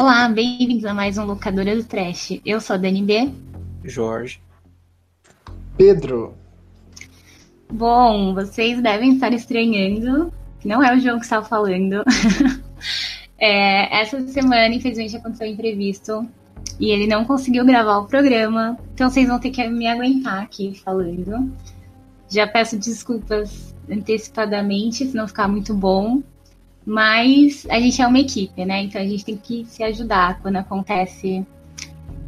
Olá, 0.00 0.26
bem-vindos 0.30 0.86
a 0.86 0.94
mais 0.94 1.18
um 1.18 1.26
Locadora 1.26 1.76
do 1.76 1.84
Trash. 1.84 2.40
Eu 2.42 2.58
sou 2.58 2.72
a 2.72 2.78
Dani 2.78 3.02
B. 3.02 3.30
Jorge. 3.84 4.40
Pedro. 5.76 6.32
Bom, 7.70 8.32
vocês 8.32 8.80
devem 8.80 9.12
estar 9.12 9.30
estranhando, 9.34 10.32
que 10.58 10.66
não 10.66 10.82
é 10.82 10.96
o 10.96 10.98
João 10.98 11.18
que 11.18 11.26
está 11.26 11.42
falando. 11.42 12.02
é, 13.36 14.00
essa 14.00 14.26
semana, 14.28 14.74
infelizmente, 14.74 15.18
aconteceu 15.18 15.46
um 15.46 15.50
imprevisto 15.50 16.26
e 16.80 16.90
ele 16.90 17.06
não 17.06 17.26
conseguiu 17.26 17.62
gravar 17.66 17.98
o 17.98 18.06
programa, 18.06 18.78
então 18.94 19.10
vocês 19.10 19.28
vão 19.28 19.38
ter 19.38 19.50
que 19.50 19.68
me 19.68 19.86
aguentar 19.86 20.42
aqui 20.42 20.80
falando. 20.82 21.54
Já 22.26 22.46
peço 22.46 22.78
desculpas 22.78 23.76
antecipadamente, 23.86 25.04
se 25.04 25.14
não 25.14 25.28
ficar 25.28 25.46
muito 25.46 25.74
bom. 25.74 26.22
Mas 26.90 27.64
a 27.70 27.78
gente 27.78 28.02
é 28.02 28.06
uma 28.08 28.18
equipe, 28.18 28.64
né? 28.64 28.82
Então 28.82 29.00
a 29.00 29.04
gente 29.04 29.24
tem 29.24 29.36
que 29.36 29.64
se 29.64 29.80
ajudar 29.84 30.40
quando 30.42 30.56
acontece 30.56 31.46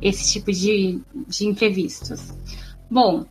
esse 0.01 0.33
tipo 0.33 0.53
de, 0.53 1.01
de 1.27 1.49
imprevistos. 1.49 2.33
Bom, 2.89 3.25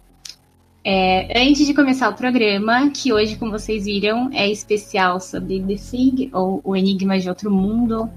é, 0.84 1.42
antes 1.42 1.66
de 1.66 1.74
começar 1.74 2.10
o 2.10 2.16
programa, 2.16 2.90
que 2.90 3.14
hoje, 3.14 3.38
como 3.38 3.50
vocês 3.50 3.86
viram, 3.86 4.30
é 4.34 4.52
especial 4.52 5.22
sobre 5.22 5.62
The 5.62 5.76
Thing, 5.76 6.30
ou 6.34 6.60
O 6.66 6.76
Enigma 6.76 7.18
de 7.18 7.30
Outro 7.30 7.50
Mundo, 7.50 8.10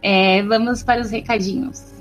é, 0.00 0.42
vamos 0.44 0.82
para 0.82 1.02
os 1.02 1.10
recadinhos. 1.10 1.93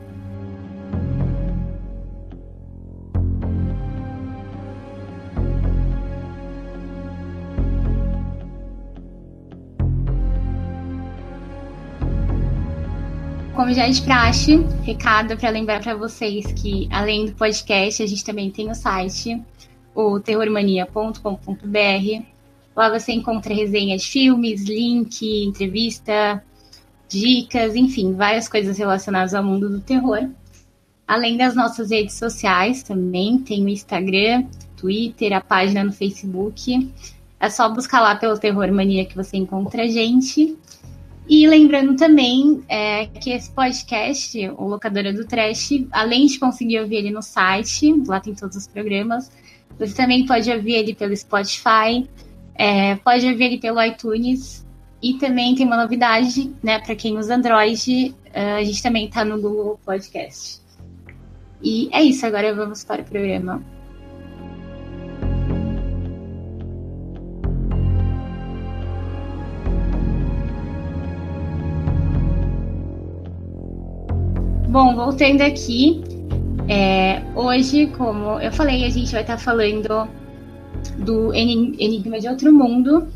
Como 13.64 13.74
já 13.74 13.88
é 13.88 13.92
de 13.92 14.02
praxe, 14.02 14.58
recado 14.84 15.38
para 15.38 15.50
lembrar 15.50 15.82
para 15.82 15.96
vocês 15.96 16.52
que, 16.52 16.86
além 16.92 17.28
do 17.28 17.32
podcast, 17.32 18.04
a 18.04 18.06
gente 18.06 18.22
também 18.22 18.52
tem 18.52 18.70
o 18.70 18.76
site, 18.76 19.42
o 19.96 20.20
terrormania.com.br. 20.20 22.26
Lá 22.76 22.90
você 22.90 23.14
encontra 23.14 23.54
resenhas 23.54 24.02
de 24.02 24.10
filmes, 24.10 24.66
link, 24.66 25.46
entrevista, 25.46 26.44
dicas, 27.08 27.78
enfim, 27.78 28.14
várias 28.14 28.50
coisas 28.50 28.78
relacionadas 28.78 29.34
ao 29.34 29.42
mundo 29.42 29.70
do 29.70 29.80
terror. 29.80 30.30
Além 31.08 31.38
das 31.38 31.56
nossas 31.56 31.90
redes 31.90 32.16
sociais 32.16 32.84
também, 32.84 33.38
tem 33.38 33.64
o 33.64 33.70
Instagram, 33.70 34.44
Twitter, 34.76 35.32
a 35.32 35.40
página 35.40 35.86
no 35.86 35.94
Facebook. 35.94 36.92
É 37.40 37.50
só 37.50 37.70
buscar 37.70 38.02
lá 38.02 38.18
pelo 38.18 38.38
Terror 38.38 38.70
Mania 38.74 39.06
que 39.06 39.16
você 39.16 39.38
encontra 39.38 39.84
a 39.84 39.88
gente. 39.88 40.54
E 41.28 41.48
lembrando 41.48 41.96
também 41.96 42.62
é, 42.68 43.06
que 43.06 43.32
esse 43.32 43.50
podcast, 43.52 44.38
o 44.58 44.68
Locadora 44.68 45.14
do 45.14 45.26
Trash, 45.26 45.70
além 45.92 46.26
de 46.26 46.38
conseguir 46.38 46.82
ouvir 46.82 46.98
ele 46.98 47.12
no 47.12 47.22
site, 47.22 47.94
lá 48.06 48.20
tem 48.20 48.36
todos 48.36 48.58
os 48.58 48.68
programas, 48.68 49.32
você 49.80 49.96
também 49.96 50.26
pode 50.26 50.52
ouvir 50.52 50.74
ele 50.74 50.94
pelo 50.94 51.16
Spotify, 51.16 52.08
é, 52.56 52.96
pode 52.96 53.26
ouvir 53.26 53.46
ele 53.46 53.58
pelo 53.58 53.82
iTunes. 53.82 54.64
E 55.02 55.16
também 55.16 55.54
tem 55.54 55.66
uma 55.66 55.76
novidade, 55.76 56.50
né, 56.64 56.80
para 56.80 56.96
quem 56.96 57.18
usa 57.18 57.36
Android, 57.36 58.16
uh, 58.28 58.58
a 58.58 58.64
gente 58.64 58.82
também 58.82 59.06
está 59.06 59.26
no 59.26 59.36
Google 59.42 59.78
Podcast. 59.86 60.62
E 61.62 61.90
é 61.92 62.02
isso, 62.02 62.26
agora 62.26 62.56
vamos 62.56 62.86
para 62.86 63.02
o 63.02 63.06
programa. 63.06 63.62
Bom, 74.74 74.96
voltando 74.96 75.42
aqui, 75.42 76.02
é, 76.68 77.22
hoje, 77.36 77.86
como 77.96 78.40
eu 78.40 78.52
falei, 78.52 78.84
a 78.86 78.90
gente 78.90 79.12
vai 79.12 79.22
estar 79.22 79.38
falando 79.38 80.10
do 80.98 81.32
Enigma 81.32 82.20
de 82.20 82.28
Outro 82.28 82.52
Mundo. 82.52 83.08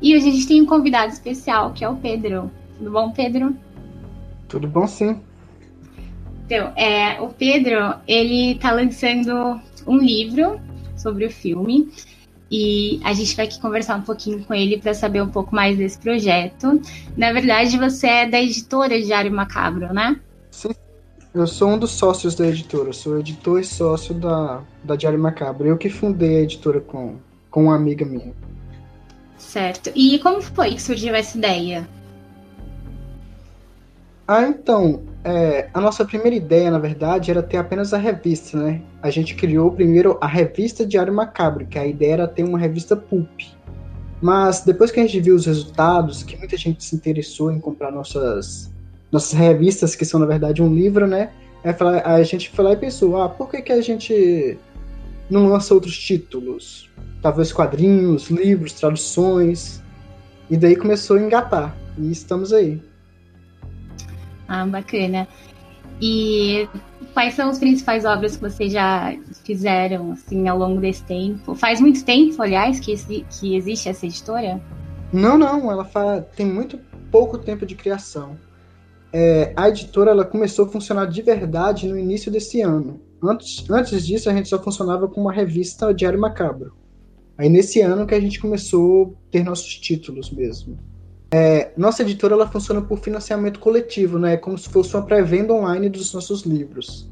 E 0.00 0.14
hoje 0.14 0.28
a 0.28 0.30
gente 0.30 0.46
tem 0.46 0.62
um 0.62 0.66
convidado 0.66 1.12
especial, 1.12 1.72
que 1.72 1.84
é 1.84 1.88
o 1.88 1.96
Pedro. 1.96 2.48
Tudo 2.78 2.92
bom, 2.92 3.10
Pedro? 3.10 3.56
Tudo 4.46 4.68
bom, 4.68 4.86
sim. 4.86 5.18
Então, 6.46 6.72
é, 6.76 7.20
o 7.20 7.30
Pedro, 7.30 7.96
ele 8.06 8.52
está 8.52 8.70
lançando 8.70 9.60
um 9.88 9.96
livro 9.96 10.60
sobre 10.96 11.26
o 11.26 11.30
filme. 11.30 11.88
E 12.48 13.00
a 13.02 13.12
gente 13.14 13.34
vai 13.34 13.46
aqui 13.46 13.60
conversar 13.60 13.96
um 13.96 14.02
pouquinho 14.02 14.44
com 14.44 14.54
ele 14.54 14.78
para 14.78 14.94
saber 14.94 15.20
um 15.22 15.28
pouco 15.28 15.52
mais 15.52 15.76
desse 15.76 15.98
projeto. 15.98 16.80
Na 17.16 17.32
verdade, 17.32 17.76
você 17.76 18.06
é 18.06 18.28
da 18.28 18.40
editora 18.40 19.02
Diário 19.02 19.32
Macabro, 19.32 19.92
né? 19.92 20.20
Sim, 20.52 20.70
eu 21.32 21.46
sou 21.46 21.70
um 21.70 21.78
dos 21.78 21.92
sócios 21.92 22.34
da 22.34 22.46
editora, 22.46 22.92
sou 22.92 23.18
editor 23.18 23.60
e 23.60 23.64
sócio 23.64 24.14
da, 24.14 24.62
da 24.82 24.96
Diário 24.96 25.18
Macabro. 25.18 25.68
Eu 25.68 25.78
que 25.78 25.88
fundei 25.88 26.38
a 26.38 26.40
editora 26.42 26.80
com, 26.80 27.16
com 27.50 27.64
uma 27.64 27.76
amiga 27.76 28.04
minha. 28.04 28.34
Certo. 29.38 29.90
E 29.94 30.18
como 30.18 30.42
foi 30.42 30.74
que 30.74 30.82
surgiu 30.82 31.14
essa 31.14 31.38
ideia? 31.38 31.88
Ah, 34.26 34.42
então, 34.42 35.02
é, 35.24 35.68
a 35.72 35.80
nossa 35.80 36.04
primeira 36.04 36.36
ideia, 36.36 36.70
na 36.70 36.78
verdade, 36.78 37.30
era 37.30 37.42
ter 37.42 37.56
apenas 37.56 37.92
a 37.92 37.98
revista, 37.98 38.56
né? 38.56 38.80
A 39.02 39.10
gente 39.10 39.34
criou 39.34 39.72
primeiro 39.72 40.18
a 40.20 40.26
revista 40.26 40.86
Diário 40.86 41.12
Macabro, 41.12 41.66
que 41.66 41.78
a 41.78 41.86
ideia 41.86 42.12
era 42.12 42.28
ter 42.28 42.44
uma 42.44 42.58
revista 42.58 42.96
pulp. 42.96 43.40
Mas 44.20 44.60
depois 44.60 44.90
que 44.90 45.00
a 45.00 45.02
gente 45.02 45.20
viu 45.20 45.34
os 45.34 45.46
resultados, 45.46 46.22
que 46.22 46.36
muita 46.36 46.56
gente 46.56 46.84
se 46.84 46.94
interessou 46.94 47.50
em 47.50 47.58
comprar 47.58 47.90
nossas 47.90 48.70
nossas 49.10 49.32
revistas, 49.32 49.94
que 49.94 50.04
são 50.04 50.20
na 50.20 50.26
verdade 50.26 50.62
um 50.62 50.72
livro, 50.72 51.06
né? 51.06 51.30
a 52.04 52.22
gente 52.22 52.50
foi 52.50 52.64
lá 52.64 52.72
e 52.72 52.76
pensou, 52.76 53.20
ah, 53.20 53.28
por 53.28 53.50
que, 53.50 53.60
que 53.60 53.72
a 53.72 53.82
gente 53.82 54.58
não 55.28 55.46
lança 55.46 55.74
outros 55.74 55.98
títulos? 55.98 56.88
Talvez 57.20 57.52
quadrinhos, 57.52 58.30
livros, 58.30 58.72
traduções. 58.72 59.82
E 60.48 60.56
daí 60.56 60.74
começou 60.74 61.16
a 61.16 61.20
engatar. 61.20 61.76
E 61.98 62.10
estamos 62.10 62.52
aí. 62.52 62.82
Ah, 64.48 64.66
bacana. 64.66 65.28
E 66.00 66.66
quais 67.12 67.34
são 67.34 67.50
as 67.50 67.58
principais 67.58 68.06
obras 68.06 68.36
que 68.36 68.42
vocês 68.42 68.72
já 68.72 69.14
fizeram 69.44 70.12
assim 70.12 70.48
ao 70.48 70.56
longo 70.56 70.80
desse 70.80 71.04
tempo? 71.04 71.54
Faz 71.54 71.78
muito 71.78 72.02
tempo, 72.04 72.40
aliás, 72.42 72.80
que, 72.80 72.96
que 73.28 73.54
existe 73.54 73.90
essa 73.90 74.06
editora? 74.06 74.60
Não, 75.12 75.36
não, 75.36 75.70
ela 75.70 75.84
tem 76.34 76.46
muito 76.46 76.78
pouco 77.10 77.36
tempo 77.36 77.66
de 77.66 77.74
criação 77.74 78.36
é, 79.12 79.52
a 79.56 79.68
editora 79.68 80.10
ela 80.10 80.24
começou 80.24 80.66
a 80.66 80.68
funcionar 80.68 81.06
de 81.06 81.22
verdade 81.22 81.88
no 81.88 81.98
início 81.98 82.30
desse 82.30 82.60
ano. 82.60 83.00
Antes, 83.22 83.68
antes 83.68 84.06
disso, 84.06 84.30
a 84.30 84.34
gente 84.34 84.48
só 84.48 84.62
funcionava 84.62 85.08
com 85.08 85.20
uma 85.20 85.32
revista 85.32 85.92
Diário 85.92 86.20
Macabro. 86.20 86.72
Aí 87.36 87.48
nesse 87.48 87.80
ano 87.80 88.06
que 88.06 88.14
a 88.14 88.20
gente 88.20 88.40
começou 88.40 89.16
a 89.28 89.30
ter 89.32 89.44
nossos 89.44 89.78
títulos 89.78 90.30
mesmo. 90.30 90.78
É, 91.32 91.72
nossa 91.76 92.02
editora 92.02 92.34
ela 92.34 92.46
funciona 92.46 92.82
por 92.82 92.98
financiamento 92.98 93.60
coletivo, 93.60 94.18
né? 94.18 94.36
Como 94.36 94.58
se 94.58 94.68
fosse 94.68 94.94
uma 94.96 95.04
pré-venda 95.04 95.52
online 95.54 95.88
dos 95.88 96.12
nossos 96.12 96.42
livros. 96.42 97.08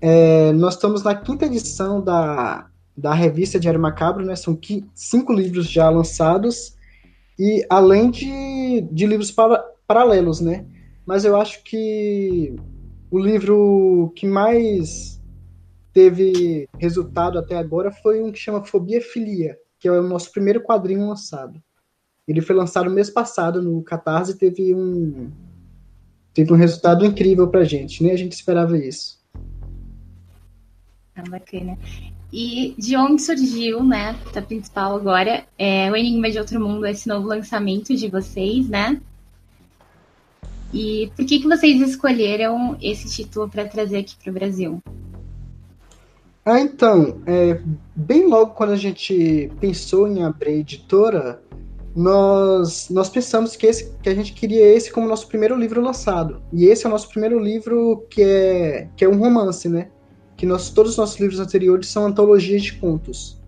É, 0.00 0.52
nós 0.52 0.74
estamos 0.74 1.02
na 1.02 1.14
quinta 1.14 1.46
edição 1.46 2.00
da, 2.00 2.66
da 2.96 3.14
revista 3.14 3.58
Diário 3.58 3.80
Macabro, 3.80 4.24
né? 4.24 4.36
São 4.36 4.58
cinco 4.94 5.32
livros 5.32 5.68
já 5.68 5.88
lançados 5.90 6.76
e 7.38 7.64
além 7.68 8.10
de, 8.10 8.82
de 8.90 9.06
livros 9.06 9.30
para, 9.30 9.64
paralelos, 9.86 10.40
né? 10.40 10.64
Mas 11.06 11.24
eu 11.24 11.36
acho 11.36 11.62
que 11.64 12.54
o 13.10 13.18
livro 13.18 14.12
que 14.16 14.26
mais 14.26 15.20
teve 15.92 16.68
resultado 16.78 17.38
até 17.38 17.56
agora 17.56 17.90
foi 17.90 18.22
um 18.22 18.32
que 18.32 18.38
chama 18.38 18.64
Fobia 18.64 19.00
Filia, 19.00 19.58
que 19.78 19.88
é 19.88 19.92
o 19.92 20.02
nosso 20.02 20.32
primeiro 20.32 20.62
quadrinho 20.62 21.08
lançado. 21.08 21.62
Ele 22.26 22.40
foi 22.40 22.54
lançado 22.54 22.90
mês 22.90 23.10
passado 23.10 23.60
no 23.60 23.82
Catarse 23.82 24.32
e 24.32 24.38
teve 24.38 24.74
um 24.74 25.30
teve 26.32 26.50
um 26.50 26.56
resultado 26.56 27.04
incrível 27.04 27.48
pra 27.48 27.64
gente, 27.64 28.02
nem 28.02 28.12
a 28.12 28.16
gente 28.16 28.32
esperava 28.32 28.78
isso. 28.78 29.20
Ah, 31.14 31.24
bacana. 31.28 31.76
E 32.32 32.74
de 32.78 32.96
onde 32.96 33.20
surgiu, 33.20 33.84
né, 33.84 34.18
da 34.32 34.40
principal 34.40 34.96
agora, 34.96 35.44
é 35.58 35.90
o 35.90 35.96
Enigma 35.96 36.30
de 36.30 36.38
Outro 36.38 36.58
Mundo, 36.58 36.86
esse 36.86 37.06
novo 37.06 37.28
lançamento 37.28 37.94
de 37.94 38.08
vocês, 38.08 38.66
né? 38.66 38.98
E 40.72 41.12
por 41.14 41.26
que, 41.26 41.40
que 41.40 41.48
vocês 41.48 41.80
escolheram 41.80 42.76
esse 42.80 43.08
título 43.10 43.48
para 43.48 43.66
trazer 43.66 43.98
aqui 43.98 44.16
para 44.16 44.30
o 44.30 44.34
Brasil? 44.34 44.82
Ah, 46.44 46.60
então, 46.60 47.20
é, 47.26 47.60
bem 47.94 48.26
logo 48.26 48.54
quando 48.54 48.72
a 48.72 48.76
gente 48.76 49.52
pensou 49.60 50.08
em 50.08 50.24
abrir 50.24 50.54
editora, 50.54 51.40
nós, 51.94 52.88
nós 52.88 53.08
pensamos 53.08 53.54
que, 53.54 53.66
esse, 53.66 53.92
que 54.02 54.08
a 54.08 54.14
gente 54.14 54.32
queria 54.32 54.74
esse 54.74 54.90
como 54.90 55.06
nosso 55.06 55.28
primeiro 55.28 55.56
livro 55.56 55.80
lançado. 55.80 56.42
E 56.52 56.64
esse 56.64 56.84
é 56.84 56.88
o 56.88 56.92
nosso 56.92 57.08
primeiro 57.10 57.38
livro 57.38 58.06
que 58.10 58.22
é, 58.22 58.88
que 58.96 59.04
é 59.04 59.08
um 59.08 59.18
romance, 59.18 59.68
né? 59.68 59.88
Que 60.36 60.46
nós, 60.46 60.70
todos 60.70 60.92
os 60.92 60.98
nossos 60.98 61.20
livros 61.20 61.38
anteriores 61.38 61.88
são 61.88 62.06
antologias 62.06 62.62
de 62.62 62.72
contos. 62.74 63.40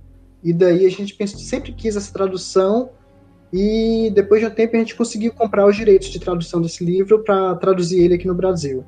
E 0.43 0.53
daí 0.53 0.85
a 0.85 0.91
gente 0.91 1.15
pensou, 1.15 1.41
sempre 1.41 1.73
quis 1.73 1.97
essa 1.97 2.13
tradução 2.13 2.91
E 3.57 4.11
depois 4.11 4.41
de 4.41 4.49
um 4.49 4.51
tempo 4.51 4.75
a 4.75 4.81
gente 4.81 4.97
conseguiu 4.97 5.33
comprar 5.33 5.65
os 5.65 5.77
direitos 5.77 6.09
de 6.09 6.19
tradução 6.19 6.61
desse 6.61 6.85
livro 6.85 7.23
para 7.23 7.55
traduzir 7.55 8.03
ele 8.03 8.15
aqui 8.15 8.27
no 8.27 8.35
Brasil. 8.35 8.85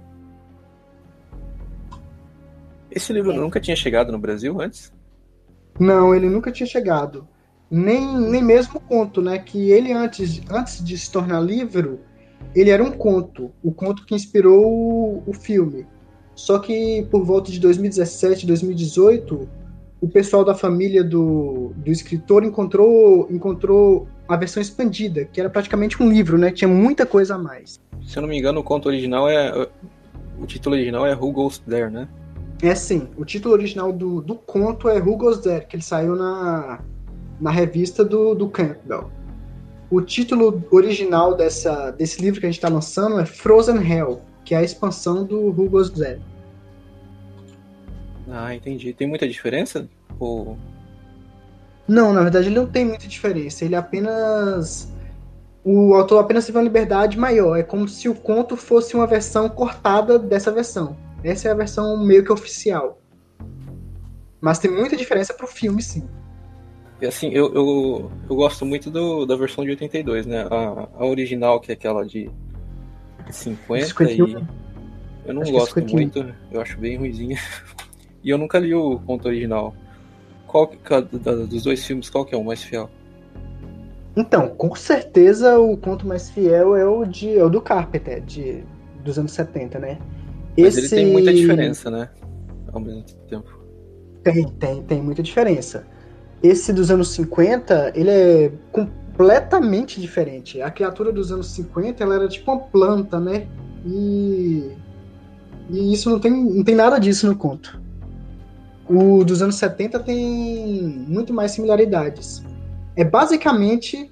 Esse 2.91 3.13
livro 3.13 3.31
é. 3.31 3.37
nunca 3.37 3.61
tinha 3.61 3.77
chegado 3.77 4.11
no 4.11 4.19
Brasil 4.19 4.61
antes? 4.61 4.93
Não, 5.79 6.13
ele 6.13 6.29
nunca 6.29 6.51
tinha 6.51 6.67
chegado. 6.67 7.29
Nem, 7.71 8.19
nem 8.19 8.43
mesmo 8.43 8.79
o 8.79 8.81
conto, 8.81 9.23
né? 9.23 9.39
Que 9.39 9.71
ele 9.71 9.93
antes, 9.93 10.41
antes 10.51 10.85
de 10.85 10.99
se 10.99 11.13
tornar 11.13 11.39
livro, 11.39 12.01
ele 12.53 12.71
era 12.71 12.83
um 12.83 12.91
conto. 12.91 13.53
O 13.63 13.71
conto 13.71 14.05
que 14.05 14.17
inspirou 14.17 14.67
o, 14.67 15.23
o 15.29 15.33
filme. 15.33 15.87
Só 16.35 16.59
que 16.59 17.07
por 17.09 17.25
volta 17.25 17.53
de 17.53 17.61
2017, 17.61 18.45
2018, 18.45 19.49
o 20.01 20.09
pessoal 20.09 20.45
da 20.45 20.57
família 20.57 21.05
do, 21.05 21.73
do 21.77 21.93
escritor 21.93 22.43
encontrou, 22.43 23.29
encontrou 23.31 24.09
a 24.29 24.37
versão 24.37 24.61
expandida, 24.61 25.25
que 25.25 25.41
era 25.41 25.49
praticamente 25.49 26.03
um 26.03 26.09
livro, 26.09 26.37
né? 26.37 26.51
Tinha 26.51 26.69
muita 26.69 27.07
coisa 27.07 27.35
a 27.35 27.39
mais. 27.39 27.81
Se 28.07 28.19
eu 28.19 28.23
não 28.23 28.29
me 28.29 28.39
engano, 28.39 28.61
o 28.61 28.65
conto 28.65 28.87
original 28.87 29.29
é. 29.29 29.69
O 30.39 30.47
título 30.47 30.75
original 30.75 31.07
é 31.07 31.15
Who 31.15 31.33
Goes 31.33 31.59
There, 31.59 31.91
né? 31.91 32.09
É 32.63 32.75
sim. 32.75 33.09
O 33.17 33.25
título 33.25 33.55
original 33.55 33.93
do, 33.93 34.21
do 34.21 34.35
conto 34.35 34.89
é 34.89 34.99
Who 34.99 35.17
Goes 35.17 35.39
There, 35.39 35.67
que 35.67 35.77
ele 35.77 35.83
saiu 35.83 36.15
na, 36.15 36.81
na 37.41 37.51
revista 37.51 38.05
do, 38.05 38.35
do 38.35 38.49
Campbell. 38.49 39.11
O 39.91 40.01
título 40.01 40.65
original 40.71 41.37
dessa, 41.37 41.91
desse 41.93 42.21
livro 42.21 42.41
que 42.41 42.47
a 42.47 42.49
gente 42.51 42.59
está 42.59 42.69
lançando 42.69 43.21
é 43.21 43.25
Frozen 43.25 43.79
Hell, 43.79 44.21
que 44.45 44.55
é 44.55 44.59
a 44.59 44.63
expansão 44.63 45.25
do 45.25 45.39
Who 45.47 45.71
Goes 45.71 45.91
There. 45.91 46.21
Ah, 48.29 48.55
entendi. 48.55 48.93
Tem 48.93 49.07
muita 49.07 49.29
diferença? 49.29 49.89
Ou... 50.19 50.59
Não, 51.89 52.13
na 52.13 52.23
verdade 52.23 52.49
ele 52.49 52.57
não 52.57 52.67
tem 52.67 52.85
muita 52.85 53.07
diferença. 53.07 53.65
Ele 53.65 53.75
apenas. 53.75 54.93
O 55.65 55.95
autor 55.95 56.21
apenas 56.21 56.47
teve 56.47 56.59
uma 56.59 56.65
liberdade 56.65 57.19
maior. 57.19 57.57
É 57.57 57.63
como 57.63 57.89
se 57.89 58.09
o 58.09 58.15
conto 58.15 58.57
fosse 58.57 58.95
uma 58.95 59.07
versão 59.07 59.49
cortada 59.49 60.19
dessa 60.19 60.53
versão. 60.53 60.97
Essa 61.25 61.49
é 61.49 61.51
a 61.51 61.55
versão 61.55 62.05
meio 62.05 62.25
que 62.25 62.33
oficial. 62.33 63.01
Mas 64.41 64.59
tem 64.59 64.71
muita 64.71 64.97
diferença 64.97 65.35
pro 65.35 65.47
filme, 65.47 65.83
sim. 65.83 66.07
E 67.01 67.07
assim, 67.07 67.31
eu, 67.31 67.53
eu, 67.53 68.11
eu 68.29 68.37
gosto 68.37 68.65
muito 68.65 68.91
do, 68.91 69.27
da 69.27 69.37
versão 69.37 69.65
de 69.65 69.71
82, 69.71 70.25
né? 70.25 70.47
A, 70.51 70.89
a 70.95 71.05
original, 71.05 71.61
que 71.61 71.71
é 71.71 71.75
aquela 71.75 72.07
de 72.07 72.31
50 73.31 73.87
51. 73.87 74.29
e. 74.29 74.47
Eu 75.27 75.35
não 75.35 75.43
acho 75.43 75.51
é 75.51 75.55
gosto 75.55 75.85
muito, 75.93 76.35
eu 76.53 76.61
acho 76.61 76.79
bem 76.79 76.97
ruizinha. 76.97 77.39
E 78.25 78.31
eu 78.31 78.39
nunca 78.39 78.59
li 78.59 78.75
o 78.75 78.99
conto 78.99 79.29
original. 79.29 79.73
Qual 80.57 80.69
que, 80.69 80.79
dos 81.47 81.65
dois 81.65 81.85
filmes, 81.85 82.09
qual 82.09 82.25
que 82.25 82.35
é 82.35 82.39
o 82.39 82.43
mais 82.43 82.63
fiel? 82.63 82.89
Então, 84.17 84.49
com 84.49 84.75
certeza 84.75 85.59
o 85.59 85.77
conto 85.77 86.07
mais 86.07 86.31
fiel 86.31 86.75
é 86.75 86.87
o, 86.87 87.05
de, 87.05 87.37
é 87.37 87.45
o 87.45 87.51
do 87.51 87.61
Carpenter, 87.61 88.23
de, 88.23 88.65
dos 89.05 89.19
anos 89.19 89.33
70, 89.33 89.79
né? 89.79 89.99
Mas 90.57 90.79
Esse... 90.79 90.95
ele 90.95 91.03
tem 91.03 91.13
muita 91.13 91.35
diferença, 91.35 91.91
né? 91.91 92.09
Ao 92.73 92.81
mesmo 92.81 93.05
tempo. 93.29 93.61
Tem, 94.25 94.49
tem, 94.49 94.83
tem 94.85 95.03
muita 95.03 95.23
diferença. 95.23 95.87
Esse 96.43 96.73
dos 96.73 96.91
anos 96.91 97.11
50, 97.11 97.93
ele 97.95 98.11
é 98.11 98.53
completamente 98.73 100.01
diferente. 100.01 100.63
A 100.63 100.71
criatura 100.71 101.13
dos 101.13 101.31
anos 101.31 101.51
50, 101.51 102.03
ela 102.03 102.15
era 102.15 102.29
tipo 102.29 102.51
uma 102.51 102.61
planta, 102.61 103.21
né? 103.21 103.47
E, 103.85 104.71
e 105.69 105.93
isso 105.93 106.09
não 106.09 106.19
tem, 106.19 106.33
não 106.33 106.65
tem 106.65 106.75
nada 106.75 106.99
disso 106.99 107.27
no 107.27 107.37
conto. 107.37 107.79
O 108.89 109.25
dos 109.25 109.43
anos 109.43 109.57
70 109.57 110.01
tem 110.01 111.05
muito 111.09 111.33
mais 111.33 111.53
similaridades. 111.53 112.43
É 112.95 113.05
basicamente 113.05 114.11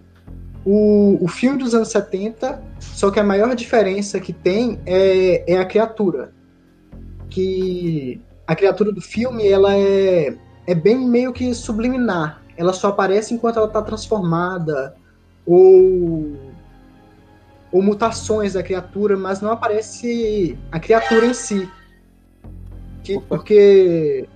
o, 0.64 1.18
o 1.22 1.28
filme 1.28 1.58
dos 1.58 1.74
anos 1.74 1.88
70, 1.88 2.62
só 2.80 3.10
que 3.10 3.20
a 3.20 3.24
maior 3.24 3.54
diferença 3.54 4.18
que 4.18 4.32
tem 4.32 4.80
é, 4.84 5.52
é 5.52 5.58
a 5.58 5.64
criatura. 5.64 6.32
Que 7.30 8.20
a 8.46 8.54
criatura 8.54 8.92
do 8.92 9.00
filme 9.00 9.46
ela 9.46 9.74
é, 9.76 10.36
é 10.66 10.74
bem 10.74 10.98
meio 10.98 11.32
que 11.32 11.54
subliminar. 11.54 12.42
Ela 12.56 12.72
só 12.72 12.88
aparece 12.88 13.34
enquanto 13.34 13.56
ela 13.58 13.66
está 13.66 13.82
transformada 13.82 14.94
ou 15.46 16.54
ou 17.74 17.82
mutações 17.82 18.52
da 18.52 18.62
criatura, 18.62 19.16
mas 19.16 19.40
não 19.40 19.50
aparece 19.50 20.56
a 20.70 20.78
criatura 20.78 21.26
em 21.26 21.34
si. 21.34 21.68
Que, 23.02 23.20
porque 23.22 24.28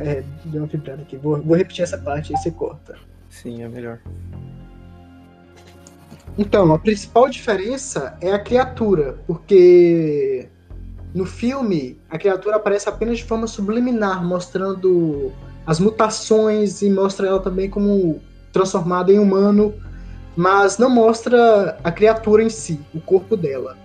é, 0.00 0.24
deu 0.44 0.62
uma 0.62 0.66
vibrada 0.66 1.02
aqui. 1.02 1.16
Vou, 1.16 1.40
vou 1.40 1.56
repetir 1.56 1.82
essa 1.82 1.98
parte 1.98 2.32
e 2.32 2.36
você 2.36 2.50
corta. 2.50 2.96
Sim, 3.28 3.62
é 3.62 3.68
melhor. 3.68 4.00
Então, 6.38 6.72
a 6.72 6.78
principal 6.78 7.28
diferença 7.28 8.16
é 8.20 8.32
a 8.32 8.38
criatura, 8.38 9.18
porque 9.26 10.48
no 11.14 11.26
filme 11.26 11.98
a 12.08 12.18
criatura 12.18 12.56
aparece 12.56 12.88
apenas 12.88 13.18
de 13.18 13.24
forma 13.24 13.46
subliminar, 13.46 14.24
mostrando 14.24 15.32
as 15.66 15.78
mutações 15.78 16.82
e 16.82 16.90
mostra 16.90 17.26
ela 17.26 17.40
também 17.40 17.68
como 17.68 18.20
transformada 18.52 19.12
em 19.12 19.18
humano, 19.18 19.74
mas 20.36 20.78
não 20.78 20.88
mostra 20.88 21.78
a 21.82 21.92
criatura 21.92 22.42
em 22.42 22.50
si, 22.50 22.80
o 22.94 23.00
corpo 23.00 23.36
dela. 23.36 23.76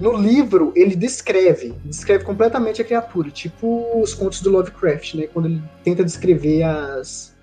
No 0.00 0.16
livro, 0.16 0.72
ele 0.76 0.94
descreve, 0.94 1.74
descreve 1.84 2.24
completamente 2.24 2.80
a 2.80 2.84
criatura, 2.84 3.30
tipo 3.30 4.00
os 4.00 4.14
contos 4.14 4.40
do 4.40 4.50
Lovecraft, 4.50 5.14
né? 5.14 5.26
Quando 5.26 5.46
ele 5.46 5.62
tenta 5.82 6.04
descrever 6.04 6.62
as, 6.62 7.36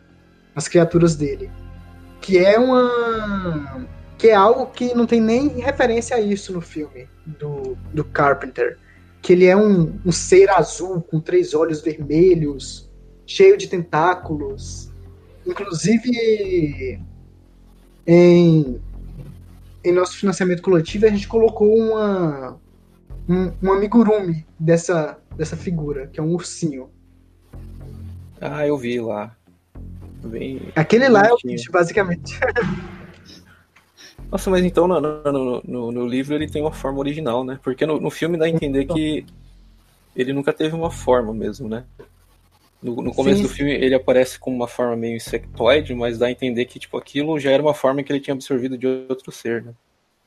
as 0.55 0.67
criaturas 0.67 1.15
dele. 1.15 1.51
Que 2.21 2.37
é 2.37 2.57
uma. 2.57 3.85
Que 4.17 4.29
é 4.29 4.35
algo 4.35 4.67
que 4.67 4.93
não 4.95 5.05
tem 5.05 5.19
nem 5.19 5.49
referência 5.59 6.15
a 6.15 6.21
isso 6.21 6.53
no 6.53 6.61
filme 6.61 7.09
do, 7.25 7.77
do 7.93 8.05
Carpenter. 8.05 8.77
Que 9.21 9.33
ele 9.33 9.45
é 9.45 9.57
um, 9.57 9.99
um 10.05 10.11
ser 10.11 10.49
azul 10.49 11.01
com 11.01 11.19
três 11.19 11.53
olhos 11.53 11.81
vermelhos, 11.81 12.89
cheio 13.25 13.57
de 13.57 13.67
tentáculos. 13.67 14.89
Inclusive, 15.45 16.99
em 18.07 18.81
em 19.85 19.93
nosso 19.93 20.17
financiamento 20.17 20.61
coletivo, 20.61 21.05
a 21.05 21.09
gente 21.09 21.27
colocou 21.27 21.77
uma, 21.77 22.59
um, 23.29 23.51
um 23.61 23.71
amigurumi 23.71 24.45
dessa, 24.59 25.17
dessa 25.37 25.55
figura, 25.55 26.07
que 26.07 26.19
é 26.19 26.23
um 26.23 26.33
ursinho. 26.33 26.89
Ah, 28.41 28.67
eu 28.67 28.77
vi 28.77 28.99
lá. 28.99 29.35
Bem 30.23 30.59
Aquele 30.75 31.07
lá 31.07 31.27
é 31.27 31.33
o 31.33 31.37
bicho, 31.43 31.71
basicamente. 31.71 32.39
Nossa, 34.31 34.49
mas 34.49 34.65
então 34.65 34.87
no, 34.87 34.99
no, 34.99 35.61
no, 35.63 35.91
no, 35.91 36.07
livro 36.07 36.33
ele 36.33 36.49
tem 36.49 36.61
uma 36.61 36.71
forma 36.71 36.97
original, 36.99 37.43
né? 37.43 37.59
Porque 37.63 37.85
no, 37.85 38.09
filme 38.09 38.37
dá 38.37 38.45
a 38.45 38.49
entender 38.49 38.85
que 38.85 39.23
ele 40.15 40.33
nunca 40.33 40.51
teve 40.51 40.75
uma 40.75 40.89
forma 40.89 41.31
mesmo, 41.31 41.69
né? 41.69 41.85
No, 42.81 42.95
no 42.95 43.13
começo 43.13 43.37
sim, 43.37 43.43
do 43.43 43.49
filme 43.49 43.71
ele 43.71 43.93
aparece 43.93 44.39
com 44.39 44.53
uma 44.53 44.67
forma 44.67 44.95
meio 44.95 45.15
insectoide, 45.15 45.93
mas 45.93 46.17
dá 46.17 46.25
a 46.25 46.31
entender 46.31 46.65
que 46.65 46.79
tipo 46.79 46.97
aquilo 46.97 47.39
já 47.39 47.51
era 47.51 47.61
uma 47.61 47.73
forma 47.73 48.01
que 48.01 48.11
ele 48.11 48.19
tinha 48.19 48.33
absorvido 48.33 48.77
de 48.77 48.87
outro 48.87 49.31
ser, 49.31 49.63
né? 49.63 49.73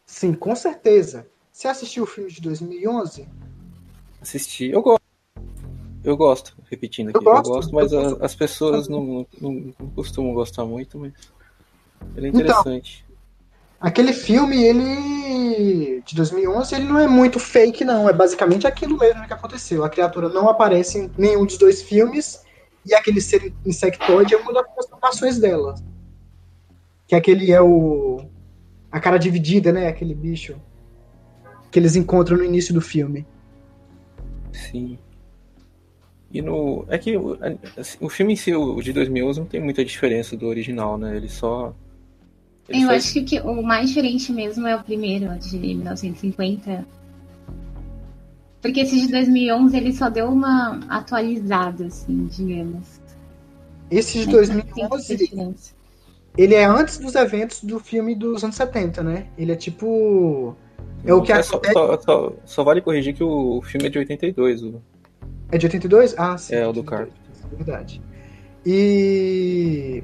Sim, 0.08 0.32
com 0.32 0.56
certeza. 0.56 1.28
Você 1.52 1.68
assistiu 1.68 2.04
o 2.04 2.06
filme 2.06 2.30
de 2.30 2.40
2011? 2.40 3.28
Assisti. 4.22 4.70
Eu 4.70 4.80
gosto. 4.80 5.02
Eu 6.02 6.16
gosto, 6.16 6.56
repetindo 6.70 7.10
aqui. 7.10 7.18
Eu 7.18 7.22
gosto, 7.22 7.48
eu 7.48 7.54
gosto 7.54 7.74
mas 7.74 7.92
eu 7.92 8.02
gosto. 8.02 8.24
as 8.24 8.34
pessoas 8.34 8.88
não, 8.88 9.04
não, 9.04 9.26
não, 9.78 9.90
costumam 9.90 10.32
gostar 10.32 10.64
muito, 10.64 10.98
mas 10.98 11.12
ele 12.16 12.28
é 12.28 12.30
interessante. 12.30 13.04
Então, 13.06 13.18
aquele 13.78 14.14
filme, 14.14 14.64
ele 14.64 16.00
de 16.06 16.14
2011, 16.16 16.74
ele 16.74 16.84
não 16.84 16.98
é 16.98 17.06
muito 17.06 17.38
fake 17.38 17.84
não, 17.84 18.08
é 18.08 18.12
basicamente 18.12 18.66
aquilo 18.66 18.96
mesmo 18.96 19.26
que 19.26 19.32
aconteceu. 19.32 19.84
A 19.84 19.90
criatura 19.90 20.30
não 20.30 20.48
aparece 20.48 20.98
em 20.98 21.10
nenhum 21.18 21.44
dos 21.44 21.58
dois 21.58 21.82
filmes 21.82 22.42
e 22.86 22.94
aquele 22.94 23.20
ser 23.20 23.52
insectoide 23.66 24.34
é 24.34 24.38
uma 24.38 24.54
das 24.54 24.72
transformações 24.72 25.38
dela. 25.38 25.74
Que 27.06 27.14
aquele 27.14 27.52
é 27.52 27.60
o. 27.60 28.24
A 28.90 29.00
cara 29.00 29.18
dividida, 29.18 29.72
né? 29.72 29.86
Aquele 29.88 30.14
bicho. 30.14 30.56
Que 31.70 31.78
eles 31.78 31.96
encontram 31.96 32.38
no 32.38 32.44
início 32.44 32.72
do 32.72 32.80
filme. 32.80 33.26
Sim. 34.52 34.98
E 36.30 36.42
no. 36.42 36.84
É 36.88 36.98
que 36.98 37.14
assim, 37.76 37.98
o 38.00 38.08
filme 38.08 38.34
em 38.34 38.36
si, 38.36 38.54
o 38.54 38.80
de 38.82 38.92
2011, 38.92 39.40
não 39.40 39.46
tem 39.46 39.60
muita 39.60 39.84
diferença 39.84 40.36
do 40.36 40.46
original, 40.46 40.98
né? 40.98 41.16
Ele 41.16 41.28
só. 41.28 41.74
Ele 42.68 42.82
Eu 42.82 42.88
faz... 42.88 43.04
acho 43.04 43.24
que 43.24 43.40
o 43.40 43.62
mais 43.62 43.88
diferente 43.88 44.32
mesmo 44.32 44.66
é 44.66 44.76
o 44.76 44.82
primeiro, 44.82 45.38
de 45.38 45.58
1950. 45.58 46.86
Porque 48.60 48.80
esse 48.80 49.00
de 49.00 49.08
2011 49.08 49.76
ele 49.76 49.92
só 49.92 50.10
deu 50.10 50.26
uma 50.28 50.80
atualizada, 50.88 51.86
assim, 51.86 52.26
digamos. 52.26 53.00
Esse 53.90 54.18
de 54.18 54.26
2011 54.26 55.16
ele 56.36 56.54
é 56.54 56.64
antes 56.64 56.98
dos 56.98 57.14
eventos 57.14 57.62
do 57.62 57.80
filme 57.80 58.14
dos 58.14 58.44
anos 58.44 58.56
70, 58.56 59.02
né? 59.02 59.26
Ele 59.36 59.52
é 59.52 59.56
tipo. 59.56 60.56
É 61.04 61.14
o 61.14 61.22
que 61.22 61.32
é 61.32 61.42
só, 61.42 61.60
só, 61.72 62.00
só, 62.00 62.32
só, 62.44 62.64
vale 62.64 62.80
corrigir 62.80 63.14
que 63.14 63.22
o 63.22 63.62
filme 63.62 63.86
é 63.86 63.90
de 63.90 63.98
82. 63.98 64.62
O... 64.64 64.82
É 65.50 65.58
de 65.58 65.66
82? 65.66 66.14
Ah, 66.18 66.36
sim. 66.36 66.54
É, 66.54 66.66
o 66.66 66.72
do 66.72 66.82
Carpenter. 66.82 67.16
Verdade. 67.52 68.02
E 68.66 70.02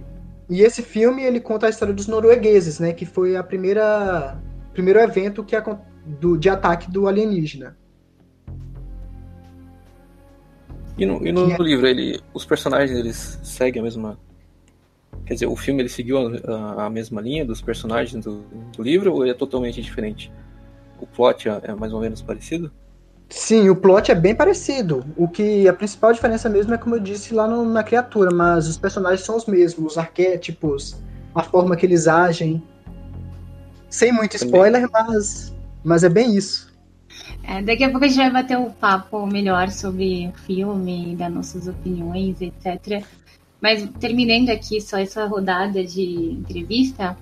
E 0.49 0.62
esse 0.62 0.83
filme 0.83 1.23
ele 1.23 1.40
conta 1.40 1.66
a 1.66 1.71
história 1.71 1.93
dos 1.93 2.07
noruegueses, 2.07 2.78
né? 2.78 2.93
Que 2.93 3.04
foi 3.04 3.37
a 3.37 3.43
primeira 3.43 4.38
primeiro 4.73 4.99
evento 4.99 5.45
que 5.45 5.54
a, 5.54 5.78
do, 6.04 6.37
de 6.37 6.49
ataque 6.49 6.90
do 6.90 7.09
alienígena. 7.09 7.76
E 10.97 11.07
no, 11.07 11.26
e 11.26 11.33
no, 11.33 11.47
no, 11.47 11.62
livro, 11.62 11.87
ele, 11.87 12.21
os 12.33 12.45
personagens 12.45 12.97
eles 12.97 13.38
seguem 13.43 13.81
a 13.81 13.83
mesma. 13.83 14.19
Quer 15.26 15.35
dizer, 15.35 15.47
o 15.47 15.57
filme 15.57 15.83
ele 15.83 15.88
seguiu 15.88 16.19
a, 16.47 16.87
a 16.87 16.90
mesma 16.90 17.21
linha 17.21 17.45
dos 17.45 17.62
personagens 17.62 18.25
do, 18.25 18.45
do, 18.76 18.83
livro 18.83 19.12
ou 19.12 19.26
é 19.26 19.33
totalmente 19.33 19.81
diferente? 19.81 20.31
O 21.00 21.07
plot 21.07 21.49
é, 21.49 21.61
é 21.64 21.75
mais 21.75 21.93
ou 21.93 22.00
menos 22.00 22.21
parecido? 22.21 22.71
Sim, 23.31 23.71
o 23.71 23.76
plot 23.76 24.12
é 24.12 24.14
bem 24.14 24.35
parecido. 24.35 25.04
O 25.16 25.26
que 25.26 25.66
a 25.66 25.73
principal 25.73 26.12
diferença 26.12 26.49
mesmo 26.49 26.75
é 26.75 26.78
como 26.78 26.97
eu 26.97 27.00
disse 27.00 27.33
lá 27.33 27.49
no, 27.49 27.64
na 27.64 27.83
criatura, 27.83 28.31
mas 28.31 28.69
os 28.69 28.76
personagens 28.76 29.23
são 29.23 29.37
os 29.37 29.47
mesmos, 29.47 29.93
os 29.93 29.99
arquétipos, 29.99 30.97
a 31.35 31.43
forma 31.43 31.75
que 31.75 31.87
eles 31.87 32.07
agem. 32.07 32.62
Sem 33.88 34.12
muito 34.12 34.37
spoiler, 34.37 34.88
mas, 34.93 35.54
mas 35.83 36.04
é 36.04 36.09
bem 36.09 36.37
isso. 36.37 36.73
É, 37.43 37.62
daqui 37.62 37.85
a 37.85 37.90
pouco 37.90 38.04
a 38.04 38.09
gente 38.09 38.19
vai 38.19 38.31
bater 38.31 38.59
um 38.59 38.71
papo 38.71 39.26
melhor 39.26 39.71
sobre 39.71 40.28
o 40.28 40.38
filme, 40.40 41.16
dar 41.16 41.31
nossas 41.31 41.66
opiniões, 41.66 42.40
etc. 42.40 43.04
Mas 43.64 43.88
terminando 43.99 44.50
aqui 44.50 44.78
só 44.78 44.99
essa 44.99 45.25
rodada 45.25 45.83
de 45.83 46.33
entrevista, 46.33 47.16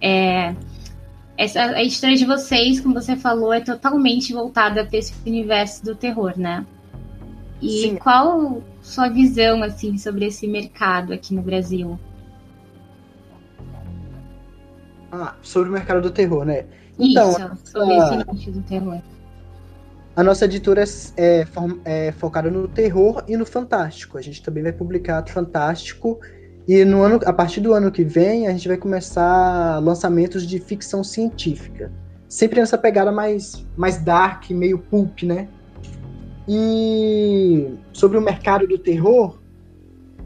é, 0.00 0.52
essa, 1.38 1.62
a 1.62 1.82
história 1.84 2.16
de 2.16 2.24
vocês, 2.24 2.80
como 2.80 2.92
você 2.92 3.14
falou, 3.14 3.52
é 3.52 3.60
totalmente 3.60 4.32
voltada 4.32 4.84
para 4.84 4.98
esse 4.98 5.14
universo 5.24 5.84
do 5.84 5.94
terror, 5.94 6.32
né? 6.36 6.66
E 7.62 7.82
Sim. 7.82 7.96
qual 7.98 8.64
sua 8.82 9.08
visão 9.08 9.62
assim 9.62 9.96
sobre 9.96 10.26
esse 10.26 10.48
mercado 10.48 11.12
aqui 11.12 11.32
no 11.32 11.42
Brasil? 11.42 12.00
Ah, 15.12 15.36
sobre 15.40 15.68
o 15.68 15.72
mercado 15.72 16.02
do 16.02 16.10
terror, 16.10 16.44
né? 16.44 16.64
Então, 16.98 17.30
Isso, 17.30 17.70
sobre 17.70 17.94
a... 17.94 17.98
esse 17.98 18.32
nicho 18.32 18.50
do 18.50 18.62
terror. 18.62 19.00
A 20.16 20.22
nossa 20.22 20.44
editora 20.44 20.84
é, 21.16 21.44
é, 21.84 22.12
focada 22.12 22.48
no 22.48 22.68
terror 22.68 23.24
e 23.26 23.36
no 23.36 23.44
fantástico. 23.44 24.16
A 24.16 24.22
gente 24.22 24.40
também 24.42 24.62
vai 24.62 24.72
publicar 24.72 25.26
fantástico 25.28 26.20
e 26.68 26.84
no 26.84 27.02
ano, 27.02 27.20
a 27.26 27.32
partir 27.32 27.60
do 27.60 27.72
ano 27.72 27.90
que 27.90 28.04
vem 28.04 28.46
a 28.46 28.52
gente 28.52 28.68
vai 28.68 28.76
começar 28.76 29.82
lançamentos 29.82 30.46
de 30.46 30.60
ficção 30.60 31.02
científica. 31.02 31.92
Sempre 32.28 32.60
nessa 32.60 32.78
pegada 32.78 33.10
mais, 33.10 33.66
mais 33.76 33.98
dark, 33.98 34.50
meio 34.50 34.78
pulp, 34.78 35.24
né? 35.24 35.48
E 36.48 37.74
sobre 37.92 38.16
o 38.16 38.20
mercado 38.20 38.68
do 38.68 38.78
terror, 38.78 39.40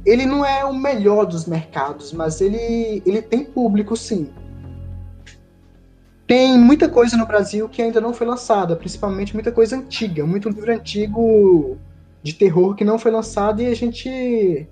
ele 0.04 0.26
não 0.26 0.44
é 0.44 0.64
o 0.66 0.74
melhor 0.74 1.24
dos 1.24 1.46
mercados, 1.46 2.12
mas 2.12 2.42
ele, 2.42 3.02
ele 3.06 3.22
tem 3.22 3.42
público 3.42 3.96
sim. 3.96 4.28
Tem 6.28 6.58
muita 6.58 6.90
coisa 6.90 7.16
no 7.16 7.24
Brasil 7.24 7.70
que 7.70 7.80
ainda 7.80 8.02
não 8.02 8.12
foi 8.12 8.26
lançada, 8.26 8.76
principalmente 8.76 9.32
muita 9.32 9.50
coisa 9.50 9.76
antiga, 9.76 10.26
muito 10.26 10.50
livro 10.50 10.70
antigo 10.70 11.78
de 12.22 12.34
terror 12.34 12.74
que 12.74 12.84
não 12.84 12.98
foi 12.98 13.10
lançado 13.10 13.62
e 13.62 13.66
a 13.66 13.74
gente 13.74 14.68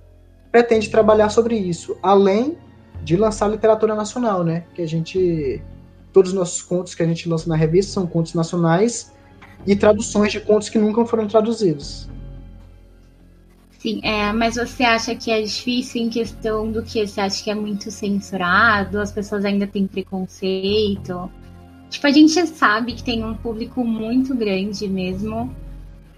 pretende 0.52 0.90
trabalhar 0.90 1.30
sobre 1.30 1.56
isso, 1.56 1.96
além 2.02 2.58
de 3.02 3.16
lançar 3.16 3.48
literatura 3.48 3.94
nacional, 3.94 4.44
né? 4.44 4.64
Que 4.74 4.82
a 4.82 4.86
gente 4.86 5.62
todos 6.12 6.32
os 6.32 6.36
nossos 6.36 6.60
contos 6.60 6.94
que 6.94 7.02
a 7.02 7.06
gente 7.06 7.26
lança 7.26 7.48
na 7.48 7.56
revista 7.56 7.92
são 7.92 8.06
contos 8.06 8.34
nacionais 8.34 9.10
e 9.66 9.74
traduções 9.74 10.32
de 10.32 10.40
contos 10.40 10.68
que 10.68 10.78
nunca 10.78 11.06
foram 11.06 11.26
traduzidos. 11.26 12.06
Sim, 13.78 14.00
é, 14.02 14.30
mas 14.30 14.56
você 14.56 14.84
acha 14.84 15.14
que 15.14 15.30
é 15.30 15.40
difícil 15.40 16.02
em 16.02 16.10
questão 16.10 16.70
do 16.70 16.82
que 16.82 17.06
você 17.06 17.18
acha 17.18 17.42
que 17.42 17.50
é 17.50 17.54
muito 17.54 17.90
censurado, 17.90 19.00
as 19.00 19.10
pessoas 19.10 19.42
ainda 19.42 19.66
têm 19.66 19.86
preconceito? 19.86 21.30
Tipo, 21.90 22.06
a 22.06 22.10
gente 22.10 22.46
sabe 22.46 22.94
que 22.94 23.02
tem 23.02 23.24
um 23.24 23.34
público 23.34 23.84
muito 23.84 24.34
grande 24.34 24.88
mesmo. 24.88 25.54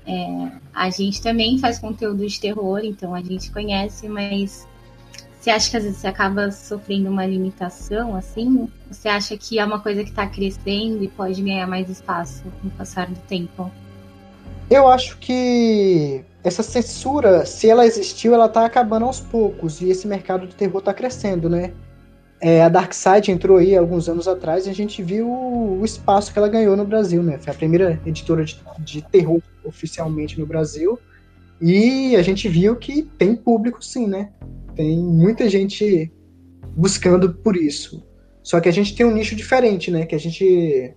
É, 0.06 0.50
a 0.74 0.88
gente 0.90 1.20
também 1.20 1.58
faz 1.58 1.78
conteúdo 1.78 2.26
de 2.26 2.40
terror, 2.40 2.80
então 2.82 3.14
a 3.14 3.20
gente 3.20 3.50
conhece, 3.50 4.08
mas 4.08 4.66
você 5.38 5.50
acha 5.50 5.70
que 5.70 5.76
às 5.76 5.84
vezes 5.84 5.98
você 5.98 6.06
acaba 6.06 6.50
sofrendo 6.50 7.08
uma 7.10 7.24
limitação, 7.24 8.16
assim? 8.16 8.68
Você 8.90 9.08
acha 9.08 9.36
que 9.36 9.58
é 9.58 9.64
uma 9.64 9.80
coisa 9.80 10.02
que 10.02 10.10
está 10.10 10.26
crescendo 10.26 11.04
e 11.04 11.08
pode 11.08 11.42
ganhar 11.42 11.66
mais 11.66 11.88
espaço 11.88 12.42
com 12.60 12.68
o 12.68 12.70
passar 12.70 13.06
do 13.06 13.20
tempo? 13.20 13.70
Eu 14.70 14.88
acho 14.88 15.16
que 15.18 16.24
essa 16.42 16.62
censura, 16.62 17.46
se 17.46 17.68
ela 17.68 17.86
existiu, 17.86 18.34
ela 18.34 18.46
está 18.46 18.64
acabando 18.64 19.06
aos 19.06 19.20
poucos 19.20 19.80
e 19.80 19.90
esse 19.90 20.06
mercado 20.06 20.46
do 20.46 20.54
terror 20.54 20.80
está 20.80 20.92
crescendo, 20.92 21.48
né? 21.48 21.72
É, 22.40 22.62
a 22.62 22.68
Darkseid 22.68 23.30
entrou 23.32 23.56
aí 23.56 23.76
alguns 23.76 24.08
anos 24.08 24.28
atrás 24.28 24.66
e 24.66 24.70
a 24.70 24.72
gente 24.72 25.02
viu 25.02 25.28
o 25.28 25.84
espaço 25.84 26.32
que 26.32 26.38
ela 26.38 26.48
ganhou 26.48 26.76
no 26.76 26.84
Brasil, 26.84 27.22
né? 27.22 27.38
Foi 27.38 27.52
a 27.52 27.56
primeira 27.56 28.00
editora 28.06 28.44
de, 28.44 28.60
de 28.78 29.02
terror 29.02 29.42
oficialmente 29.64 30.38
no 30.38 30.46
Brasil. 30.46 30.98
E 31.60 32.14
a 32.14 32.22
gente 32.22 32.48
viu 32.48 32.76
que 32.76 33.02
tem 33.02 33.34
público 33.34 33.84
sim, 33.84 34.06
né? 34.06 34.30
Tem 34.76 34.96
muita 34.98 35.48
gente 35.48 36.12
buscando 36.76 37.34
por 37.34 37.56
isso. 37.56 38.06
Só 38.42 38.60
que 38.60 38.68
a 38.68 38.72
gente 38.72 38.94
tem 38.94 39.04
um 39.04 39.12
nicho 39.12 39.34
diferente, 39.34 39.90
né? 39.90 40.06
Que 40.06 40.14
a 40.14 40.20
gente 40.20 40.94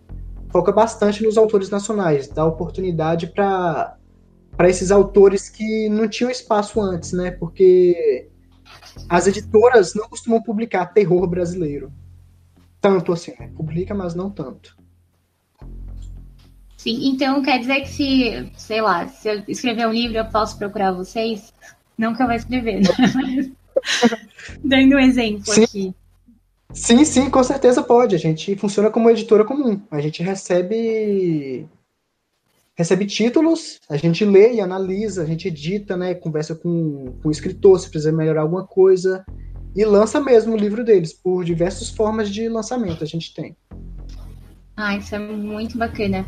foca 0.52 0.72
bastante 0.72 1.24
nos 1.24 1.38
autores 1.38 1.70
nacionais, 1.70 2.28
dá 2.28 2.46
oportunidade 2.46 3.28
para 3.28 3.98
esses 4.62 4.92
autores 4.92 5.50
que 5.50 5.90
não 5.90 6.08
tinham 6.08 6.30
espaço 6.30 6.80
antes, 6.80 7.14
né? 7.14 7.32
Porque 7.32 8.30
as 9.08 9.28
editoras 9.28 9.94
não 9.94 10.08
costumam 10.08 10.42
publicar 10.42 10.88
terror 10.88 11.28
brasileiro. 11.28 11.92
Tanto 12.80 13.12
assim, 13.14 13.34
né? 13.40 13.52
Publica, 13.56 13.94
mas 13.94 14.16
não 14.16 14.30
tanto. 14.30 14.76
Sim, 16.78 17.10
então 17.10 17.44
quer 17.44 17.60
dizer 17.60 17.82
que 17.82 17.90
se, 17.90 18.52
sei 18.58 18.82
lá, 18.82 19.08
se 19.08 19.30
eu 19.30 19.44
escrever 19.48 19.88
um 19.88 19.94
livro, 19.94 20.18
eu 20.18 20.26
posso 20.26 20.58
procurar 20.58 20.92
vocês? 20.92 21.54
Não 21.96 22.16
que 22.16 22.24
eu 22.24 22.26
vou 22.26 22.36
escrever, 22.36 22.82
né? 22.82 23.52
Dando 24.64 24.96
um 24.96 25.00
exemplo 25.00 25.54
sim. 25.54 25.64
aqui. 25.64 25.96
Sim, 26.74 27.06
sim, 27.06 27.30
com 27.30 27.44
certeza 27.44 27.84
pode. 27.84 28.16
A 28.16 28.18
gente 28.18 28.56
funciona 28.56 28.90
como 28.90 29.10
editora 29.10 29.46
comum. 29.46 29.80
A 29.92 30.02
gente 30.02 30.24
recebe 30.24 31.68
recebe 32.82 33.06
títulos, 33.06 33.80
a 33.88 33.96
gente 33.96 34.26
lê 34.26 34.56
e 34.56 34.60
analisa, 34.60 35.22
a 35.22 35.26
gente 35.26 35.48
edita, 35.48 35.96
né, 35.96 36.16
conversa 36.16 36.56
com, 36.56 37.14
com 37.22 37.30
o 37.30 37.32
escritor 37.32 37.80
se 37.80 37.90
precisa 37.90 38.12
melhorar 38.12 38.42
alguma 38.42 38.66
coisa 38.66 39.24
e 39.76 39.86
lança 39.86 40.20
mesmo 40.20 40.54
o 40.54 40.58
livro 40.58 40.84
deles 40.84 41.14
por 41.14 41.46
diversas 41.46 41.90
formas 41.90 42.30
de 42.30 42.50
lançamento 42.50 43.04
a 43.04 43.08
gente 43.08 43.34
tem. 43.34 43.56
Ah, 44.76 44.98
isso 44.98 45.14
é 45.14 45.20
muito 45.20 45.78
bacana. 45.78 46.26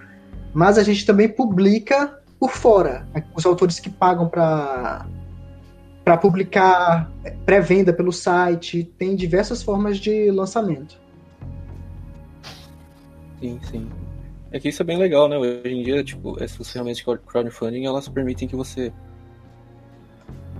mas 0.53 0.77
a 0.77 0.83
gente 0.83 1.05
também 1.05 1.29
publica 1.29 2.19
por 2.39 2.51
fora. 2.51 3.07
Os 3.35 3.45
autores 3.45 3.79
que 3.79 3.89
pagam 3.89 4.27
para 4.27 5.05
para 6.03 6.17
publicar 6.17 7.11
pré-venda 7.45 7.91
pelo 7.91 8.13
site, 8.13 8.89
tem 8.97 9.13
diversas 9.13 9.61
formas 9.61 9.97
de 9.97 10.31
lançamento. 10.31 10.97
Sim, 13.41 13.59
sim. 13.69 13.89
É 14.51 14.59
que 14.59 14.69
isso 14.69 14.81
é 14.81 14.85
bem 14.85 14.97
legal, 14.97 15.27
né? 15.27 15.37
Hoje 15.37 15.61
em 15.65 15.83
dia, 15.83 16.03
tipo, 16.03 16.41
essas 16.41 16.71
ferramentas 16.71 16.97
de 16.97 17.03
crowdfunding, 17.03 17.85
elas 17.85 18.07
permitem 18.07 18.47
que 18.47 18.55
você, 18.55 18.93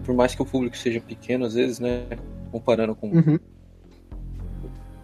por 0.03 0.13
mais 0.13 0.35
que 0.35 0.41
o 0.41 0.45
público 0.45 0.75
seja 0.75 0.99
pequeno, 0.99 1.45
às 1.45 1.53
vezes, 1.53 1.79
né? 1.79 2.03
Comparando 2.51 2.95
com 2.95 3.07
uhum. 3.07 3.39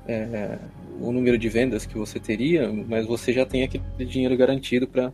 é, 0.08 0.58
o 1.00 1.12
número 1.12 1.38
de 1.38 1.50
vendas 1.50 1.86
que 1.86 1.98
você 1.98 2.20
teria, 2.20 2.72
mas 2.72 3.06
você 3.06 3.32
já 3.32 3.46
tem 3.46 3.64
aquele 3.64 3.84
dinheiro 4.06 4.36
garantido 4.36 4.88
para 4.88 5.12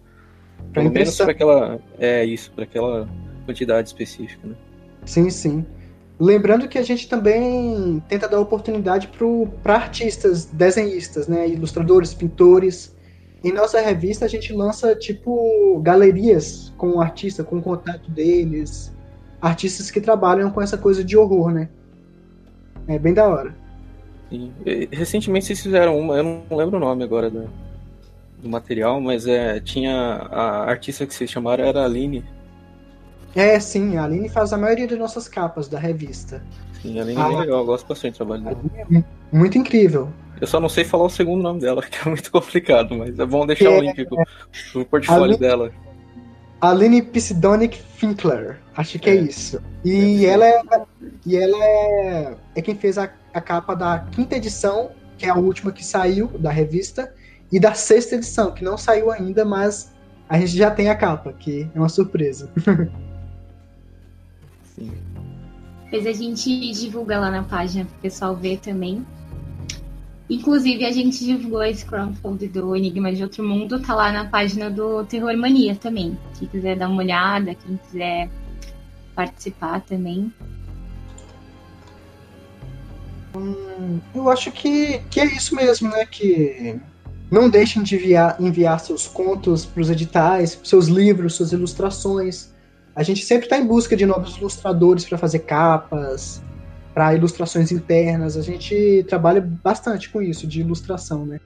pelo 0.73 0.91
menos 0.91 1.15
para 1.15 1.31
aquela 1.31 1.79
é 1.97 2.23
isso, 2.25 2.51
para 2.51 2.63
aquela 2.63 3.07
quantidade 3.45 3.87
específica, 3.87 4.47
né? 4.47 4.55
Sim, 5.05 5.29
sim. 5.29 5.65
Lembrando 6.19 6.67
que 6.67 6.77
a 6.77 6.83
gente 6.83 7.07
também 7.07 8.03
tenta 8.07 8.27
dar 8.27 8.39
oportunidade 8.39 9.09
para 9.63 9.73
artistas, 9.73 10.45
desenhistas, 10.45 11.27
né, 11.27 11.47
ilustradores, 11.47 12.13
pintores. 12.13 12.93
Em 13.43 13.53
nossa 13.53 13.79
revista 13.79 14.25
a 14.25 14.27
gente 14.27 14.51
lança 14.53 14.95
tipo 14.95 15.79
galerias 15.81 16.73
com 16.77 16.91
o 16.91 17.01
artista, 17.01 17.43
com 17.43 17.57
o 17.57 17.61
contato 17.61 18.11
deles, 18.11 18.93
artistas 19.41 19.89
que 19.89 20.01
trabalham 20.01 20.51
com 20.51 20.61
essa 20.61 20.77
coisa 20.77 21.03
de 21.03 21.17
horror, 21.17 21.51
né? 21.51 21.69
É 22.87 22.99
bem 22.99 23.13
da 23.13 23.27
hora. 23.27 23.55
Sim. 24.29 24.51
Recentemente 24.91 25.45
vocês 25.45 25.61
fizeram 25.61 25.97
uma, 25.97 26.17
eu 26.17 26.23
não 26.23 26.57
lembro 26.57 26.77
o 26.77 26.79
nome 26.79 27.03
agora 27.03 27.29
do, 27.29 27.49
do 28.41 28.49
material, 28.49 28.99
mas 28.99 29.25
é, 29.25 29.59
tinha 29.59 29.95
a 29.95 30.69
artista 30.69 31.05
que 31.05 31.13
vocês 31.13 31.29
chamaram 31.29 31.63
era 31.63 31.81
a 31.81 31.85
Aline. 31.85 32.23
É, 33.35 33.59
sim, 33.59 33.95
a 33.95 34.03
Aline 34.03 34.27
faz 34.27 34.51
a 34.51 34.57
maioria 34.57 34.87
das 34.87 34.99
nossas 34.99 35.27
capas 35.27 35.67
da 35.67 35.79
revista. 35.79 36.43
Sim, 36.81 36.97
a 36.99 37.03
Aline 37.03 37.21
é 37.21 37.25
bem 37.25 37.37
legal, 37.37 37.59
eu 37.59 37.65
gosto 37.65 37.87
bastante 37.87 38.13
do 38.13 38.17
trabalho 38.17 38.43
dela. 38.43 38.61
É 38.89 39.03
muito 39.35 39.57
incrível. 39.57 40.09
Eu 40.39 40.47
só 40.47 40.59
não 40.59 40.69
sei 40.69 40.83
falar 40.85 41.05
o 41.05 41.09
segundo 41.09 41.41
nome 41.41 41.59
dela, 41.59 41.81
que 41.89 41.97
é 42.07 42.09
muito 42.09 42.31
complicado, 42.31 42.95
mas 42.95 43.19
é 43.19 43.25
bom 43.25 43.45
deixar 43.45 43.69
o 43.69 43.73
é, 43.73 43.81
link 43.81 44.05
pro, 44.05 44.85
portfólio 44.85 45.23
Aline, 45.23 45.39
dela. 45.39 45.71
Aline 46.61 47.01
Pisidonic 47.01 47.81
Finkler, 47.95 48.59
acho 48.75 48.97
que 48.99 49.09
é, 49.09 49.13
é 49.13 49.15
isso. 49.17 49.61
E 49.83 50.25
ela 50.25 50.45
é, 50.45 50.61
e 51.25 51.35
ela 51.35 51.57
é, 51.57 52.35
é 52.55 52.61
quem 52.61 52.75
fez 52.75 52.97
a, 52.97 53.09
a 53.33 53.41
capa 53.41 53.75
da 53.75 53.99
quinta 54.11 54.35
edição, 54.35 54.91
que 55.17 55.25
é 55.25 55.29
a 55.29 55.35
última 55.35 55.71
que 55.71 55.85
saiu 55.85 56.27
da 56.39 56.49
revista, 56.49 57.13
e 57.51 57.59
da 57.59 57.73
sexta 57.73 58.15
edição, 58.15 58.51
que 58.51 58.63
não 58.63 58.77
saiu 58.77 59.11
ainda, 59.11 59.43
mas 59.43 59.91
a 60.29 60.39
gente 60.39 60.55
já 60.55 60.71
tem 60.71 60.89
a 60.89 60.95
capa, 60.95 61.33
que 61.33 61.67
é 61.73 61.79
uma 61.79 61.89
surpresa. 61.89 62.49
Sim. 64.75 64.91
Mas 65.91 66.05
a 66.05 66.13
gente 66.13 66.71
divulga 66.71 67.19
lá 67.19 67.31
na 67.31 67.43
página 67.43 67.85
para 67.85 67.97
o 67.97 68.01
pessoal 68.01 68.35
ver 68.35 68.59
também. 68.59 69.05
Inclusive, 70.29 70.85
a 70.85 70.91
gente 70.91 71.25
divulgou 71.25 71.63
esse 71.63 71.83
crowdfunding 71.83 72.49
do 72.49 72.75
Enigma 72.75 73.11
de 73.11 73.23
Outro 73.23 73.43
Mundo, 73.43 73.79
tá 73.79 73.95
lá 73.95 74.11
na 74.11 74.25
página 74.25 74.69
do 74.69 75.03
Terror 75.05 75.35
Mania 75.35 75.75
também. 75.75 76.15
Quem 76.37 76.47
quiser 76.47 76.77
dar 76.77 76.87
uma 76.87 77.01
olhada, 77.01 77.55
quem 77.55 77.77
quiser 77.77 78.29
participar 79.15 79.81
também. 79.81 80.31
Hum, 83.35 83.99
eu 84.13 84.29
acho 84.29 84.51
que, 84.51 84.99
que 85.09 85.19
é 85.19 85.25
isso 85.25 85.55
mesmo, 85.55 85.89
né? 85.89 86.05
Que 86.05 86.79
não 87.31 87.49
deixem 87.49 87.81
de 87.81 87.95
enviar, 87.95 88.35
enviar 88.39 88.79
seus 88.79 89.07
contos 89.07 89.65
para 89.65 89.81
os 89.81 89.89
editais, 89.89 90.59
seus 90.63 90.87
livros, 90.87 91.35
suas 91.35 91.51
ilustrações. 91.51 92.53
A 92.99 93.03
gente 93.03 93.23
sempre 93.23 93.45
está 93.45 93.57
em 93.57 93.65
busca 93.65 93.95
de 93.95 94.05
novos 94.05 94.35
ilustradores 94.35 95.05
para 95.05 95.17
fazer 95.17 95.39
capas, 95.39 96.41
para 96.93 97.15
ilustrações 97.15 97.71
internas. 97.71 98.35
A 98.35 98.41
gente 98.41 99.05
trabalha 99.07 99.39
bastante 99.39 100.09
com 100.09 100.21
isso, 100.21 100.45
de 100.45 100.59
ilustração, 100.59 101.25
né? 101.25 101.39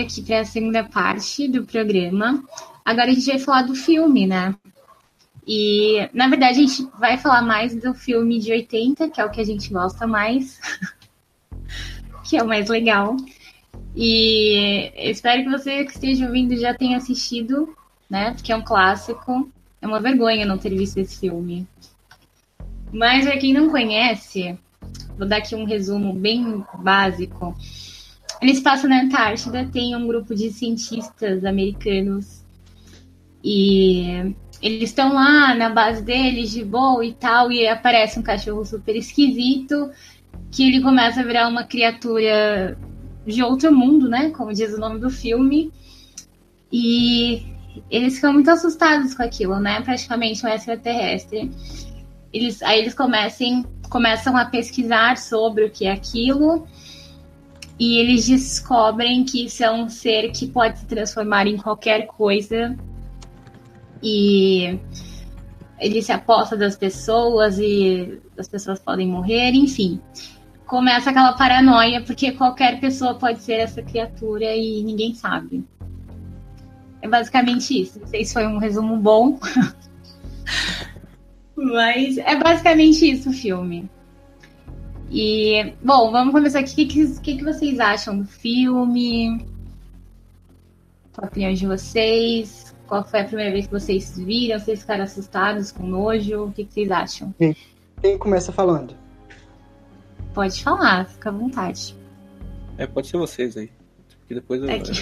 Aqui 0.00 0.22
para 0.22 0.40
a 0.40 0.44
segunda 0.44 0.84
parte 0.84 1.48
do 1.48 1.64
programa. 1.64 2.42
Agora 2.84 3.10
a 3.10 3.14
gente 3.14 3.26
vai 3.26 3.38
falar 3.38 3.62
do 3.62 3.74
filme, 3.74 4.26
né? 4.26 4.54
E, 5.46 6.08
na 6.12 6.28
verdade, 6.28 6.58
a 6.58 6.66
gente 6.66 6.86
vai 6.98 7.16
falar 7.16 7.40
mais 7.40 7.74
do 7.74 7.94
filme 7.94 8.38
de 8.38 8.52
80, 8.52 9.08
que 9.08 9.20
é 9.20 9.24
o 9.24 9.30
que 9.30 9.40
a 9.40 9.44
gente 9.44 9.72
gosta 9.72 10.06
mais, 10.06 10.60
que 12.24 12.36
é 12.36 12.42
o 12.42 12.46
mais 12.46 12.68
legal. 12.68 13.16
E 13.96 14.92
espero 14.94 15.44
que 15.44 15.50
você 15.50 15.84
que 15.84 15.92
esteja 15.92 16.26
ouvindo 16.26 16.54
já 16.56 16.74
tenha 16.74 16.98
assistido, 16.98 17.74
né? 18.08 18.32
Porque 18.34 18.52
é 18.52 18.56
um 18.56 18.62
clássico. 18.62 19.50
É 19.80 19.86
uma 19.86 20.00
vergonha 20.00 20.44
não 20.44 20.58
ter 20.58 20.70
visto 20.70 20.98
esse 20.98 21.18
filme. 21.18 21.66
Mas 22.92 23.24
para 23.24 23.38
quem 23.38 23.52
não 23.52 23.70
conhece, 23.70 24.58
vou 25.16 25.26
dar 25.26 25.38
aqui 25.38 25.54
um 25.54 25.64
resumo 25.64 26.12
bem 26.12 26.64
básico. 26.78 27.54
Eles 28.40 28.60
passam 28.60 28.88
na 28.88 29.02
Antártida, 29.02 29.68
tem 29.72 29.96
um 29.96 30.06
grupo 30.06 30.34
de 30.34 30.50
cientistas 30.52 31.44
americanos 31.44 32.44
e 33.42 34.34
eles 34.60 34.90
estão 34.90 35.12
lá 35.12 35.54
na 35.54 35.70
base 35.70 36.02
deles 36.02 36.50
de 36.50 36.64
boa 36.64 37.04
e 37.04 37.12
tal, 37.12 37.50
e 37.50 37.66
aparece 37.66 38.18
um 38.18 38.22
cachorro 38.22 38.64
super 38.64 38.96
esquisito 38.96 39.90
que 40.50 40.66
ele 40.66 40.82
começa 40.82 41.20
a 41.20 41.24
virar 41.24 41.48
uma 41.48 41.64
criatura 41.64 42.76
de 43.26 43.42
outro 43.42 43.74
mundo, 43.74 44.08
né? 44.08 44.30
Como 44.30 44.52
diz 44.52 44.72
o 44.72 44.80
nome 44.80 44.98
do 44.98 45.10
filme. 45.10 45.72
E 46.72 47.46
eles 47.90 48.16
ficam 48.16 48.32
muito 48.32 48.50
assustados 48.50 49.14
com 49.14 49.22
aquilo, 49.22 49.58
né? 49.60 49.80
Praticamente 49.82 50.44
um 50.44 50.48
extraterrestre. 50.48 51.50
Eles, 52.32 52.62
aí 52.62 52.80
eles 52.80 52.94
comecem, 52.94 53.64
começam 53.88 54.36
a 54.36 54.44
pesquisar 54.46 55.16
sobre 55.16 55.64
o 55.64 55.70
que 55.70 55.86
é 55.86 55.92
aquilo 55.92 56.66
e 57.78 57.98
eles 57.98 58.26
descobrem 58.26 59.24
que 59.24 59.46
isso 59.46 59.62
é 59.62 59.70
um 59.70 59.88
ser 59.88 60.32
que 60.32 60.48
pode 60.48 60.80
se 60.80 60.86
transformar 60.86 61.46
em 61.46 61.56
qualquer 61.56 62.06
coisa. 62.06 62.76
E 64.02 64.78
ele 65.78 66.02
se 66.02 66.10
aposta 66.10 66.56
das 66.56 66.76
pessoas 66.76 67.58
e 67.58 68.20
as 68.36 68.48
pessoas 68.48 68.80
podem 68.80 69.06
morrer, 69.06 69.52
enfim. 69.52 70.00
Começa 70.66 71.10
aquela 71.10 71.34
paranoia, 71.34 72.02
porque 72.02 72.32
qualquer 72.32 72.80
pessoa 72.80 73.14
pode 73.14 73.40
ser 73.42 73.54
essa 73.54 73.80
criatura 73.80 74.56
e 74.56 74.82
ninguém 74.82 75.14
sabe. 75.14 75.64
É 77.00 77.08
basicamente 77.08 77.80
isso. 77.80 78.00
Não 78.00 78.08
sei 78.08 78.24
se 78.24 78.34
foi 78.34 78.46
um 78.46 78.58
resumo 78.58 78.96
bom. 78.96 79.38
Mas 81.54 82.18
é 82.18 82.36
basicamente 82.36 83.08
isso 83.08 83.30
o 83.30 83.32
filme. 83.32 83.88
E, 85.10 85.74
bom, 85.82 86.10
vamos 86.10 86.32
começar 86.32 86.60
aqui. 86.60 86.84
O 86.84 86.88
que, 86.88 87.20
que, 87.20 87.36
que, 87.38 87.44
vocês 87.44 87.80
acham 87.80 88.18
do 88.18 88.26
filme? 88.26 89.46
Qual 91.14 91.24
a 91.24 91.28
opinião 91.28 91.52
de 91.52 91.66
vocês? 91.66 92.74
Qual 92.86 93.04
foi 93.04 93.20
a 93.20 93.24
primeira 93.24 93.50
vez 93.50 93.66
que 93.66 93.72
vocês 93.72 94.18
viram? 94.18 94.58
Vocês 94.58 94.80
ficaram 94.80 95.04
assustados, 95.04 95.72
com 95.72 95.86
nojo? 95.86 96.44
O 96.44 96.52
que, 96.52 96.64
que 96.64 96.74
vocês 96.74 96.90
acham? 96.90 97.34
Quem, 97.38 97.56
quem 98.00 98.18
começa 98.18 98.52
falando? 98.52 98.94
Pode 100.34 100.62
falar, 100.62 101.06
fica 101.06 101.30
à 101.30 101.32
vontade. 101.32 101.96
É, 102.76 102.86
pode 102.86 103.08
ser 103.08 103.16
vocês 103.16 103.56
aí. 103.56 103.70
Porque 104.20 104.34
depois 104.34 104.62
eu. 104.62 104.68
É 104.68 104.78
que... 104.78 104.92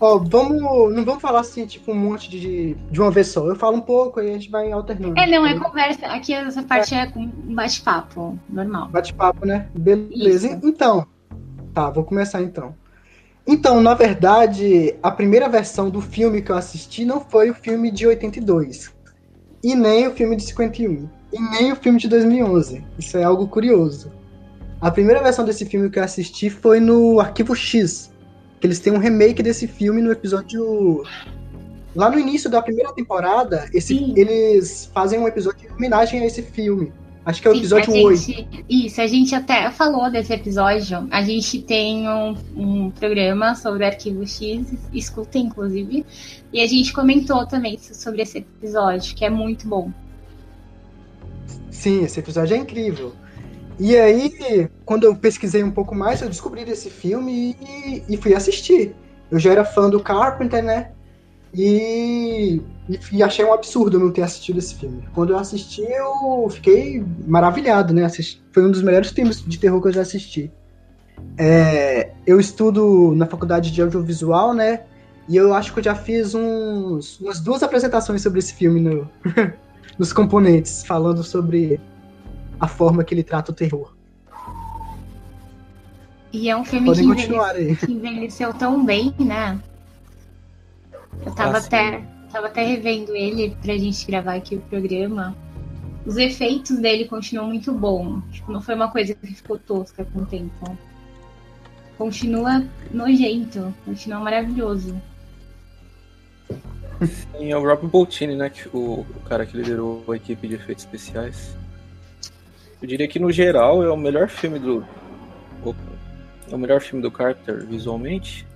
Ó, 0.00 0.18
vamos. 0.18 0.94
Não 0.94 1.04
vamos 1.04 1.22
falar 1.22 1.40
assim, 1.40 1.66
tipo, 1.66 1.92
um 1.92 1.94
monte 1.94 2.30
de, 2.30 2.74
de 2.90 3.00
uma 3.00 3.10
vez 3.10 3.28
só. 3.28 3.46
Eu 3.46 3.56
falo 3.56 3.76
um 3.76 3.80
pouco 3.80 4.20
e 4.20 4.28
a 4.28 4.32
gente 4.32 4.50
vai 4.50 4.70
alternando. 4.72 5.18
É, 5.18 5.26
não, 5.26 5.46
é 5.46 5.58
conversa. 5.58 6.06
Aqui 6.06 6.32
essa 6.32 6.62
parte 6.62 6.94
é, 6.94 6.98
é 6.98 7.06
com 7.06 7.26
bate-papo, 7.26 8.38
normal. 8.48 8.88
Bate-papo, 8.88 9.46
né? 9.46 9.68
Beleza. 9.74 10.48
Isso. 10.48 10.60
Então. 10.62 11.06
Tá, 11.72 11.90
vou 11.90 12.04
começar 12.04 12.42
então. 12.42 12.74
Então, 13.46 13.80
na 13.80 13.94
verdade, 13.94 14.96
a 15.02 15.10
primeira 15.10 15.48
versão 15.48 15.88
do 15.88 16.00
filme 16.00 16.42
que 16.42 16.50
eu 16.50 16.56
assisti 16.56 17.04
não 17.04 17.20
foi 17.20 17.50
o 17.50 17.54
filme 17.54 17.90
de 17.90 18.06
82. 18.06 18.92
e 19.62 19.74
nem 19.74 20.06
o 20.08 20.12
filme 20.12 20.36
de 20.36 20.42
51. 20.44 21.08
E 21.32 21.40
nem 21.40 21.72
o 21.72 21.76
filme 21.76 21.98
de 21.98 22.08
2011. 22.08 22.84
Isso 22.98 23.16
é 23.16 23.24
algo 23.24 23.46
curioso. 23.46 24.12
A 24.80 24.90
primeira 24.90 25.22
versão 25.22 25.44
desse 25.44 25.64
filme 25.64 25.90
que 25.90 25.98
eu 25.98 26.04
assisti 26.04 26.50
foi 26.50 26.80
no 26.80 27.20
Arquivo 27.20 27.54
X. 27.54 28.12
Que 28.60 28.66
eles 28.66 28.80
têm 28.80 28.92
um 28.92 28.98
remake 28.98 29.42
desse 29.42 29.66
filme 29.66 30.00
no 30.00 30.10
episódio. 30.10 31.04
Lá 31.94 32.10
no 32.10 32.18
início 32.18 32.50
da 32.50 32.60
primeira 32.60 32.92
temporada, 32.92 33.68
esse, 33.72 34.12
eles 34.16 34.90
fazem 34.92 35.18
um 35.18 35.26
episódio 35.26 35.68
em 35.68 35.72
homenagem 35.72 36.20
a 36.20 36.26
esse 36.26 36.42
filme. 36.42 36.92
Acho 37.26 37.42
que 37.42 37.48
é 37.48 37.50
o 37.50 37.54
Sim, 37.54 37.58
episódio 37.58 37.92
gente, 37.92 38.46
8. 38.52 38.64
Isso, 38.68 39.00
a 39.00 39.06
gente 39.08 39.34
até 39.34 39.68
falou 39.72 40.08
desse 40.08 40.32
episódio. 40.32 41.08
A 41.10 41.22
gente 41.22 41.60
tem 41.60 42.08
um, 42.08 42.36
um 42.54 42.90
programa 42.92 43.56
sobre 43.56 43.84
Arquivo 43.84 44.24
X, 44.24 44.72
escuta 44.92 45.36
inclusive, 45.36 46.06
e 46.52 46.60
a 46.60 46.66
gente 46.68 46.92
comentou 46.92 47.44
também 47.44 47.76
sobre 47.78 48.22
esse 48.22 48.38
episódio, 48.38 49.12
que 49.16 49.24
é 49.24 49.30
muito 49.30 49.66
bom. 49.66 49.90
Sim, 51.68 52.04
esse 52.04 52.20
episódio 52.20 52.54
é 52.54 52.58
incrível. 52.58 53.12
E 53.78 53.96
aí, 53.96 54.70
quando 54.84 55.04
eu 55.04 55.14
pesquisei 55.14 55.62
um 55.62 55.70
pouco 55.70 55.94
mais, 55.94 56.22
eu 56.22 56.28
descobri 56.28 56.64
desse 56.64 56.88
filme 56.88 57.56
e, 57.60 58.02
e 58.08 58.16
fui 58.16 58.34
assistir. 58.34 58.94
Eu 59.30 59.38
já 59.38 59.52
era 59.52 59.64
fã 59.64 59.90
do 59.90 60.00
Carpenter, 60.00 60.62
né? 60.62 60.92
E, 61.54 62.60
e, 62.88 62.98
e, 63.12 63.22
achei 63.22 63.44
um 63.44 63.52
absurdo 63.52 63.98
não 63.98 64.10
ter 64.10 64.22
assistido 64.22 64.58
esse 64.58 64.74
filme. 64.74 65.06
Quando 65.14 65.32
eu 65.32 65.38
assisti, 65.38 65.82
eu 65.82 66.48
fiquei 66.50 67.04
maravilhado, 67.26 67.94
né? 67.94 68.06
Foi 68.52 68.64
um 68.64 68.70
dos 68.70 68.82
melhores 68.82 69.10
filmes 69.10 69.42
de 69.42 69.58
terror 69.58 69.80
que 69.80 69.88
eu 69.88 69.92
já 69.92 70.02
assisti. 70.02 70.50
É, 71.38 72.12
eu 72.26 72.38
estudo 72.38 73.14
na 73.14 73.26
faculdade 73.26 73.70
de 73.70 73.80
audiovisual, 73.82 74.54
né? 74.54 74.82
E 75.28 75.36
eu 75.36 75.52
acho 75.54 75.72
que 75.72 75.80
eu 75.80 75.84
já 75.84 75.94
fiz 75.94 76.34
uns, 76.34 77.20
umas 77.20 77.40
duas 77.40 77.62
apresentações 77.62 78.22
sobre 78.22 78.38
esse 78.38 78.54
filme 78.54 78.80
no, 78.80 79.10
nos 79.98 80.12
componentes, 80.12 80.84
falando 80.84 81.22
sobre 81.24 81.80
a 82.58 82.68
forma 82.68 83.04
que 83.04 83.14
ele 83.14 83.22
trata 83.22 83.52
o 83.52 83.54
terror. 83.54 83.94
E 86.32 86.50
é 86.50 86.56
um 86.56 86.64
filme 86.64 86.92
que 86.92 87.00
envelheceu, 87.00 87.76
que 87.76 87.92
envelheceu 87.92 88.54
tão 88.54 88.84
bem, 88.84 89.14
né? 89.18 89.58
Eu 91.24 91.32
tava, 91.32 91.56
ah, 91.56 91.60
até, 91.60 92.04
tava 92.30 92.46
até 92.48 92.62
revendo 92.62 93.16
ele 93.16 93.56
pra 93.62 93.76
gente 93.76 94.06
gravar 94.06 94.34
aqui 94.34 94.56
o 94.56 94.60
programa. 94.60 95.34
Os 96.04 96.16
efeitos 96.16 96.78
dele 96.78 97.06
continuam 97.06 97.48
muito 97.48 97.72
bons. 97.72 98.22
Tipo, 98.30 98.52
não 98.52 98.60
foi 98.60 98.74
uma 98.74 98.90
coisa 98.90 99.14
que 99.14 99.26
ficou 99.26 99.58
tosca 99.58 100.04
com 100.04 100.20
o 100.20 100.26
tempo. 100.26 100.78
Continua 101.96 102.62
nojento, 102.92 103.74
continua 103.84 104.20
maravilhoso. 104.20 104.94
Sim, 107.02 107.50
é 107.50 107.56
o 107.56 107.62
Rob 107.62 107.86
Boltini, 107.86 108.36
né? 108.36 108.50
Que, 108.50 108.68
o, 108.68 109.00
o 109.00 109.20
cara 109.28 109.44
que 109.46 109.56
liderou 109.56 110.04
a 110.08 110.16
equipe 110.16 110.46
de 110.46 110.54
efeitos 110.54 110.84
especiais. 110.84 111.56
Eu 112.86 112.90
diria 112.90 113.08
que 113.08 113.18
no 113.18 113.32
geral 113.32 113.82
é 113.82 113.90
o 113.90 113.96
melhor 113.96 114.28
filme 114.28 114.60
do. 114.60 114.86
É 116.48 116.54
o 116.54 116.56
melhor 116.56 116.80
filme 116.80 117.02
do 117.02 117.10
Carter 117.10 117.66
visualmente. 117.66 118.46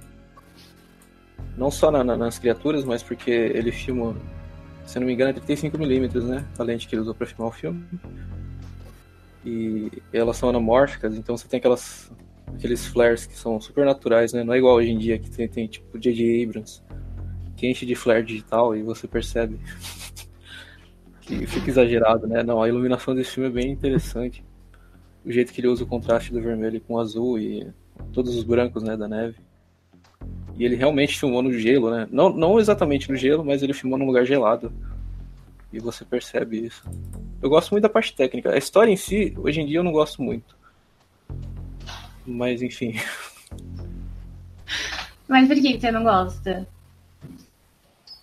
Não 1.56 1.68
só 1.68 1.90
na, 1.90 2.04
na, 2.04 2.16
nas 2.16 2.38
criaturas, 2.38 2.84
mas 2.84 3.02
porque 3.02 3.28
ele 3.28 3.72
filma, 3.72 4.14
se 4.86 5.00
não 5.00 5.06
me 5.08 5.14
engano, 5.14 5.30
é 5.30 5.32
35mm, 5.32 6.22
né? 6.22 6.46
A 6.56 6.62
lente 6.62 6.86
que 6.86 6.94
ele 6.94 7.02
usou 7.02 7.12
para 7.12 7.26
filmar 7.26 7.48
o 7.48 7.50
filme. 7.50 7.84
E 9.44 9.90
elas 10.12 10.36
são 10.36 10.48
anamórficas, 10.48 11.16
então 11.16 11.36
você 11.36 11.48
tem 11.48 11.58
aquelas, 11.58 12.08
aqueles 12.54 12.86
flares 12.86 13.26
que 13.26 13.36
são 13.36 13.60
super 13.60 13.84
naturais, 13.84 14.32
né? 14.32 14.44
Não 14.44 14.54
é 14.54 14.58
igual 14.58 14.76
hoje 14.76 14.92
em 14.92 14.98
dia 14.98 15.18
que 15.18 15.28
tem, 15.28 15.48
tem 15.48 15.66
tipo 15.66 15.98
J.J. 15.98 16.44
Abrams, 16.44 16.80
que 17.56 17.66
enche 17.66 17.84
de 17.84 17.96
flare 17.96 18.22
digital 18.22 18.76
e 18.76 18.82
você 18.84 19.08
percebe 19.08 19.58
que 21.38 21.46
fica 21.46 21.70
exagerado, 21.70 22.26
né? 22.26 22.42
Não, 22.42 22.62
a 22.62 22.68
iluminação 22.68 23.14
desse 23.14 23.32
filme 23.32 23.48
é 23.48 23.52
bem 23.52 23.70
interessante. 23.70 24.44
O 25.24 25.30
jeito 25.30 25.52
que 25.52 25.60
ele 25.60 25.68
usa 25.68 25.84
o 25.84 25.86
contraste 25.86 26.32
do 26.32 26.40
vermelho 26.40 26.80
com 26.80 26.94
o 26.94 26.98
azul 26.98 27.38
e 27.38 27.66
todos 28.12 28.34
os 28.34 28.42
brancos, 28.42 28.82
né, 28.82 28.96
da 28.96 29.06
neve. 29.06 29.36
E 30.56 30.64
ele 30.64 30.74
realmente 30.74 31.18
filmou 31.18 31.42
no 31.42 31.52
gelo, 31.52 31.90
né? 31.90 32.08
Não, 32.10 32.30
não 32.30 32.58
exatamente 32.58 33.10
no 33.10 33.16
gelo, 33.16 33.44
mas 33.44 33.62
ele 33.62 33.72
filmou 33.72 33.98
num 33.98 34.06
lugar 34.06 34.24
gelado. 34.24 34.72
E 35.72 35.78
você 35.78 36.04
percebe 36.04 36.66
isso. 36.66 36.82
Eu 37.40 37.48
gosto 37.48 37.70
muito 37.70 37.82
da 37.82 37.88
parte 37.88 38.14
técnica. 38.14 38.52
A 38.52 38.58
história 38.58 38.90
em 38.90 38.96
si, 38.96 39.34
hoje 39.38 39.60
em 39.60 39.66
dia, 39.66 39.78
eu 39.78 39.84
não 39.84 39.92
gosto 39.92 40.22
muito. 40.22 40.56
Mas, 42.26 42.60
enfim. 42.60 42.94
Mas 45.28 45.46
por 45.46 45.56
que 45.56 45.80
você 45.80 45.92
não 45.92 46.02
gosta? 46.02 46.66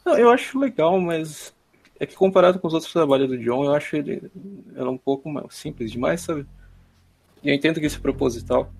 Não, 0.05 0.17
eu 0.17 0.29
acho 0.29 0.59
legal, 0.59 0.99
mas 0.99 1.53
é 1.99 2.05
que 2.05 2.15
comparado 2.15 2.59
com 2.59 2.67
os 2.67 2.73
outros 2.73 2.91
trabalhos 2.91 3.29
do 3.29 3.37
John, 3.37 3.65
eu 3.65 3.73
acho 3.73 3.95
ele 3.95 4.29
ela 4.75 4.89
um 4.89 4.97
pouco 4.97 5.29
simples 5.49 5.91
demais, 5.91 6.21
sabe? 6.21 6.45
E 7.43 7.49
eu 7.49 7.55
entendo 7.55 7.79
que 7.79 7.85
isso 7.85 7.97
é 7.97 8.01
proposital. 8.01 8.71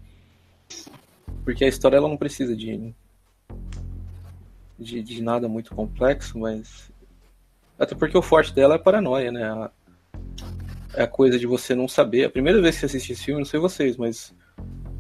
Porque 1.44 1.64
a 1.64 1.68
história 1.68 1.98
ela 1.98 2.08
não 2.08 2.18
precisa 2.18 2.56
de 2.56 2.94
de, 4.78 5.02
de 5.02 5.22
nada 5.22 5.48
muito 5.48 5.74
complexo, 5.74 6.38
mas. 6.38 6.92
Até 7.80 7.96
porque 7.96 8.18
o 8.18 8.22
forte 8.22 8.54
dela 8.54 8.76
é 8.76 8.78
a 8.78 8.80
paranoia, 8.80 9.32
né? 9.32 9.44
A, 9.44 9.72
é 10.94 11.04
a 11.04 11.08
coisa 11.08 11.38
de 11.38 11.48
você 11.48 11.76
não 11.76 11.88
saber. 11.88 12.26
A 12.26 12.30
primeira 12.30 12.62
vez 12.62 12.76
que 12.76 12.82
você 12.82 12.86
assiste 12.88 13.14
esse 13.14 13.24
filme, 13.24 13.42
não 13.42 13.46
sei 13.46 13.60
vocês, 13.60 13.98
mas 13.98 14.34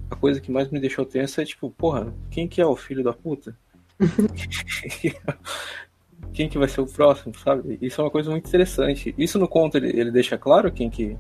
a 0.10 0.15
coisa 0.15 0.39
que 0.39 0.51
mais 0.51 0.69
me 0.69 0.80
deixou 0.80 1.06
tensa 1.06 1.41
é 1.41 1.45
tipo, 1.45 1.69
porra, 1.71 2.13
quem 2.30 2.47
que 2.47 2.62
é 2.62 2.65
o 2.65 2.75
filho 2.75 3.03
da 3.03 3.13
puta? 3.13 3.58
quem 6.34 6.50
que 6.50 6.58
vai 6.58 6.68
ser 6.68 6.82
o 6.82 6.86
próximo, 6.86 7.34
sabe? 7.38 7.78
Isso 7.82 8.00
é 8.00 8.04
uma 8.04 8.12
coisa 8.12 8.30
muito 8.30 8.48
interessante. 8.48 9.13
Isso 9.18 9.40
no 9.40 9.48
conto 9.48 9.78
ele, 9.78 9.88
ele 10.00 10.12
deixa 10.12 10.38
claro 10.38 10.72
quem 10.72 10.90
que 10.90 11.18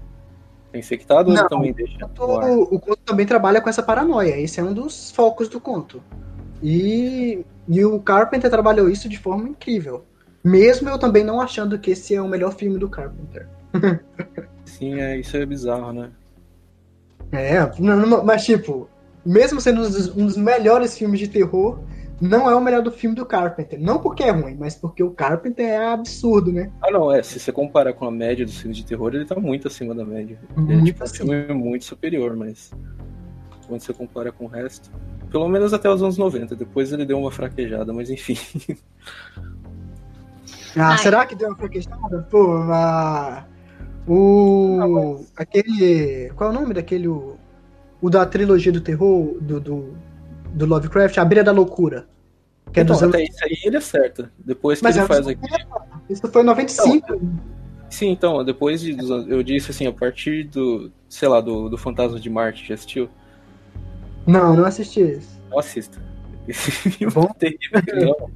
é 0.73 0.79
infectado 0.79 1.31
não, 1.31 1.43
ou 1.43 1.49
também 1.49 1.73
deixa? 1.73 1.97
O, 2.19 2.75
o 2.75 2.79
conto 2.79 2.99
também 3.05 3.25
trabalha 3.25 3.61
com 3.61 3.69
essa 3.69 3.83
paranoia. 3.83 4.39
Esse 4.39 4.59
é 4.59 4.63
um 4.63 4.73
dos 4.73 5.11
focos 5.11 5.47
do 5.49 5.59
conto. 5.59 6.01
E, 6.61 7.45
e 7.67 7.85
o 7.85 7.99
Carpenter 7.99 8.49
trabalhou 8.49 8.89
isso 8.89 9.07
de 9.07 9.17
forma 9.17 9.49
incrível. 9.49 10.05
Mesmo 10.43 10.89
eu 10.89 10.97
também 10.97 11.23
não 11.23 11.41
achando 11.41 11.77
que 11.77 11.91
esse 11.91 12.15
é 12.15 12.21
o 12.21 12.27
melhor 12.27 12.53
filme 12.53 12.77
do 12.77 12.89
Carpenter. 12.89 13.47
Sim, 14.65 14.99
é, 14.99 15.17
isso 15.17 15.35
é 15.37 15.45
bizarro, 15.45 15.93
né? 15.93 16.11
É, 17.31 17.57
mas 18.23 18.45
tipo, 18.45 18.89
mesmo 19.25 19.59
sendo 19.59 19.81
um 19.81 19.83
dos, 19.83 20.15
um 20.15 20.25
dos, 20.25 20.37
melhores 20.37 20.97
filmes 20.97 21.19
de 21.19 21.27
terror, 21.27 21.79
não 22.19 22.49
é 22.49 22.55
o 22.55 22.61
melhor 22.61 22.81
do 22.81 22.91
filme 22.91 23.15
do 23.15 23.25
Carpenter. 23.25 23.79
Não 23.79 23.99
porque 23.99 24.23
é 24.23 24.31
ruim, 24.31 24.55
mas 24.59 24.75
porque 24.75 25.03
o 25.03 25.11
Carpenter 25.11 25.65
é 25.65 25.87
absurdo, 25.87 26.51
né? 26.51 26.71
Ah, 26.81 26.89
não, 26.89 27.11
é. 27.11 27.21
Se 27.21 27.39
você 27.39 27.51
comparar 27.51 27.93
com 27.93 28.05
a 28.05 28.11
média 28.11 28.45
dos 28.45 28.57
filmes 28.57 28.77
de 28.77 28.85
terror, 28.85 29.13
ele 29.13 29.25
tá 29.25 29.35
muito 29.35 29.67
acima 29.67 29.93
da 29.93 30.03
média. 30.03 30.39
Muito 30.55 30.71
ele 30.71 30.81
é 30.81 30.85
tipo, 30.85 31.03
um 31.03 31.07
filme 31.07 31.53
muito 31.53 31.85
superior, 31.85 32.35
mas 32.35 32.71
quando 33.67 33.81
você 33.81 33.93
compara 33.93 34.31
com 34.31 34.45
o 34.45 34.47
resto. 34.47 34.89
Pelo 35.29 35.47
menos 35.47 35.73
até 35.73 35.89
os 35.89 36.01
anos 36.01 36.17
90. 36.17 36.55
Depois 36.55 36.91
ele 36.91 37.05
deu 37.05 37.19
uma 37.19 37.31
fraquejada, 37.31 37.93
mas 37.93 38.09
enfim. 38.09 38.37
Ah, 40.75 40.91
Ai. 40.91 40.97
será 40.99 41.25
que 41.25 41.33
deu 41.33 41.49
uma 41.49 41.57
fraquejada? 41.57 42.27
Pô, 42.29 42.59
mas... 42.59 43.45
O. 44.07 44.77
Ah, 44.79 45.41
aquele. 45.41 46.31
Qual 46.35 46.49
é 46.49 46.53
o 46.53 46.55
nome 46.59 46.73
daquele. 46.73 47.07
O, 47.07 47.35
o 48.01 48.09
da 48.09 48.25
trilogia 48.25 48.71
do 48.71 48.79
terror 48.79 49.37
do, 49.41 49.59
do, 49.59 49.93
do 50.53 50.65
Lovecraft? 50.65 51.17
A 51.17 51.25
Beira 51.25 51.43
da 51.43 51.51
Loucura. 51.51 52.07
Que 52.71 52.81
é 52.81 52.83
então, 52.83 52.97
anos... 52.97 53.15
até 53.15 53.23
isso 53.23 53.43
aí 53.43 53.57
ele 53.63 53.77
acerta. 53.77 54.31
Depois 54.37 54.79
que 54.79 54.83
Mas 54.83 54.95
ele 54.95 55.05
é 55.05 55.07
faz 55.07 55.27
aqui. 55.27 55.41
Isso 56.09 56.27
foi 56.27 56.41
em 56.41 56.45
95. 56.45 56.95
Então, 56.95 57.21
sim, 57.89 58.09
então, 58.09 58.43
depois 58.43 58.81
de. 58.81 58.97
Eu 59.27 59.41
disse 59.43 59.71
assim, 59.71 59.87
a 59.87 59.93
partir 59.93 60.43
do. 60.45 60.91
Sei 61.09 61.27
lá, 61.27 61.39
do, 61.39 61.69
do 61.69 61.77
Fantasma 61.77 62.19
de 62.19 62.29
Marte, 62.29 62.67
já 62.67 62.73
assistiu? 62.73 63.09
Não, 64.25 64.55
não 64.55 64.65
assisti 64.65 64.99
esse. 64.99 65.39
Não 65.49 65.59
assista. 65.59 66.05
Esse 66.47 66.71
filme 66.71 67.13
Bom? 67.13 67.29
é 67.29 67.33
terrível. 67.33 68.31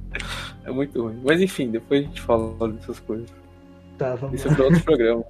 É 0.64 0.70
muito 0.70 1.02
ruim. 1.02 1.18
Mas 1.24 1.40
enfim, 1.40 1.70
depois 1.70 2.02
a 2.02 2.06
gente 2.06 2.20
fala 2.20 2.68
dessas 2.68 3.00
coisas. 3.00 3.26
Tá, 3.96 4.14
vamos 4.16 4.38
Isso 4.38 4.48
é 4.48 4.54
para 4.54 4.64
outro 4.64 4.84
programa. 4.84 5.24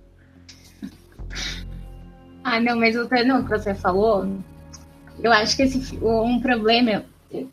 Ah, 2.42 2.58
não, 2.58 2.76
mas 2.76 2.96
voltando 2.96 3.30
ao 3.30 3.44
que 3.44 3.50
você 3.50 3.72
falou, 3.72 4.26
eu 5.20 5.33
acho 5.33 5.57
que 5.57 5.62
esse, 5.62 5.98
um 6.03 6.40
problema 6.40 7.05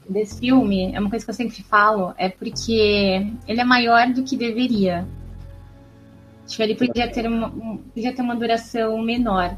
desse 0.10 0.40
filme, 0.40 0.94
é 0.94 1.00
uma 1.00 1.10
coisa 1.10 1.24
que 1.24 1.32
eu 1.32 1.36
sempre 1.36 1.64
falo, 1.64 2.14
é 2.18 2.30
porque 2.30 3.28
ele 3.48 3.62
é 3.62 3.64
maior 3.64 4.08
do 4.08 4.24
que 4.24 4.36
deveria. 4.36 5.08
Tipo, 6.48 6.64
ele 6.64 6.76
podia 6.76 7.08
ter 7.10 7.28
uma, 7.28 7.50
podia 7.94 8.14
ter 8.14 8.22
uma 8.22 8.36
duração 8.36 9.02
menor. 9.02 9.56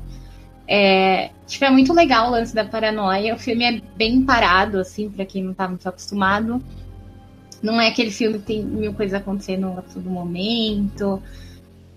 É, 0.67 1.31
tipo, 1.47 1.65
é 1.65 1.69
muito 1.69 1.93
legal 1.93 2.27
o 2.27 2.31
lance 2.31 2.53
da 2.53 2.65
paranoia. 2.65 3.33
O 3.33 3.39
filme 3.39 3.63
é 3.63 3.81
bem 3.95 4.23
parado, 4.23 4.79
assim, 4.79 5.09
para 5.09 5.25
quem 5.25 5.43
não 5.43 5.53
tá 5.53 5.67
muito 5.67 5.87
acostumado. 5.87 6.61
Não 7.61 7.79
é 7.79 7.87
aquele 7.87 8.11
filme 8.11 8.39
que 8.39 8.45
tem 8.45 8.63
mil 8.63 8.93
coisas 8.93 9.19
acontecendo 9.19 9.67
a 9.77 9.81
todo 9.81 10.09
momento. 10.09 11.21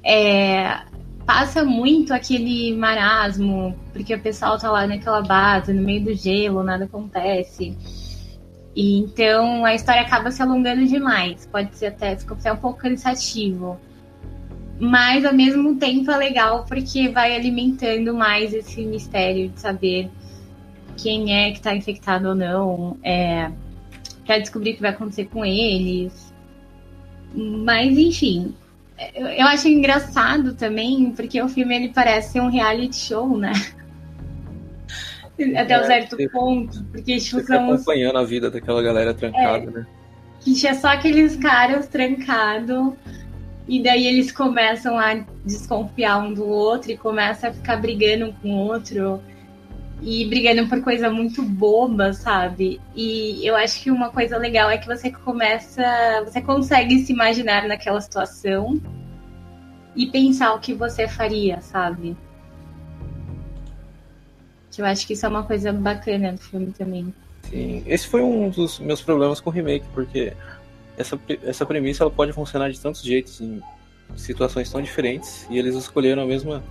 É, 0.03 0.81
passa 1.27 1.65
muito 1.65 2.13
aquele 2.13 2.77
marasmo, 2.77 3.75
porque 3.93 4.15
o 4.15 4.21
pessoal 4.21 4.59
tá 4.59 4.71
lá 4.71 4.87
naquela 4.87 5.23
base, 5.23 5.73
no 5.73 5.83
meio 5.83 6.05
do 6.05 6.15
gelo, 6.15 6.63
nada 6.63 6.85
acontece. 6.85 7.77
E 8.77 8.99
então 8.99 9.65
a 9.65 9.75
história 9.75 10.03
acaba 10.03 10.31
se 10.31 10.43
alongando 10.43 10.85
demais. 10.87 11.47
Pode 11.47 11.77
ser 11.77 11.87
até, 11.87 12.17
fica 12.17 12.35
até 12.35 12.53
um 12.53 12.57
pouco 12.57 12.79
cansativo. 12.81 13.79
mas 14.81 15.25
ao 15.25 15.33
mesmo 15.35 15.77
tempo 15.77 16.11
é 16.11 16.17
legal 16.17 16.65
porque 16.69 17.09
vai 17.09 17.37
alimentando 17.37 18.13
mais 18.13 18.53
esse 18.53 18.85
mistério 18.85 19.49
de 19.49 19.61
saber 19.61 20.11
quem 20.97 21.33
é 21.33 21.51
que 21.51 21.59
está 21.59 21.75
infectado 21.75 22.29
ou 22.29 22.35
não, 22.35 22.97
é, 23.03 23.51
para 24.27 24.39
descobrir 24.39 24.73
o 24.73 24.75
que 24.75 24.81
vai 24.83 24.91
acontecer 24.91 25.27
com 25.27 25.45
eles. 25.45 26.33
Mas 27.35 27.97
enfim, 27.99 28.55
eu 29.15 29.47
acho 29.47 29.69
engraçado 29.69 30.55
também 30.55 31.13
porque 31.13 31.41
o 31.43 31.49
filme 31.49 31.75
ele 31.75 31.89
parece 31.89 32.41
um 32.41 32.49
reality 32.49 32.97
show, 32.97 33.37
né? 33.37 33.53
Até 35.57 35.75
é, 35.75 35.81
um 35.81 35.85
certo 35.85 36.17
você, 36.17 36.29
ponto, 36.29 36.85
porque 36.93 37.19
tipo, 37.19 37.41
você 37.41 37.47
são 37.47 37.73
acompanhando 37.73 38.19
a 38.19 38.25
vida 38.25 38.51
daquela 38.51 38.81
galera 38.81 39.13
trancada, 39.13 39.69
é, 39.69 39.71
né? 39.71 39.87
Que 40.41 40.55
tinha 40.55 40.75
só 40.75 40.89
aqueles 40.89 41.35
caras 41.37 41.89
trancados 41.89 42.93
e 43.67 43.83
daí 43.83 44.07
eles 44.07 44.31
começam 44.31 44.97
a 44.99 45.25
desconfiar 45.45 46.19
um 46.19 46.33
do 46.33 46.47
outro 46.47 46.93
e 46.93 46.97
começam 46.97 47.51
a 47.51 47.53
ficar 47.53 47.77
brigando 47.79 48.27
um 48.27 48.33
com 48.33 48.55
o 48.55 48.59
outro. 48.59 49.21
E 50.03 50.27
brigando 50.27 50.69
por 50.69 50.83
coisa 50.83 51.09
muito 51.09 51.43
boba, 51.43 52.13
sabe? 52.13 52.81
E 52.95 53.47
eu 53.47 53.57
acho 53.57 53.83
que 53.83 53.91
uma 53.91 54.11
coisa 54.11 54.37
legal 54.37 54.71
é 54.71 54.77
que 54.77 54.87
você 54.87 55.11
começa. 55.11 55.83
Você 56.25 56.43
consegue 56.43 57.01
se 57.05 57.13
imaginar 57.13 57.67
naquela 57.67 58.01
situação 58.01 58.81
e 59.97 60.07
pensar 60.07 60.55
o 60.55 60.61
que 60.61 60.75
você 60.75 61.09
faria, 61.09 61.61
sabe? 61.61 62.17
Eu 64.77 64.85
acho 64.85 65.07
que 65.07 65.13
isso 65.13 65.25
é 65.25 65.29
uma 65.29 65.45
coisa 65.45 65.73
bacana 65.73 66.33
do 66.33 66.41
filme 66.41 66.73
também. 66.77 67.15
Sim, 67.49 67.83
esse 67.87 68.09
foi 68.09 68.23
um 68.23 68.49
dos 68.51 68.81
meus 68.81 69.01
problemas 69.01 69.41
com 69.41 69.51
o 69.51 69.53
remake, 69.53 69.87
porque 69.95 70.33
essa, 70.97 71.19
essa 71.45 71.65
premissa 71.65 72.03
ela 72.03 72.11
pode 72.11 72.33
funcionar 72.33 72.71
de 72.71 72.81
tantos 72.81 73.03
jeitos 73.03 73.41
em 73.41 73.63
situações 74.17 74.71
tão 74.71 74.83
diferentes 74.83 75.47
e 75.51 75.59
eles 75.59 75.75
escolheram 75.75 76.23
a 76.23 76.27
mesma 76.27 76.63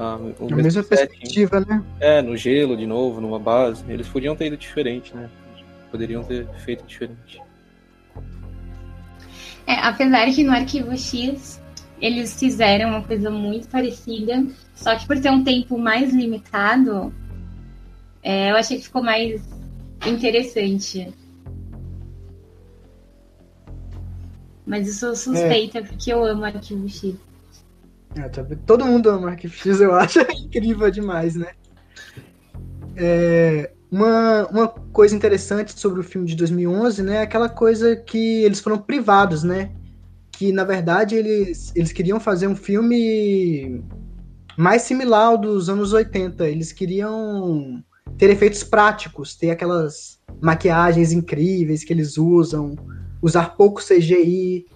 a, 0.00 0.14
a 0.14 0.56
mesma 0.56 0.82
perspectiva, 0.82 1.60
né? 1.60 1.84
É, 2.00 2.22
no 2.22 2.34
gelo 2.34 2.74
de 2.74 2.86
novo, 2.86 3.20
numa 3.20 3.38
base. 3.38 3.84
Eles 3.86 4.08
podiam 4.08 4.34
ter 4.34 4.46
ido 4.46 4.56
diferente, 4.56 5.14
né? 5.14 5.28
Poderiam 5.90 6.24
ter 6.24 6.48
feito 6.64 6.86
diferente. 6.86 7.38
É, 9.66 9.74
apesar 9.74 10.32
que 10.32 10.42
no 10.42 10.52
Arquivo 10.52 10.96
X 10.96 11.60
eles 12.00 12.38
fizeram 12.38 12.88
uma 12.90 13.02
coisa 13.02 13.30
muito 13.30 13.68
parecida, 13.68 14.46
só 14.74 14.96
que 14.96 15.06
por 15.06 15.20
ter 15.20 15.30
um 15.30 15.44
tempo 15.44 15.76
mais 15.76 16.14
limitado, 16.14 17.12
é, 18.22 18.52
eu 18.52 18.56
achei 18.56 18.78
que 18.78 18.84
ficou 18.84 19.02
mais 19.02 19.42
interessante. 20.06 21.12
Mas 24.64 24.88
eu 24.88 24.94
sou 24.94 25.14
suspeita 25.14 25.80
é. 25.80 25.82
porque 25.82 26.10
eu 26.10 26.24
amo 26.24 26.44
Arquivo 26.44 26.88
X. 26.88 27.14
É, 28.16 28.28
tá 28.28 28.44
todo 28.66 28.84
mundo 28.84 29.08
ama 29.08 29.30
Arquivo 29.30 29.54
X, 29.54 29.80
eu 29.80 29.94
acho 29.94 30.20
incrível 30.44 30.90
demais, 30.90 31.36
né? 31.36 31.52
É, 32.96 33.72
uma, 33.90 34.46
uma 34.48 34.68
coisa 34.68 35.14
interessante 35.14 35.78
sobre 35.78 36.00
o 36.00 36.04
filme 36.04 36.26
de 36.26 36.36
2011, 36.36 37.02
né, 37.02 37.16
é 37.16 37.22
aquela 37.22 37.48
coisa 37.48 37.96
que 37.96 38.42
eles 38.42 38.60
foram 38.60 38.78
privados, 38.78 39.42
né? 39.42 39.72
Que 40.32 40.52
na 40.52 40.64
verdade 40.64 41.14
eles, 41.14 41.72
eles 41.76 41.92
queriam 41.92 42.18
fazer 42.18 42.46
um 42.46 42.56
filme 42.56 43.82
mais 44.56 44.82
similar 44.82 45.26
ao 45.26 45.38
dos 45.38 45.68
anos 45.68 45.92
80. 45.92 46.48
Eles 46.48 46.72
queriam 46.72 47.82
ter 48.18 48.30
efeitos 48.30 48.62
práticos, 48.62 49.34
ter 49.34 49.50
aquelas 49.50 50.18
maquiagens 50.40 51.12
incríveis 51.12 51.84
que 51.84 51.92
eles 51.92 52.16
usam, 52.18 52.74
usar 53.22 53.56
pouco 53.56 53.82
CGI, 53.82 54.66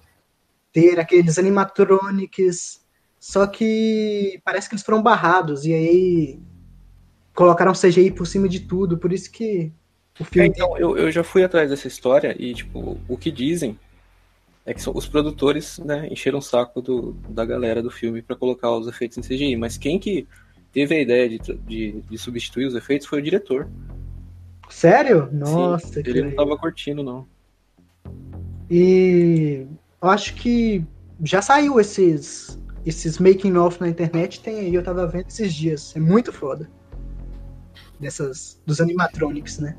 ter 0.72 0.98
aqueles 0.98 1.38
animatronics, 1.38 2.83
só 3.24 3.46
que 3.46 4.38
parece 4.44 4.68
que 4.68 4.74
eles 4.74 4.84
foram 4.84 5.02
barrados, 5.02 5.64
e 5.64 5.72
aí 5.72 6.38
colocaram 7.34 7.72
CGI 7.72 8.10
por 8.10 8.26
cima 8.26 8.46
de 8.46 8.60
tudo, 8.60 8.98
por 8.98 9.14
isso 9.14 9.32
que 9.32 9.72
o 10.20 10.24
filme... 10.24 10.46
É, 10.46 10.50
então, 10.50 10.76
eu, 10.76 10.94
eu 10.98 11.10
já 11.10 11.24
fui 11.24 11.42
atrás 11.42 11.70
dessa 11.70 11.88
história, 11.88 12.36
e 12.38 12.52
tipo, 12.52 12.98
o 13.08 13.16
que 13.16 13.32
dizem 13.32 13.78
é 14.66 14.74
que 14.74 14.90
os 14.90 15.08
produtores, 15.08 15.78
né, 15.78 16.06
encheram 16.10 16.38
o 16.38 16.42
saco 16.42 16.82
do, 16.82 17.12
da 17.26 17.46
galera 17.46 17.82
do 17.82 17.90
filme 17.90 18.20
para 18.20 18.36
colocar 18.36 18.70
os 18.72 18.86
efeitos 18.86 19.16
em 19.16 19.22
CGI, 19.22 19.56
mas 19.56 19.78
quem 19.78 19.98
que 19.98 20.28
teve 20.70 20.94
a 20.94 21.00
ideia 21.00 21.26
de, 21.26 21.38
de, 21.38 22.02
de 22.02 22.18
substituir 22.18 22.66
os 22.66 22.74
efeitos 22.74 23.06
foi 23.06 23.20
o 23.20 23.22
diretor. 23.22 23.70
Sério? 24.68 25.30
Nossa, 25.32 25.94
Sim, 25.94 26.02
ele 26.04 26.24
não 26.24 26.36
tava 26.36 26.58
curtindo, 26.58 27.02
não. 27.02 27.26
E 28.70 29.66
eu 30.02 30.10
acho 30.10 30.34
que 30.34 30.84
já 31.22 31.40
saiu 31.40 31.80
esses 31.80 32.62
esses 32.84 33.18
making 33.18 33.56
off 33.56 33.80
na 33.80 33.88
internet, 33.88 34.40
tem 34.40 34.60
aí, 34.60 34.74
eu 34.74 34.82
tava 34.82 35.06
vendo 35.06 35.26
esses 35.28 35.52
dias. 35.52 35.94
É 35.96 36.00
muito 36.00 36.32
foda. 36.32 36.68
Dessas 37.98 38.60
dos 38.66 38.80
animatronics, 38.80 39.58
né? 39.58 39.76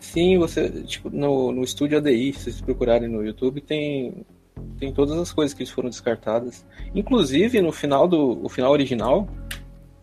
Sim, 0.00 0.38
você, 0.38 0.68
tipo, 0.82 1.08
no, 1.10 1.52
no 1.52 1.62
estúdio 1.62 1.98
ADI, 1.98 2.32
se 2.32 2.44
vocês 2.44 2.60
procurarem 2.60 3.08
no 3.08 3.24
YouTube, 3.24 3.60
tem 3.60 4.24
tem 4.78 4.92
todas 4.92 5.16
as 5.18 5.32
coisas 5.32 5.54
que 5.54 5.64
foram 5.66 5.88
descartadas. 5.88 6.64
Inclusive, 6.94 7.60
no 7.60 7.72
final 7.72 8.06
do 8.06 8.44
o 8.44 8.48
final 8.48 8.72
original, 8.72 9.28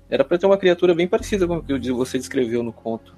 era 0.09 0.23
para 0.23 0.37
ter 0.37 0.45
uma 0.45 0.57
criatura 0.57 0.95
bem 0.95 1.07
parecida 1.07 1.45
com 1.45 1.57
o 1.57 1.63
que 1.63 1.91
você 1.91 2.17
descreveu 2.17 2.63
no 2.63 2.73
conto. 2.73 3.13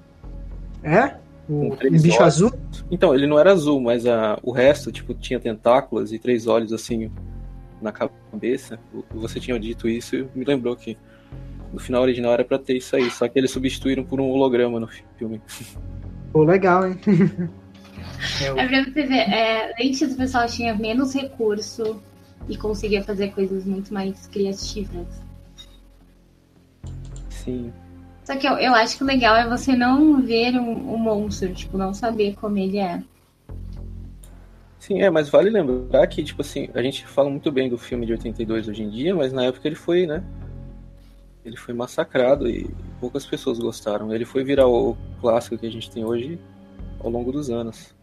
É? 0.82 1.16
Um, 1.48 1.72
um 1.72 1.76
bicho 1.76 2.20
olhos. 2.20 2.20
azul? 2.20 2.52
Então, 2.90 3.14
ele 3.14 3.26
não 3.26 3.38
era 3.38 3.52
azul, 3.52 3.80
mas 3.80 4.06
a, 4.06 4.38
o 4.42 4.52
resto, 4.52 4.92
tipo, 4.92 5.14
tinha 5.14 5.40
tentáculos 5.40 6.12
e 6.12 6.18
três 6.18 6.46
olhos 6.46 6.72
assim 6.72 7.10
na 7.82 7.92
cabeça. 7.92 8.78
Você 9.10 9.40
tinha 9.40 9.58
dito 9.58 9.88
isso 9.88 10.16
e 10.16 10.28
me 10.34 10.44
lembrou 10.44 10.76
que 10.76 10.96
no 11.72 11.80
final 11.80 12.02
original 12.02 12.32
era 12.32 12.44
para 12.44 12.58
ter 12.58 12.76
isso 12.76 12.94
aí, 12.94 13.10
só 13.10 13.26
que 13.28 13.38
eles 13.38 13.50
substituíram 13.50 14.04
por 14.04 14.20
um 14.20 14.30
holograma 14.30 14.78
no 14.78 14.88
filme. 15.16 15.40
Pô, 16.32 16.44
legal, 16.44 16.86
hein? 16.86 16.98
é 18.56 18.66
pra 18.66 18.84
você 18.84 19.02
ver, 19.02 19.30
é, 19.30 19.74
antes 19.80 20.12
o 20.12 20.16
pessoal 20.16 20.46
tinha 20.46 20.74
menos 20.74 21.14
recurso 21.14 22.02
e 22.48 22.56
conseguia 22.56 23.02
fazer 23.02 23.32
coisas 23.32 23.64
muito 23.64 23.92
mais 23.92 24.26
criativas. 24.26 25.06
Sim. 27.30 27.72
Só 28.24 28.36
que 28.36 28.46
eu, 28.46 28.52
eu 28.52 28.74
acho 28.74 28.96
que 28.96 29.02
o 29.02 29.06
legal 29.06 29.34
é 29.36 29.48
você 29.48 29.74
não 29.74 30.22
ver 30.22 30.54
o 30.56 30.62
um, 30.62 30.94
um 30.94 30.98
monstro, 30.98 31.52
tipo, 31.52 31.76
não 31.76 31.92
saber 31.92 32.34
como 32.36 32.56
ele 32.58 32.78
é. 32.78 33.02
Sim, 34.82 35.00
é, 35.00 35.08
mas 35.08 35.28
vale 35.28 35.48
lembrar 35.48 36.04
que, 36.08 36.24
tipo 36.24 36.42
assim, 36.42 36.68
a 36.74 36.82
gente 36.82 37.06
fala 37.06 37.30
muito 37.30 37.52
bem 37.52 37.70
do 37.70 37.78
filme 37.78 38.04
de 38.04 38.14
82 38.14 38.66
hoje 38.66 38.82
em 38.82 38.90
dia, 38.90 39.14
mas 39.14 39.32
na 39.32 39.44
época 39.44 39.68
ele 39.68 39.76
foi, 39.76 40.08
né? 40.08 40.24
Ele 41.44 41.56
foi 41.56 41.72
massacrado 41.72 42.50
e 42.50 42.68
poucas 42.98 43.24
pessoas 43.24 43.60
gostaram. 43.60 44.12
Ele 44.12 44.24
foi 44.24 44.42
virar 44.42 44.66
o 44.66 44.96
clássico 45.20 45.56
que 45.56 45.68
a 45.68 45.70
gente 45.70 45.88
tem 45.88 46.04
hoje 46.04 46.36
ao 46.98 47.08
longo 47.08 47.30
dos 47.30 47.48
anos. 47.48 47.94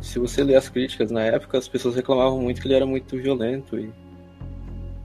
Se 0.00 0.18
você 0.18 0.42
ler 0.42 0.56
as 0.56 0.68
críticas 0.68 1.12
na 1.12 1.22
época, 1.22 1.56
as 1.56 1.68
pessoas 1.68 1.94
reclamavam 1.94 2.40
muito 2.40 2.60
que 2.60 2.66
ele 2.66 2.74
era 2.74 2.86
muito 2.86 3.16
violento 3.16 3.78
e 3.78 3.92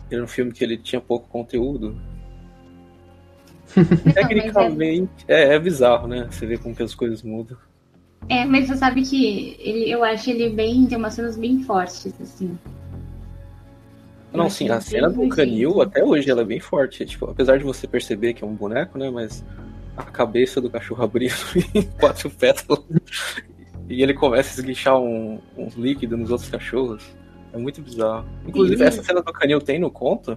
era 0.09 0.23
um 0.23 0.27
filme 0.27 0.51
que 0.51 0.63
ele 0.63 0.75
tinha 0.75 0.99
pouco 0.99 1.29
conteúdo. 1.29 2.01
Tecnicamente, 4.11 5.23
é... 5.27 5.53
é, 5.53 5.59
bizarro, 5.59 6.07
né? 6.07 6.27
Você 6.31 6.47
vê 6.47 6.57
como 6.57 6.75
que 6.75 6.81
as 6.81 6.95
coisas 6.95 7.21
mudam. 7.21 7.59
É, 8.29 8.45
mas 8.45 8.67
você 8.67 8.77
sabe 8.77 9.03
que 9.03 9.57
ele, 9.59 9.89
eu 9.89 10.03
acho 10.03 10.29
ele 10.29 10.49
bem. 10.49 10.85
tem 10.85 10.97
umas 10.97 11.13
cenas 11.13 11.37
bem 11.37 11.61
fortes, 11.63 12.13
assim. 12.21 12.57
Não, 14.33 14.49
sim, 14.49 14.67
a 14.69 14.81
cena 14.81 15.09
do 15.09 15.27
canil 15.29 15.81
até 15.81 16.03
hoje 16.03 16.29
ela 16.29 16.41
é 16.41 16.45
bem 16.45 16.59
forte. 16.59 17.05
Tipo, 17.05 17.29
apesar 17.29 17.57
de 17.57 17.63
você 17.63 17.87
perceber 17.87 18.33
que 18.33 18.43
é 18.43 18.47
um 18.47 18.55
boneco, 18.55 18.97
né? 18.97 19.09
Mas 19.09 19.43
a 19.95 20.03
cabeça 20.03 20.59
do 20.59 20.69
cachorro 20.69 21.03
abrindo 21.03 21.35
em 21.75 21.83
quatro 21.83 22.29
pétalas 22.29 22.83
e 23.87 24.01
ele 24.01 24.13
começa 24.13 24.49
a 24.49 24.53
esguichar 24.59 24.99
um, 24.99 25.39
um 25.55 25.69
líquido 25.77 26.17
nos 26.17 26.31
outros 26.31 26.49
cachorros. 26.49 27.03
É 27.51 27.57
muito 27.57 27.81
bizarro. 27.81 28.25
Inclusive, 28.47 28.83
essa 28.83 29.03
cena 29.03 29.21
do 29.21 29.31
canil 29.31 29.61
tem 29.61 29.79
no 29.79 29.91
conto? 29.91 30.35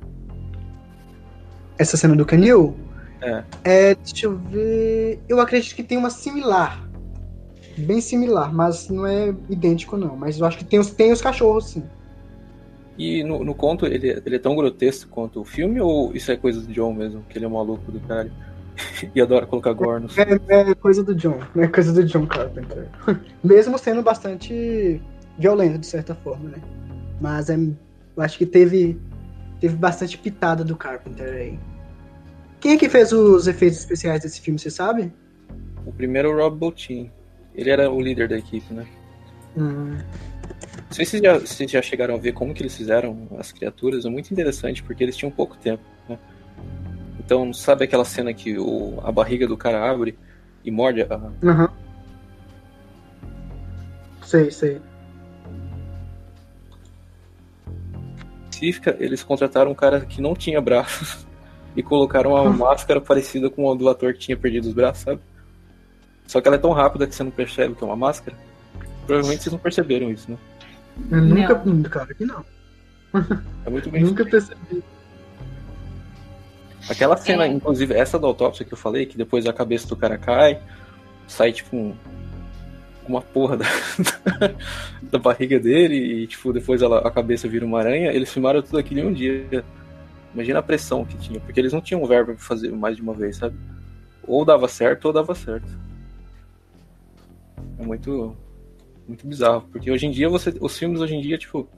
Essa 1.79 1.97
cena 1.97 2.15
do 2.15 2.27
canil? 2.27 2.77
É. 3.23 3.45
é. 3.65 3.95
Deixa 3.95 4.27
eu 4.27 4.37
ver. 4.37 5.21
Eu 5.27 5.41
acredito 5.41 5.75
que 5.75 5.83
tem 5.83 5.97
uma 5.97 6.11
similar. 6.11 6.86
Bem 7.79 8.01
similar, 8.01 8.53
mas 8.55 8.89
não 8.89 9.07
é 9.07 9.35
idêntico, 9.51 9.97
não. 9.97 10.17
Mas 10.17 10.39
eu 10.39 10.47
acho 10.47 10.59
que 10.59 10.65
tem 10.65 10.79
os, 10.79 10.91
tem 10.91 11.13
os 11.13 11.21
cachorros, 11.21 11.71
sim. 11.71 11.83
E 12.99 13.23
no, 13.23 13.45
no 13.45 13.55
conto, 13.55 13.87
ele, 13.87 14.23
ele 14.25 14.37
é 14.37 14.39
tão 14.39 14.57
grotesco 14.57 15.11
quanto 15.11 15.41
o 15.41 15.45
filme, 15.45 15.81
ou 15.81 16.15
isso 16.15 16.33
é 16.33 16.37
coisa 16.37 16.61
do 16.61 16.73
John 16.73 16.95
mesmo? 16.95 17.23
Que 17.29 17.37
ele 17.37 17.45
é 17.45 17.49
maluco 17.49 17.93
do 17.93 18.01
cara 18.01 18.31
e 19.15 19.21
adora 19.21 19.47
colocar 19.47 19.73
gore 19.73 20.03
no 20.03 20.09
é, 20.49 20.71
é 20.71 20.75
coisa 20.75 21.03
do 21.03 21.15
John, 21.15 21.39
é 21.57 21.67
coisa 21.67 21.93
do 21.93 22.05
John 22.05 22.27
Carpenter. 22.27 22.89
mesmo 23.45 23.77
sendo 23.79 24.03
bastante 24.03 25.01
violento, 25.39 25.79
de 25.79 25.87
certa 25.87 26.15
forma, 26.15 26.49
né? 26.49 26.59
Mas 27.21 27.51
é, 27.51 27.57
eu 27.57 28.23
acho 28.23 28.39
que 28.39 28.47
teve, 28.47 28.99
teve 29.61 29.77
bastante 29.77 30.17
pitada 30.17 30.65
do 30.65 30.77
Carpenter 30.77 31.35
aí. 31.35 31.59
Quem 32.61 32.73
é 32.73 32.77
que 32.79 32.89
fez 32.89 33.13
os 33.13 33.47
efeitos 33.47 33.79
especiais 33.79 34.23
desse 34.23 34.41
filme, 34.41 34.59
você 34.59 34.71
sabe? 34.71 35.13
O 35.85 35.93
primeiro 35.93 36.29
é 36.31 36.35
o 36.35 36.37
Rob 36.37 36.57
Bottin. 36.57 37.11
Ele 37.57 37.71
era 37.71 37.91
o 37.91 38.01
líder 38.01 38.29
da 38.29 38.37
equipe, 38.37 38.73
né? 38.73 38.87
Hum. 39.57 39.97
sei 40.91 41.07
se 41.07 41.13
vocês 41.13 41.23
já, 41.23 41.39
vocês 41.39 41.71
já 41.71 41.81
chegaram 41.81 42.15
a 42.15 42.19
ver 42.19 42.33
como 42.33 42.53
que 42.53 42.63
eles 42.63 42.77
fizeram 42.77 43.27
as 43.39 43.51
criaturas, 43.51 44.05
é 44.05 44.11
muito 44.11 44.31
interessante, 44.31 44.83
porque 44.83 45.03
eles 45.03 45.17
tinham 45.17 45.31
pouco 45.31 45.57
tempo, 45.57 45.83
né? 46.09 46.19
Então, 47.19 47.53
sabe 47.53 47.85
aquela 47.85 48.05
cena 48.05 48.33
que 48.35 48.59
o, 48.59 49.01
a 49.03 49.11
barriga 49.11 49.49
do 49.49 49.57
cara 49.57 49.91
abre 49.91 50.17
e 50.63 50.71
morde 50.71 51.03
a... 51.03 51.17
Uhum. 51.43 51.69
Sei, 54.23 54.51
sei. 54.51 54.81
Específica, 58.51 58.97
eles 59.01 59.23
contrataram 59.23 59.71
um 59.71 59.75
cara 59.75 60.01
que 60.01 60.21
não 60.21 60.35
tinha 60.35 60.61
braços 60.61 61.27
e 61.75 61.83
colocaram 61.83 62.33
uma 62.33 62.51
máscara 62.53 63.01
parecida 63.01 63.49
com 63.49 63.67
o 63.67 63.75
do 63.75 63.89
ator 63.89 64.13
que 64.13 64.21
tinha 64.21 64.37
perdido 64.37 64.69
os 64.69 64.75
braços, 64.75 65.05
sabe? 65.05 65.21
Só 66.27 66.41
que 66.41 66.49
ela 66.49 66.57
é 66.57 66.61
tão 66.61 66.73
rápida 66.73 67.07
que 67.07 67.15
você 67.15 67.23
não 67.23 67.31
percebe 67.31 67.75
que 67.75 67.83
é 67.83 67.87
uma 67.87 67.97
máscara. 67.97 68.37
Provavelmente 69.07 69.43
vocês 69.43 69.53
não 69.53 69.61
perceberam 69.61 70.11
isso, 70.11 70.31
né? 70.31 70.37
Eu 71.11 71.23
nunca, 71.23 71.63
não. 71.65 71.83
cara, 71.85 72.15
que 72.15 72.25
não. 72.25 72.45
É 73.65 73.71
muito 73.71 73.89
bem. 73.91 74.03
nunca 74.03 74.25
percebi. 74.25 74.83
Aquela 76.89 77.17
cena, 77.17 77.45
é. 77.45 77.49
inclusive, 77.49 77.95
essa 77.95 78.19
da 78.19 78.27
autópsia 78.27 78.65
que 78.65 78.73
eu 78.73 78.79
falei, 78.79 79.07
que 79.07 79.17
depois 79.17 79.47
a 79.47 79.53
cabeça 79.53 79.89
do 79.89 79.97
cara 79.97 80.17
cai, 80.17 80.61
sai 81.27 81.53
tipo 81.53 81.77
um, 81.77 81.95
uma 83.09 83.21
porra 83.21 83.57
da, 83.57 83.67
da 85.03 85.19
barriga 85.19 85.59
dele 85.59 85.97
e 85.97 86.27
tipo, 86.27 86.53
depois 86.53 86.83
ela, 86.83 86.99
a 86.99 87.11
cabeça 87.11 87.49
vira 87.49 87.65
uma 87.65 87.81
aranha, 87.81 88.13
eles 88.13 88.33
filmaram 88.33 88.63
tudo 88.63 88.79
aquilo 88.79 89.01
em 89.01 89.07
um 89.07 89.13
dia. 89.13 89.65
Imagina 90.33 90.59
a 90.59 90.63
pressão 90.63 91.05
que 91.05 91.17
tinha, 91.17 91.41
porque 91.41 91.59
eles 91.59 91.73
não 91.73 91.81
tinham 91.81 92.05
verbo 92.07 92.35
pra 92.35 92.45
fazer 92.45 92.71
mais 92.71 92.97
de 92.97 93.03
uma 93.03 93.15
vez, 93.15 93.37
sabe? 93.37 93.57
Ou 94.23 94.45
dava 94.45 94.69
certo 94.69 95.07
ou 95.07 95.13
dava 95.13 95.35
certo. 95.35 95.86
É 97.79 97.85
muito 97.85 98.37
muito 99.07 99.27
bizarro, 99.27 99.69
porque 99.71 99.91
hoje 99.91 100.07
em 100.07 100.11
dia 100.11 100.29
você 100.29 100.53
os 100.61 100.77
filmes 100.77 101.01
hoje 101.01 101.15
em 101.15 101.21
dia, 101.21 101.39
tipo, 101.39 101.69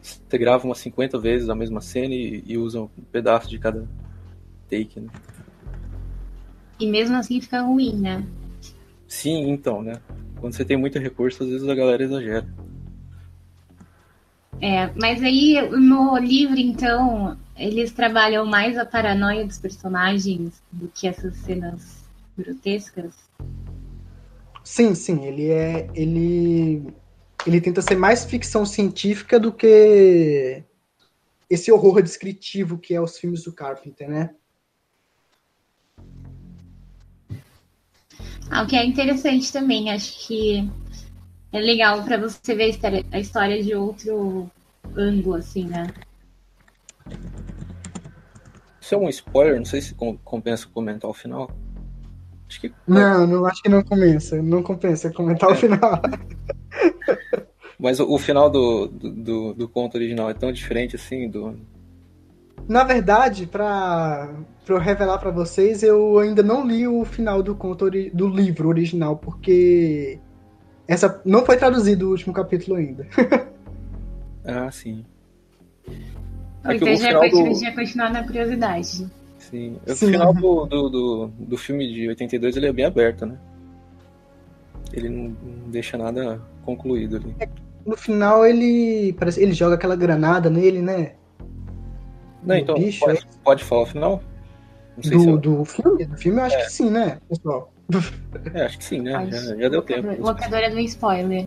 você 0.00 0.38
grava 0.38 0.64
umas 0.64 0.78
50 0.78 1.18
vezes 1.18 1.48
a 1.48 1.54
mesma 1.54 1.80
cena 1.80 2.14
e, 2.14 2.44
e 2.46 2.56
usa 2.56 2.80
um 2.80 2.88
pedaço 3.10 3.48
de 3.48 3.58
cada 3.58 3.86
take, 4.70 5.00
né? 5.00 5.08
E 6.78 6.86
mesmo 6.86 7.16
assim 7.16 7.40
fica 7.40 7.62
ruim, 7.62 7.96
né? 7.96 8.24
Sim, 9.08 9.50
então, 9.50 9.82
né? 9.82 9.94
Quando 10.38 10.52
você 10.52 10.64
tem 10.64 10.76
muito 10.76 10.98
recurso, 10.98 11.42
às 11.42 11.48
vezes 11.48 11.68
a 11.68 11.74
galera 11.74 12.02
exagera. 12.02 12.46
É, 14.60 14.90
mas 14.94 15.22
aí 15.22 15.60
no 15.70 16.16
livro, 16.18 16.58
então, 16.58 17.36
eles 17.56 17.92
trabalham 17.92 18.44
mais 18.46 18.76
a 18.76 18.84
paranoia 18.84 19.44
dos 19.44 19.58
personagens 19.58 20.62
do 20.72 20.88
que 20.88 21.06
essas 21.06 21.36
cenas 21.36 22.04
grotescas? 22.36 23.14
Sim, 24.66 24.96
sim, 24.96 25.24
ele 25.24 25.48
é. 25.48 25.88
Ele 25.94 26.92
ele 27.46 27.60
tenta 27.60 27.80
ser 27.80 27.94
mais 27.94 28.24
ficção 28.24 28.66
científica 28.66 29.38
do 29.38 29.52
que 29.52 30.64
esse 31.48 31.70
horror 31.70 32.02
descritivo 32.02 32.76
que 32.76 32.92
é 32.92 33.00
os 33.00 33.16
filmes 33.16 33.44
do 33.44 33.52
Carpenter, 33.52 34.08
né? 34.08 34.34
Ah, 38.50 38.64
o 38.64 38.66
que 38.66 38.74
é 38.74 38.84
interessante 38.84 39.52
também, 39.52 39.92
acho 39.92 40.26
que 40.26 40.68
é 41.52 41.60
legal 41.60 42.02
para 42.02 42.18
você 42.18 42.52
ver 42.52 42.64
a 42.64 42.68
história, 42.68 43.06
a 43.12 43.20
história 43.20 43.62
de 43.62 43.72
outro 43.72 44.50
ângulo, 44.96 45.36
assim, 45.36 45.66
né? 45.66 45.86
Isso 48.80 48.96
é 48.96 48.98
um 48.98 49.08
spoiler, 49.08 49.58
não 49.58 49.64
sei 49.64 49.80
se 49.80 49.94
compensa 50.24 50.66
comentar 50.66 51.08
o 51.08 51.14
final. 51.14 51.48
Acho 52.48 52.60
que... 52.60 52.72
Não, 52.86 53.26
não 53.26 53.46
acho 53.46 53.62
que 53.62 53.68
não 53.68 53.82
compensa. 53.82 54.40
Não 54.40 54.62
compensa 54.62 55.12
comentar 55.12 55.50
é. 55.50 55.52
o 55.52 55.56
final. 55.56 56.00
Mas 57.78 58.00
o, 58.00 58.10
o 58.10 58.18
final 58.18 58.48
do, 58.48 58.86
do, 58.88 59.54
do, 59.54 59.68
conto 59.68 59.96
original 59.96 60.30
é 60.30 60.34
tão 60.34 60.50
diferente 60.50 60.96
assim 60.96 61.28
do. 61.28 61.58
Na 62.66 62.84
verdade, 62.84 63.46
para 63.46 64.30
eu 64.66 64.78
revelar 64.78 65.18
para 65.18 65.30
vocês, 65.30 65.82
eu 65.82 66.18
ainda 66.18 66.42
não 66.42 66.66
li 66.66 66.88
o 66.88 67.04
final 67.04 67.42
do 67.42 67.54
conto 67.54 67.90
do 67.90 68.28
livro 68.28 68.68
original, 68.68 69.16
porque 69.16 70.18
essa 70.88 71.20
não 71.24 71.44
foi 71.44 71.56
traduzido 71.56 72.06
o 72.06 72.10
último 72.10 72.32
capítulo 72.32 72.76
ainda. 72.76 73.06
ah, 74.44 74.70
sim. 74.70 75.04
É 76.64 76.74
então 76.74 76.96
já, 76.96 77.12
do... 77.12 77.54
já 77.54 77.72
continuar 77.72 78.10
na 78.10 78.24
curiosidade. 78.24 79.06
Sim. 79.50 79.76
O 79.86 79.94
sim. 79.94 80.10
final 80.10 80.34
do, 80.34 80.66
do, 80.66 80.88
do, 80.88 81.26
do 81.38 81.56
filme 81.56 81.92
de 81.92 82.08
82 82.08 82.56
ele 82.56 82.66
é 82.66 82.72
bem 82.72 82.84
aberto, 82.84 83.26
né? 83.26 83.38
Ele 84.92 85.08
não, 85.08 85.36
deixa 85.68 85.96
nada 85.96 86.40
concluído 86.64 87.16
ali. 87.16 87.34
É 87.38 87.48
no 87.86 87.96
final 87.96 88.44
ele 88.44 89.12
parece 89.12 89.40
ele 89.40 89.52
joga 89.52 89.76
aquela 89.76 89.94
granada 89.94 90.50
nele, 90.50 90.82
né? 90.82 91.12
Não, 92.42 92.56
então 92.56 92.74
bicho, 92.74 93.00
pode, 93.00 93.18
é... 93.18 93.22
pode 93.44 93.64
falar 93.64 93.82
o 93.82 93.86
final? 93.86 94.22
do, 94.98 95.12
eu... 95.12 95.38
do 95.38 95.64
filme? 95.64 96.04
Do 96.04 96.16
filme 96.16 96.40
eu 96.40 96.44
acho 96.44 96.56
é. 96.56 96.64
que 96.64 96.72
sim, 96.72 96.90
né, 96.90 97.18
pessoal? 97.28 97.72
É, 98.52 98.62
acho 98.64 98.78
que 98.78 98.84
sim, 98.84 99.00
né? 99.00 99.12
Já, 99.30 99.56
já, 99.56 99.68
deu 99.68 99.82
tempo. 99.82 100.08
Locadora 100.20 100.68
do 100.70 100.80
spoiler. 100.80 101.46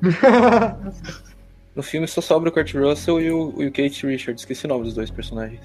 no 1.74 1.82
filme 1.82 2.08
só 2.08 2.22
sobra 2.22 2.48
o 2.48 2.52
Kurt 2.52 2.74
Russell 2.74 3.20
e 3.20 3.30
o, 3.30 3.62
e 3.62 3.66
o 3.66 3.72
Kate 3.72 4.06
Richards, 4.06 4.42
esqueci 4.42 4.64
o 4.64 4.68
nome 4.68 4.84
dos 4.84 4.94
dois 4.94 5.10
personagens. 5.10 5.60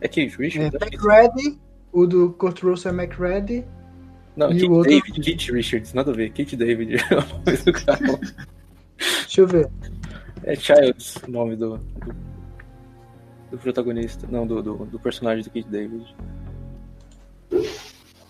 É 0.00 0.08
Kate 0.08 0.36
Richards? 0.38 0.80
É, 0.80 0.86
McReady, 0.86 1.58
o 1.92 2.06
do 2.06 2.30
Kurt 2.32 2.62
Russell 2.62 2.92
é 2.92 2.94
McReady. 2.94 3.64
Não, 4.36 4.48
Kate 4.48 4.64
outro... 4.66 4.90
David, 4.90 5.32
Kate 5.32 5.52
Richards, 5.52 5.92
nada 5.92 6.10
a 6.10 6.14
ver. 6.14 6.30
Kate 6.30 6.56
David 6.56 6.96
é 7.10 7.14
o 7.14 7.20
nome 7.20 7.56
do 7.64 7.72
cara. 7.72 8.20
Deixa 8.96 9.40
eu 9.40 9.46
ver. 9.46 9.70
É 10.44 10.54
Childs 10.54 11.16
o 11.26 11.30
nome 11.30 11.56
do, 11.56 11.76
do, 11.76 12.14
do 13.50 13.58
protagonista. 13.58 14.26
Não, 14.30 14.46
do, 14.46 14.62
do, 14.62 14.86
do, 14.86 14.98
personagem 14.98 15.44
do 15.44 15.50
Kate 15.50 15.68
David. 15.68 16.16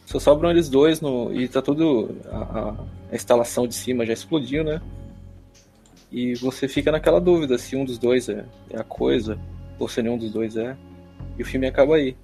Só 0.07 0.19
sobram 0.19 0.51
eles 0.51 0.69
dois 0.69 1.01
no. 1.01 1.33
E 1.33 1.47
tá 1.47 1.63
tudo. 1.63 2.17
A, 2.31 2.75
a, 3.11 3.15
instalação 3.15 3.67
de 3.67 3.75
cima 3.75 4.05
já 4.07 4.13
explodiu, 4.13 4.65
né? 4.65 4.81
E 6.11 6.35
você 6.35 6.67
fica 6.67 6.91
naquela 6.91 7.21
dúvida 7.21 7.57
se 7.59 7.77
um 7.77 7.85
dos 7.85 7.99
dois 7.99 8.29
é, 8.29 8.45
é 8.71 8.81
a 8.81 8.85
coisa, 8.85 9.39
ou 9.79 9.89
se 9.89 10.03
nenhum 10.03 10.19
dos 10.19 10.33
dois 10.33 10.57
é. 10.57 10.77
E 11.39 11.43
o 11.43 11.47
filme 11.47 11.67
acaba 11.67 11.97
aí. 11.97 12.17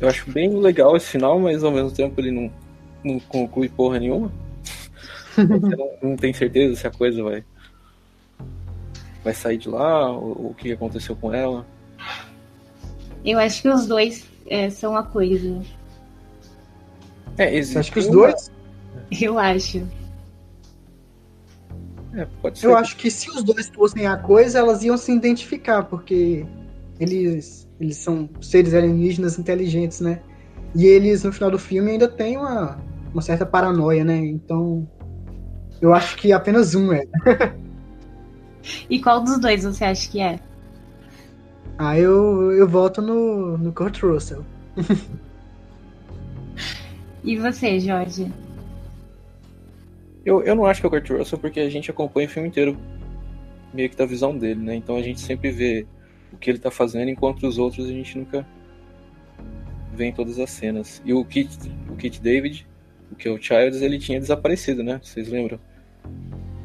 Eu 0.00 0.08
acho 0.08 0.30
bem 0.30 0.50
legal 0.58 0.96
esse 0.96 1.06
final, 1.06 1.38
mas 1.38 1.62
ao 1.62 1.70
mesmo 1.70 1.90
tempo 1.90 2.20
ele 2.20 2.30
não, 2.30 2.50
não 3.04 3.20
conclui 3.20 3.68
porra 3.68 4.00
nenhuma. 4.00 4.32
Você 5.36 5.76
não, 5.76 5.90
não, 6.02 6.16
tem 6.16 6.32
certeza 6.32 6.76
se 6.76 6.86
a 6.86 6.90
coisa 6.90 7.22
vai 7.22 7.44
vai 9.22 9.32
sair 9.32 9.56
de 9.56 9.68
lá, 9.68 10.10
ou, 10.10 10.50
o 10.50 10.54
que 10.54 10.72
aconteceu 10.72 11.14
com 11.14 11.32
ela. 11.32 11.64
Eu 13.24 13.38
acho 13.38 13.62
que 13.62 13.68
os 13.68 13.86
dois 13.86 14.26
é, 14.46 14.68
são 14.68 14.96
a 14.96 15.02
coisa. 15.04 15.62
É, 17.38 17.54
existe. 17.54 17.78
Acho 17.78 17.92
que 17.92 17.98
os 18.00 18.08
dois? 18.08 18.50
Eu 19.20 19.38
acho. 19.38 19.86
É, 22.14 22.26
pode 22.42 22.58
ser. 22.58 22.66
Eu 22.66 22.76
acho 22.76 22.96
que 22.96 23.10
se 23.10 23.30
os 23.30 23.42
dois 23.42 23.68
fossem 23.68 24.06
a 24.06 24.16
coisa, 24.16 24.58
elas 24.58 24.82
iam 24.82 24.96
se 24.96 25.12
identificar, 25.12 25.84
porque 25.84 26.44
eles, 27.02 27.68
eles 27.80 27.96
são 27.96 28.28
seres 28.40 28.74
alienígenas 28.74 29.38
inteligentes, 29.38 30.00
né? 30.00 30.20
E 30.74 30.86
eles, 30.86 31.24
no 31.24 31.32
final 31.32 31.50
do 31.50 31.58
filme, 31.58 31.90
ainda 31.90 32.08
têm 32.08 32.36
uma, 32.36 32.78
uma 33.12 33.22
certa 33.22 33.44
paranoia, 33.44 34.04
né? 34.04 34.16
Então, 34.16 34.88
eu 35.80 35.92
acho 35.92 36.16
que 36.16 36.32
apenas 36.32 36.74
um 36.74 36.92
é. 36.92 37.02
e 38.88 39.00
qual 39.00 39.22
dos 39.22 39.40
dois 39.40 39.64
você 39.64 39.84
acha 39.84 40.10
que 40.10 40.20
é? 40.20 40.38
Ah, 41.78 41.98
eu, 41.98 42.52
eu 42.52 42.68
voto 42.68 43.02
no, 43.02 43.58
no 43.58 43.72
Kurt 43.72 44.02
Russell. 44.02 44.44
e 47.24 47.36
você, 47.38 47.80
Jorge? 47.80 48.30
Eu, 50.24 50.42
eu 50.42 50.54
não 50.54 50.66
acho 50.66 50.80
que 50.80 50.86
é 50.86 50.88
o 50.88 50.90
Kurt 50.90 51.10
Russell 51.10 51.38
porque 51.38 51.58
a 51.58 51.70
gente 51.70 51.90
acompanha 51.90 52.28
o 52.28 52.30
filme 52.30 52.48
inteiro 52.48 52.76
meio 53.74 53.90
que 53.90 53.96
da 53.96 54.06
visão 54.06 54.36
dele, 54.36 54.60
né? 54.60 54.76
Então 54.76 54.96
a 54.96 55.02
gente 55.02 55.20
sempre 55.20 55.50
vê 55.50 55.86
o 56.32 56.36
que 56.36 56.50
ele 56.50 56.58
tá 56.58 56.70
fazendo, 56.70 57.10
enquanto 57.10 57.46
os 57.46 57.58
outros 57.58 57.86
a 57.86 57.92
gente 57.92 58.18
nunca 58.18 58.46
vê 59.92 60.06
em 60.06 60.12
todas 60.12 60.38
as 60.38 60.50
cenas. 60.50 61.02
E 61.04 61.12
o 61.12 61.24
Kit, 61.24 61.50
o 61.88 61.96
Kit 61.96 62.20
David, 62.20 62.66
o 63.10 63.14
que 63.14 63.28
é 63.28 63.30
o 63.30 63.40
Childs, 63.40 63.82
ele 63.82 63.98
tinha 63.98 64.18
desaparecido, 64.18 64.82
né? 64.82 65.00
Vocês 65.02 65.28
lembram? 65.28 65.60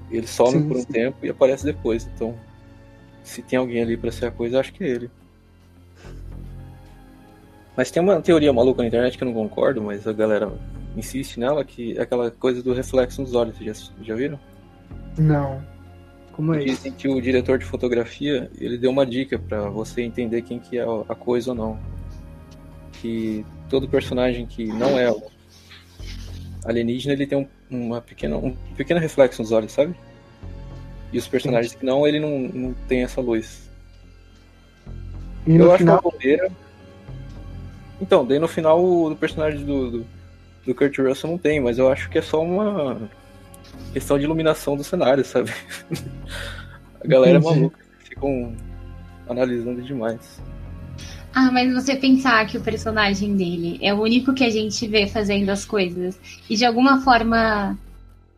Ele 0.09 0.25
some 0.25 0.51
sim, 0.51 0.67
por 0.67 0.77
um 0.77 0.81
sim. 0.81 0.87
tempo 0.87 1.25
e 1.25 1.29
aparece 1.29 1.65
depois. 1.65 2.09
Então, 2.13 2.35
se 3.23 3.41
tem 3.41 3.59
alguém 3.59 3.81
ali 3.81 3.97
para 3.97 4.11
ser 4.11 4.27
a 4.27 4.31
coisa, 4.31 4.59
acho 4.59 4.73
que 4.73 4.83
é 4.83 4.87
ele. 4.87 5.11
Mas 7.75 7.91
tem 7.91 8.01
uma 8.01 8.21
teoria 8.21 8.51
maluca 8.51 8.81
na 8.81 8.87
internet 8.87 9.17
que 9.17 9.23
eu 9.23 9.27
não 9.27 9.33
concordo, 9.33 9.81
mas 9.81 10.07
a 10.07 10.13
galera 10.13 10.51
insiste 10.95 11.39
nela, 11.39 11.63
que 11.63 11.95
é 11.97 12.01
aquela 12.01 12.31
coisa 12.31 12.63
do 12.63 12.73
reflexo 12.73 13.21
nos 13.21 13.35
olhos. 13.35 13.57
Vocês 13.57 13.91
já, 13.99 14.03
já 14.03 14.15
viram? 14.15 14.39
Não. 15.17 15.61
Como 16.37 16.53
é 16.53 16.59
Dizem 16.59 16.91
que 16.91 17.07
o 17.07 17.19
diretor 17.19 17.57
de 17.57 17.65
fotografia, 17.65 18.47
ele 18.61 18.77
deu 18.77 18.91
uma 18.91 19.07
dica 19.07 19.39
para 19.39 19.71
você 19.71 20.03
entender 20.03 20.43
quem 20.43 20.59
que 20.59 20.77
é 20.77 20.85
a 21.09 21.15
coisa 21.15 21.49
ou 21.49 21.55
não. 21.55 21.79
Que 23.01 23.43
todo 23.67 23.89
personagem 23.89 24.45
que 24.45 24.67
não 24.67 24.99
é 24.99 25.11
alienígena, 26.63 27.15
ele 27.15 27.25
tem 27.25 27.39
um, 27.39 27.47
uma 27.87 27.99
pequena, 27.99 28.37
um 28.37 28.55
pequeno 28.75 28.99
reflexo 28.99 29.41
nos 29.41 29.51
olhos, 29.51 29.71
sabe? 29.71 29.95
E 31.11 31.17
os 31.17 31.27
personagens 31.27 31.71
Sim. 31.71 31.79
que 31.79 31.85
não, 31.87 32.07
ele 32.07 32.19
não, 32.19 32.39
não 32.39 32.75
tem 32.87 33.01
essa 33.01 33.19
luz. 33.19 33.67
E 35.47 35.55
eu 35.55 35.71
acho 35.71 35.79
final... 35.79 35.95
uma 35.95 36.01
bobeira. 36.03 36.51
Então, 37.99 38.23
daí 38.23 38.37
no 38.37 38.47
final 38.47 38.79
o 38.85 39.15
personagem 39.15 39.65
do, 39.65 39.89
do, 39.89 40.05
do 40.67 40.75
Kurt 40.75 40.99
Russell 40.99 41.31
não 41.31 41.37
tem, 41.39 41.59
mas 41.59 41.79
eu 41.79 41.91
acho 41.91 42.07
que 42.11 42.19
é 42.19 42.21
só 42.21 42.43
uma 42.43 43.09
questão 43.93 44.17
de 44.17 44.25
iluminação 44.25 44.75
do 44.75 44.83
cenário, 44.83 45.23
sabe? 45.25 45.51
A 47.03 47.07
galera 47.07 47.37
Entendi. 47.37 47.53
é 47.53 47.57
maluca, 47.57 47.79
ficam 47.99 48.55
analisando 49.29 49.81
demais. 49.81 50.41
Ah, 51.33 51.51
mas 51.51 51.71
você 51.71 51.95
pensar 51.95 52.47
que 52.47 52.57
o 52.57 52.61
personagem 52.61 53.35
dele 53.35 53.77
é 53.81 53.93
o 53.93 54.01
único 54.01 54.33
que 54.33 54.43
a 54.43 54.49
gente 54.49 54.87
vê 54.87 55.05
fazendo 55.05 55.49
as 55.49 55.63
coisas 55.65 56.19
e 56.49 56.55
de 56.55 56.65
alguma 56.65 57.01
forma 57.01 57.77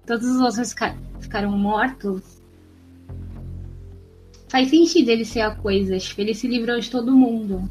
todos 0.06 0.28
os 0.28 0.42
outros 0.42 0.76
ficaram 1.22 1.52
mortos, 1.52 2.42
faz 4.50 4.70
sentido 4.70 5.10
ele 5.10 5.24
ser 5.24 5.42
a 5.42 5.52
coisa. 5.52 5.98
Tipo, 5.98 6.22
ele 6.22 6.34
se 6.34 6.48
livrou 6.48 6.80
de 6.80 6.90
todo 6.90 7.16
mundo. 7.16 7.70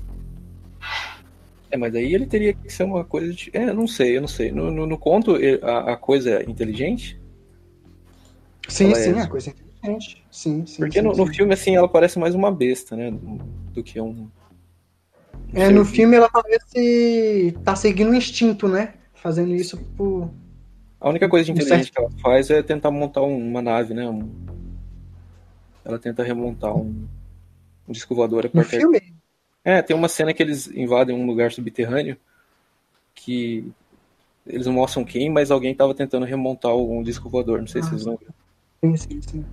É, 1.71 1.77
mas 1.77 1.95
aí 1.95 2.15
ele 2.15 2.27
teria 2.27 2.55
que 2.55 2.73
ser 2.73 2.85
uma 2.85 3.05
coisa 3.05 3.33
de. 3.33 3.51
É, 3.53 3.73
não 3.73 3.87
sei, 3.87 4.17
eu 4.17 4.21
não 4.21 4.29
sei. 4.29 4.51
No, 4.51 4.71
no, 4.71 4.87
no 4.87 4.97
conto, 4.97 5.37
a, 5.63 5.93
a, 5.93 5.97
coisa 5.97 6.31
é 6.31 6.45
inteligente? 6.49 7.18
Sim, 8.69 8.87
ela 8.87 8.95
sim, 8.97 9.13
é... 9.13 9.23
a 9.23 9.27
coisa 9.27 9.51
é 9.51 9.53
inteligente. 9.53 10.25
Sim, 10.31 10.67
sim. 10.67 10.77
Porque 10.77 10.99
sim, 10.99 11.05
no, 11.05 11.15
sim. 11.15 11.21
no 11.21 11.27
filme, 11.27 11.55
assim, 11.55 11.75
ela 11.75 11.89
parece 11.89 12.19
mais 12.19 12.35
uma 12.35 12.53
besta, 12.53 12.95
né? 12.95 13.11
Do 13.73 13.83
que 13.83 14.01
um. 14.01 14.29
É, 15.55 15.71
no 15.71 15.85
filme 15.85 16.17
ela 16.17 16.29
parece 16.29 17.57
tá 17.65 17.75
seguindo 17.75 18.11
um 18.11 18.15
instinto, 18.15 18.69
né? 18.69 18.95
Fazendo 19.15 19.55
isso 19.55 19.79
por. 19.97 20.31
A 21.01 21.09
única 21.09 21.29
coisa 21.29 21.47
de 21.47 21.53
inteligente 21.53 21.91
que 21.91 22.01
ela 22.01 22.11
faz 22.23 22.51
é 22.51 22.63
tentar 22.63 22.91
montar 22.91 23.23
uma 23.23 23.63
nave, 23.63 23.95
né? 23.95 24.05
Ela 25.85 25.99
tenta 25.99 26.23
remontar 26.23 26.77
um, 26.77 27.07
um 27.89 27.93
disco 27.93 28.15
voador. 28.15 28.51
No 28.53 28.65
filme? 28.65 29.01
É, 29.65 29.81
tem 29.81 29.97
uma 29.97 30.09
cena 30.09 30.35
que 30.35 30.43
eles 30.43 30.67
invadem 30.69 31.15
um 31.17 31.27
lugar 31.27 31.53
subterrâneo 31.53 32.17
que 33.15 33.71
eles 34.47 34.67
não 34.67 34.73
mostram 34.73 35.05
quem, 35.05 35.29
mas 35.29 35.51
alguém 35.51 35.73
estava 35.73 35.95
tentando 35.95 36.25
remontar 36.25 36.75
um 36.75 37.03
disco 37.03 37.29
voador. 37.29 37.61
Não 37.61 37.67
sei 37.67 37.81
ah, 37.81 37.85
se 37.85 37.91
vocês 37.91 38.07
lembram. 38.07 38.33
Sim, 38.81 38.97
sim, 38.97 39.23
sim. 39.23 39.45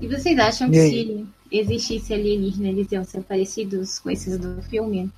E 0.00 0.08
vocês 0.08 0.38
acham 0.38 0.70
que 0.70 0.80
se 0.80 1.26
existisse 1.52 2.14
alienígena, 2.14 2.68
eles 2.68 2.90
iam 2.90 3.04
ser 3.04 3.22
parecidos 3.22 3.98
com 3.98 4.10
esses 4.10 4.38
do 4.38 4.62
filme? 4.62 5.10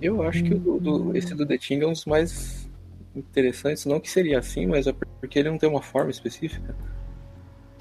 Eu 0.00 0.22
acho 0.22 0.42
que 0.42 0.52
o 0.54 0.80
do, 0.80 1.16
esse 1.16 1.34
do 1.34 1.46
The 1.46 1.56
Thing 1.56 1.80
é 1.80 1.86
um 1.86 1.92
dos 1.92 2.04
mais 2.04 2.68
interessantes, 3.14 3.86
não 3.86 4.00
que 4.00 4.10
seria 4.10 4.38
assim, 4.38 4.66
mas 4.66 4.86
é 4.86 4.92
porque 4.92 5.38
ele 5.38 5.50
não 5.50 5.58
tem 5.58 5.68
uma 5.68 5.80
forma 5.80 6.10
específica. 6.10 6.74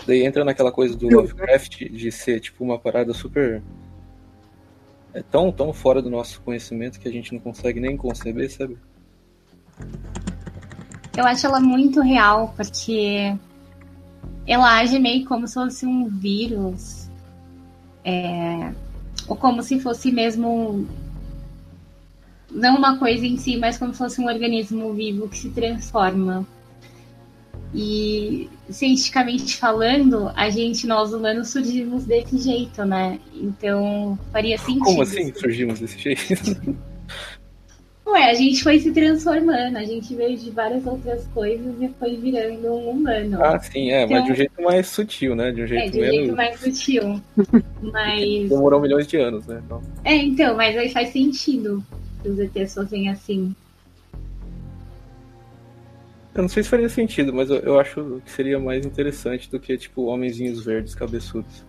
Daí 0.06 0.24
entra 0.24 0.46
naquela 0.46 0.72
coisa 0.72 0.96
do 0.96 1.10
Lovecraft 1.10 1.90
de 1.90 2.12
ser 2.12 2.40
tipo 2.40 2.64
uma 2.64 2.78
parada 2.78 3.14
super. 3.14 3.62
É 5.14 5.22
tão, 5.22 5.52
tão 5.52 5.74
fora 5.74 6.02
do 6.02 6.10
nosso 6.10 6.42
conhecimento 6.42 7.00
que 7.00 7.08
a 7.08 7.12
gente 7.12 7.34
não 7.34 7.40
consegue 7.40 7.80
nem 7.80 7.98
conceber, 7.98 8.50
sabe? 8.50 8.78
Eu 11.16 11.26
acho 11.26 11.46
ela 11.46 11.60
muito 11.60 12.02
real, 12.02 12.54
porque 12.56 13.36
ela 14.48 14.80
age 14.80 14.98
meio 15.00 15.26
como 15.26 15.48
se 15.48 15.56
fosse 15.56 15.86
um 15.86 16.08
vírus. 16.08 17.10
É... 18.06 18.72
Ou 19.28 19.36
como 19.36 19.62
se 19.62 19.80
fosse 19.80 20.12
mesmo 20.12 20.88
não 22.50 22.78
uma 22.78 22.98
coisa 22.98 23.26
em 23.26 23.38
si, 23.38 23.58
mas 23.58 23.78
como 23.78 23.94
se 23.94 24.00
fosse 24.00 24.22
um 24.22 24.28
organismo 24.28 24.94
vivo 24.94 25.28
que 25.28 25.38
se 25.38 25.50
transforma. 25.50 26.46
E 27.74 28.50
cientificamente 28.70 29.58
falando, 29.58 30.32
a 30.36 30.50
gente, 30.50 30.86
nós 30.86 31.14
humanos, 31.14 31.50
surgimos 31.50 32.06
desse 32.06 32.38
jeito, 32.38 32.84
né? 32.84 33.20
Então 33.34 34.20
faria 34.32 34.58
sentido. 34.60 34.84
Como 34.84 35.02
assim 35.02 35.34
surgimos 35.34 35.80
desse 35.80 35.98
jeito? 35.98 36.78
Ué, 38.12 38.30
a 38.30 38.34
gente 38.34 38.62
foi 38.62 38.78
se 38.78 38.92
transformando, 38.92 39.78
a 39.78 39.86
gente 39.86 40.14
veio 40.16 40.38
de 40.38 40.50
várias 40.52 40.86
outras 40.86 41.26
coisas 41.28 41.74
e 41.80 41.88
foi 41.98 42.18
virando 42.18 42.68
um 42.68 42.90
humano. 42.90 43.42
Ah, 43.42 43.58
sim, 43.58 43.90
é, 43.90 44.04
então, 44.04 44.18
mas 44.18 44.26
de 44.26 44.32
um 44.32 44.36
jeito 44.36 44.62
mais 44.62 44.88
sutil, 44.88 45.36
né? 45.36 45.52
De 45.52 45.62
um 45.62 45.68
jeito, 45.68 45.86
é, 45.86 45.90
de 45.90 45.98
um 45.98 46.02
menos... 46.02 46.18
jeito 46.18 46.36
mais 46.36 46.60
sutil. 46.60 47.22
mas. 47.82 48.50
Demorou 48.50 48.82
milhões 48.82 49.08
de 49.08 49.16
anos, 49.16 49.48
né? 49.48 49.62
Então... 49.66 49.82
É, 50.04 50.16
então, 50.16 50.58
mas 50.58 50.78
aí 50.78 50.90
faz 50.90 51.10
sentido 51.10 51.82
que 52.22 52.30
os 52.30 52.38
ETs 52.38 52.74
fossem 52.74 53.08
assim. 53.08 53.56
Eu 56.34 56.44
não 56.44 56.50
sei 56.50 56.64
se 56.64 56.70
faria 56.70 56.88
sentido, 56.88 57.34
mas 57.34 57.50
eu, 57.50 57.58
eu 57.58 57.80
acho 57.80 58.22
que 58.24 58.32
seria 58.32 58.58
mais 58.58 58.86
interessante 58.86 59.50
do 59.50 59.60
que, 59.60 59.78
tipo, 59.78 60.06
homenzinhos 60.06 60.64
verdes 60.64 60.96
cabeçudos. 60.96 61.66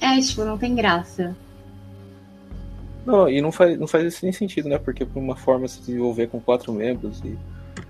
É, 0.00 0.18
tipo, 0.20 0.44
não 0.44 0.56
tem 0.56 0.74
graça. 0.74 1.36
Não, 3.04 3.28
e 3.28 3.40
não 3.40 3.52
faz, 3.52 3.78
não 3.78 3.86
faz 3.86 4.22
nem 4.22 4.32
sentido, 4.32 4.68
né? 4.68 4.78
Porque 4.78 5.04
por 5.04 5.18
uma 5.18 5.36
forma 5.36 5.68
se 5.68 5.80
desenvolver 5.80 6.28
com 6.28 6.40
quatro 6.40 6.72
membros 6.72 7.20
e 7.24 7.36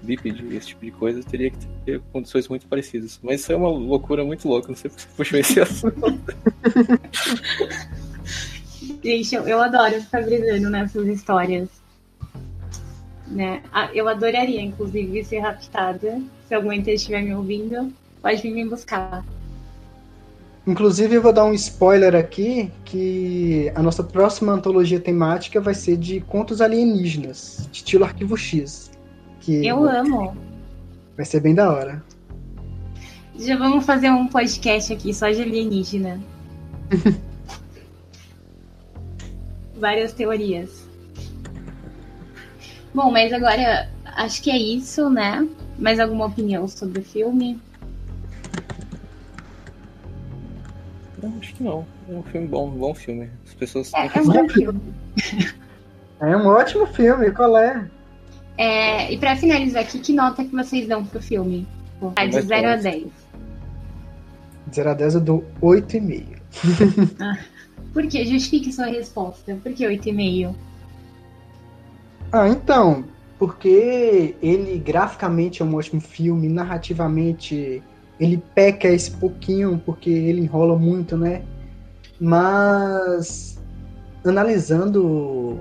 bípede, 0.03 0.57
esse 0.57 0.69
tipo 0.69 0.85
de 0.85 0.91
coisa, 0.91 1.23
teria 1.23 1.51
que 1.51 1.59
ter 1.85 2.01
condições 2.13 2.49
muito 2.49 2.67
parecidas. 2.67 3.21
Mas 3.23 3.41
isso 3.41 3.53
é 3.53 3.57
uma 3.57 3.69
loucura 3.69 4.25
muito 4.25 4.49
louca, 4.49 4.69
não 4.69 4.77
sei 4.77 4.91
porque 4.91 5.03
você 5.03 5.09
puxou 5.17 5.39
esse 5.39 5.61
assunto. 5.61 6.35
Gente, 9.03 9.35
eu, 9.35 9.47
eu 9.47 9.61
adoro 9.61 10.01
ficar 10.01 10.23
brisando 10.23 10.71
nessas 10.71 11.07
histórias. 11.07 11.80
Né? 13.31 13.63
Ah, 13.73 13.89
eu 13.95 14.09
adoraria, 14.09 14.61
inclusive, 14.61 15.25
ser 15.25 15.39
raptada. 15.39 16.21
Se 16.49 16.55
algum 16.55 16.73
ente 16.73 16.91
estiver 16.91 17.23
me 17.23 17.35
ouvindo, 17.35 17.93
pode 18.21 18.43
vir 18.43 18.53
me 18.53 18.65
buscar. 18.69 19.25
Inclusive, 20.67 21.15
eu 21.15 21.23
vou 21.23 21.33
dar 21.33 21.45
um 21.45 21.55
spoiler 21.55 22.15
aqui, 22.15 22.71
que 22.85 23.73
a 23.75 23.83
nossa 23.83 24.03
próxima 24.03 24.53
antologia 24.53 25.01
temática 25.01 25.61
vai 25.61 25.75
ser 25.75 25.97
de 25.97 26.21
contos 26.21 26.61
alienígenas, 26.61 27.69
estilo 27.73 28.05
Arquivo 28.05 28.37
X. 28.37 28.91
Que 29.41 29.67
eu 29.67 29.89
amo. 29.89 30.37
Vai 31.17 31.25
ser 31.25 31.41
bem 31.41 31.55
da 31.55 31.71
hora. 31.71 32.03
Já 33.39 33.57
vamos 33.57 33.87
fazer 33.87 34.11
um 34.11 34.27
podcast 34.27 34.93
aqui 34.93 35.15
só 35.15 35.31
de 35.31 35.41
alienígena. 35.41 36.21
várias 39.81 40.13
teorias. 40.13 40.87
Bom, 42.95 43.11
mas 43.11 43.33
agora 43.33 43.89
acho 44.05 44.43
que 44.43 44.51
é 44.51 44.59
isso, 44.59 45.09
né? 45.09 45.47
Mais 45.79 46.01
alguma 46.01 46.27
opinião 46.27 46.67
sobre 46.67 47.01
o 47.01 47.05
filme? 47.05 47.61
Não, 51.23 51.35
acho 51.39 51.55
que 51.55 51.63
não. 51.63 51.87
É 52.09 52.13
um 52.13 52.23
filme 52.25 52.49
bom, 52.49 52.69
um 52.69 52.79
bom 52.79 52.95
filme. 52.95 53.31
As 53.47 53.55
pessoas 53.55 53.93
é, 53.95 54.07
é 54.07 54.21
um 54.21 54.27
bom 54.27 54.49
filme. 54.49 54.81
É 56.21 56.37
um 56.37 56.47
ótimo 56.49 56.87
filme, 56.87 57.31
qual 57.31 57.57
é? 57.57 57.89
é 58.59 59.11
e 59.11 59.17
para 59.17 59.37
finalizar 59.37 59.83
aqui, 59.83 59.99
que 59.99 60.13
nota 60.13 60.45
que 60.45 60.55
vocês 60.55 60.87
dão 60.87 61.03
pro 61.03 61.19
filme? 61.19 61.67
Ah, 62.15 62.27
de 62.27 62.43
0 62.43 62.69
a 62.69 62.77
10. 62.77 63.05
De 64.67 64.77
0 64.77 64.91
a 64.91 64.95
10 64.95 65.15
eu 65.15 65.21
dou 65.23 65.45
8,5. 65.63 67.17
ah. 67.21 67.39
Por 67.95 68.07
que? 68.07 68.25
Justifique 68.27 68.71
sua 68.71 68.87
resposta. 68.87 69.59
Por 69.63 69.73
que 69.73 69.85
8,5? 69.85 70.55
Ah, 72.33 72.49
então, 72.49 73.05
porque 73.39 74.37
ele 74.41 74.79
graficamente 74.79 75.63
é 75.63 75.65
um 75.65 75.75
ótimo 75.75 76.01
filme, 76.01 76.49
narrativamente 76.49 77.83
ele 78.21 78.37
peca 78.55 78.87
esse 78.87 79.11
pouquinho, 79.13 79.83
porque 79.85 80.11
ele 80.11 80.43
enrola 80.43 80.79
muito, 80.79 81.17
né? 81.17 81.43
Mas 82.21 83.59
analisando 84.25 85.59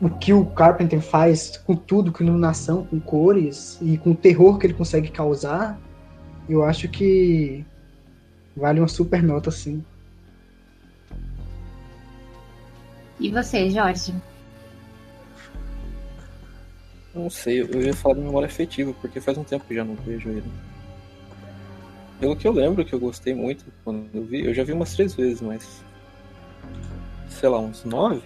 o 0.00 0.10
que 0.10 0.32
o 0.32 0.44
Carpenter 0.44 1.00
faz 1.00 1.56
com 1.58 1.76
tudo, 1.76 2.10
com 2.12 2.22
iluminação, 2.22 2.84
com 2.84 2.98
cores 2.98 3.78
e 3.80 3.96
com 3.96 4.10
o 4.10 4.16
terror 4.16 4.58
que 4.58 4.66
ele 4.66 4.74
consegue 4.74 5.08
causar, 5.10 5.78
eu 6.48 6.64
acho 6.64 6.88
que 6.88 7.64
vale 8.56 8.80
uma 8.80 8.88
super 8.88 9.22
nota, 9.22 9.50
sim. 9.50 9.84
E 13.20 13.30
você, 13.30 13.70
Jorge? 13.70 14.14
Não 17.14 17.28
sei, 17.28 17.62
eu 17.62 17.82
ia 17.82 17.94
falar 17.94 18.14
de 18.14 18.20
memória 18.20 18.46
afetiva, 18.46 18.92
porque 19.00 19.20
faz 19.20 19.36
um 19.36 19.44
tempo 19.44 19.64
que 19.66 19.74
já 19.74 19.84
não 19.84 19.96
vejo 19.96 20.28
ele. 20.28 20.44
Pelo 22.20 22.36
que 22.36 22.46
eu 22.46 22.52
lembro, 22.52 22.84
que 22.84 22.92
eu 22.92 23.00
gostei 23.00 23.34
muito 23.34 23.64
quando 23.82 24.08
eu 24.14 24.24
vi, 24.24 24.44
eu 24.44 24.54
já 24.54 24.62
vi 24.62 24.72
umas 24.72 24.94
três 24.94 25.14
vezes, 25.14 25.40
mas. 25.40 25.82
Sei 27.28 27.48
lá, 27.48 27.58
uns 27.58 27.84
nove? 27.84 28.22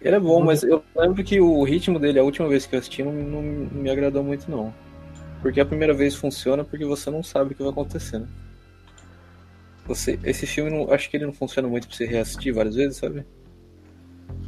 Ele 0.00 0.16
é 0.16 0.20
bom, 0.20 0.38
uhum. 0.38 0.44
mas 0.44 0.62
eu 0.62 0.82
lembro 0.96 1.24
que 1.24 1.40
o 1.40 1.62
ritmo 1.62 1.98
dele, 1.98 2.18
a 2.18 2.24
última 2.24 2.48
vez 2.48 2.66
que 2.66 2.74
eu 2.74 2.78
assisti, 2.78 3.02
não, 3.02 3.12
não 3.12 3.42
me 3.42 3.90
agradou 3.90 4.22
muito, 4.22 4.50
não. 4.50 4.74
Porque 5.40 5.60
a 5.60 5.66
primeira 5.66 5.94
vez 5.94 6.14
funciona 6.14 6.64
porque 6.64 6.84
você 6.84 7.10
não 7.10 7.22
sabe 7.22 7.52
o 7.52 7.54
que 7.54 7.62
vai 7.62 7.72
acontecer, 7.72 8.18
né? 8.18 8.28
Você, 9.86 10.18
esse 10.22 10.46
filme, 10.46 10.70
não, 10.70 10.92
acho 10.92 11.10
que 11.10 11.16
ele 11.16 11.26
não 11.26 11.32
funciona 11.32 11.66
muito 11.66 11.88
pra 11.88 11.96
você 11.96 12.04
reassistir 12.04 12.52
várias 12.52 12.76
vezes, 12.76 12.98
sabe? 12.98 13.24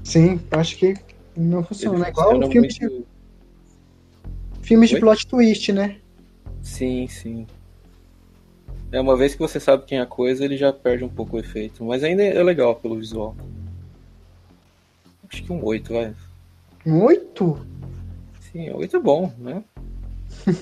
Sim, 0.04 0.40
acho 0.50 0.76
que 0.76 0.94
não 1.36 1.62
funciona. 1.64 2.06
É 2.06 2.10
igual 2.10 2.38
o 2.38 2.50
filme 2.50 2.68
muito... 2.68 2.88
de... 2.88 3.04
Filmes 4.62 4.90
de 4.90 4.98
plot 4.98 5.26
twist, 5.26 5.72
né? 5.72 5.96
Sim, 6.62 7.06
sim. 7.06 7.46
É 8.90 9.00
uma 9.00 9.16
vez 9.16 9.34
que 9.34 9.40
você 9.40 9.58
sabe 9.60 9.84
quem 9.84 9.98
é 9.98 10.02
a 10.02 10.06
coisa, 10.06 10.44
ele 10.44 10.56
já 10.56 10.72
perde 10.72 11.04
um 11.04 11.08
pouco 11.08 11.36
o 11.36 11.40
efeito. 11.40 11.84
Mas 11.84 12.02
ainda 12.02 12.22
é 12.22 12.42
legal 12.42 12.76
pelo 12.76 12.96
visual. 12.96 13.36
Acho 15.28 15.42
que 15.42 15.52
um 15.52 15.64
8, 15.64 15.92
vai. 15.92 16.14
Um 16.86 17.02
8? 17.02 17.66
Sim, 18.40 18.70
8 18.70 18.96
é 18.96 19.00
bom, 19.00 19.32
né? 19.36 19.64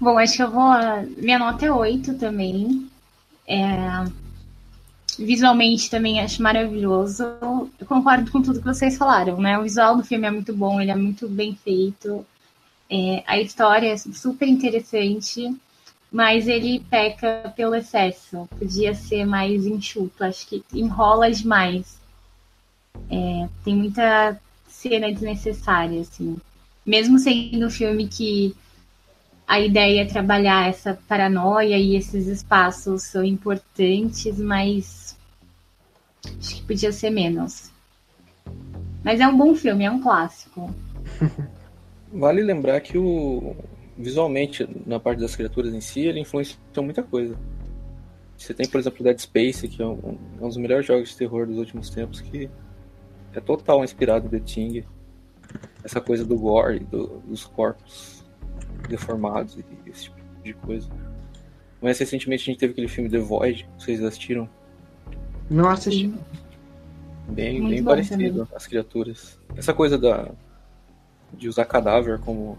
bom, 0.00 0.18
acho 0.18 0.36
que 0.36 0.42
eu 0.42 0.50
vou. 0.50 0.72
Minha 1.18 1.38
nota 1.38 1.66
é 1.66 1.72
8 1.72 2.14
também. 2.14 2.88
É... 3.46 4.23
Visualmente 5.18 5.90
também 5.90 6.20
acho 6.20 6.42
maravilhoso. 6.42 7.24
Eu 7.78 7.86
concordo 7.86 8.30
com 8.30 8.42
tudo 8.42 8.60
que 8.60 8.64
vocês 8.64 8.96
falaram, 8.96 9.38
né? 9.40 9.58
O 9.58 9.62
visual 9.62 9.96
do 9.96 10.04
filme 10.04 10.26
é 10.26 10.30
muito 10.30 10.54
bom, 10.54 10.80
ele 10.80 10.90
é 10.90 10.96
muito 10.96 11.28
bem 11.28 11.54
feito. 11.54 12.24
É... 12.90 13.22
A 13.26 13.38
história 13.38 13.92
é 13.92 13.96
super 13.96 14.48
interessante 14.48 15.54
mas 16.14 16.46
ele 16.46 16.78
peca 16.88 17.52
pelo 17.56 17.74
excesso. 17.74 18.48
Podia 18.56 18.94
ser 18.94 19.24
mais 19.24 19.66
enxuto, 19.66 20.22
acho 20.22 20.46
que 20.46 20.62
enrola 20.72 21.28
demais. 21.28 21.98
É, 23.10 23.48
tem 23.64 23.74
muita 23.74 24.40
cena 24.68 25.12
desnecessária, 25.12 26.00
assim. 26.00 26.36
Mesmo 26.86 27.18
sendo 27.18 27.66
um 27.66 27.70
filme 27.70 28.06
que 28.06 28.54
a 29.46 29.60
ideia 29.60 30.02
é 30.02 30.06
trabalhar 30.06 30.68
essa 30.68 30.98
paranoia 31.06 31.76
e 31.76 31.96
esses 31.96 32.26
espaços 32.26 33.02
são 33.02 33.24
importantes, 33.24 34.38
mas 34.38 35.18
acho 36.38 36.56
que 36.56 36.62
podia 36.62 36.90
ser 36.90 37.10
menos. 37.10 37.70
Mas 39.02 39.20
é 39.20 39.28
um 39.28 39.36
bom 39.36 39.54
filme, 39.54 39.84
é 39.84 39.90
um 39.90 40.00
clássico. 40.00 40.74
Vale 42.10 42.42
lembrar 42.42 42.80
que 42.80 42.96
o, 42.96 43.54
visualmente, 43.98 44.66
na 44.86 44.98
parte 44.98 45.20
das 45.20 45.36
criaturas 45.36 45.74
em 45.74 45.80
si, 45.80 46.00
ele 46.00 46.20
influenciou 46.20 46.58
muita 46.82 47.02
coisa. 47.02 47.36
Você 48.36 48.54
tem, 48.54 48.66
por 48.66 48.80
exemplo, 48.80 49.04
Dead 49.04 49.18
Space, 49.18 49.68
que 49.68 49.82
é 49.82 49.86
um, 49.86 50.18
um 50.40 50.48
dos 50.48 50.56
melhores 50.56 50.86
jogos 50.86 51.10
de 51.10 51.16
terror 51.16 51.46
dos 51.46 51.58
últimos 51.58 51.90
tempos, 51.90 52.20
que 52.20 52.48
é 53.34 53.40
total 53.40 53.84
inspirado 53.84 54.26
em 54.26 54.30
The 54.30 54.40
Thing. 54.40 54.84
Essa 55.84 56.00
coisa 56.00 56.24
do 56.24 56.36
gore, 56.38 56.80
do, 56.80 57.18
dos 57.26 57.44
corpos 57.44 58.23
deformados 58.88 59.56
e 59.56 59.90
esse 59.90 60.04
tipo 60.04 60.16
de 60.42 60.54
coisa. 60.54 60.88
Mas 61.80 61.98
recentemente 61.98 62.42
a 62.42 62.46
gente 62.46 62.58
teve 62.58 62.72
aquele 62.72 62.88
filme 62.88 63.10
The 63.10 63.18
Void, 63.18 63.68
vocês 63.78 64.02
assistiram? 64.02 64.48
Não 65.50 65.68
assisti. 65.68 66.12
Bem, 67.28 67.68
bem 67.68 67.82
parecido, 67.82 68.16
também. 68.16 68.46
as 68.54 68.66
criaturas. 68.66 69.38
Essa 69.56 69.72
coisa 69.72 69.98
da 69.98 70.30
de 71.32 71.48
usar 71.48 71.64
cadáver 71.64 72.20
como 72.20 72.56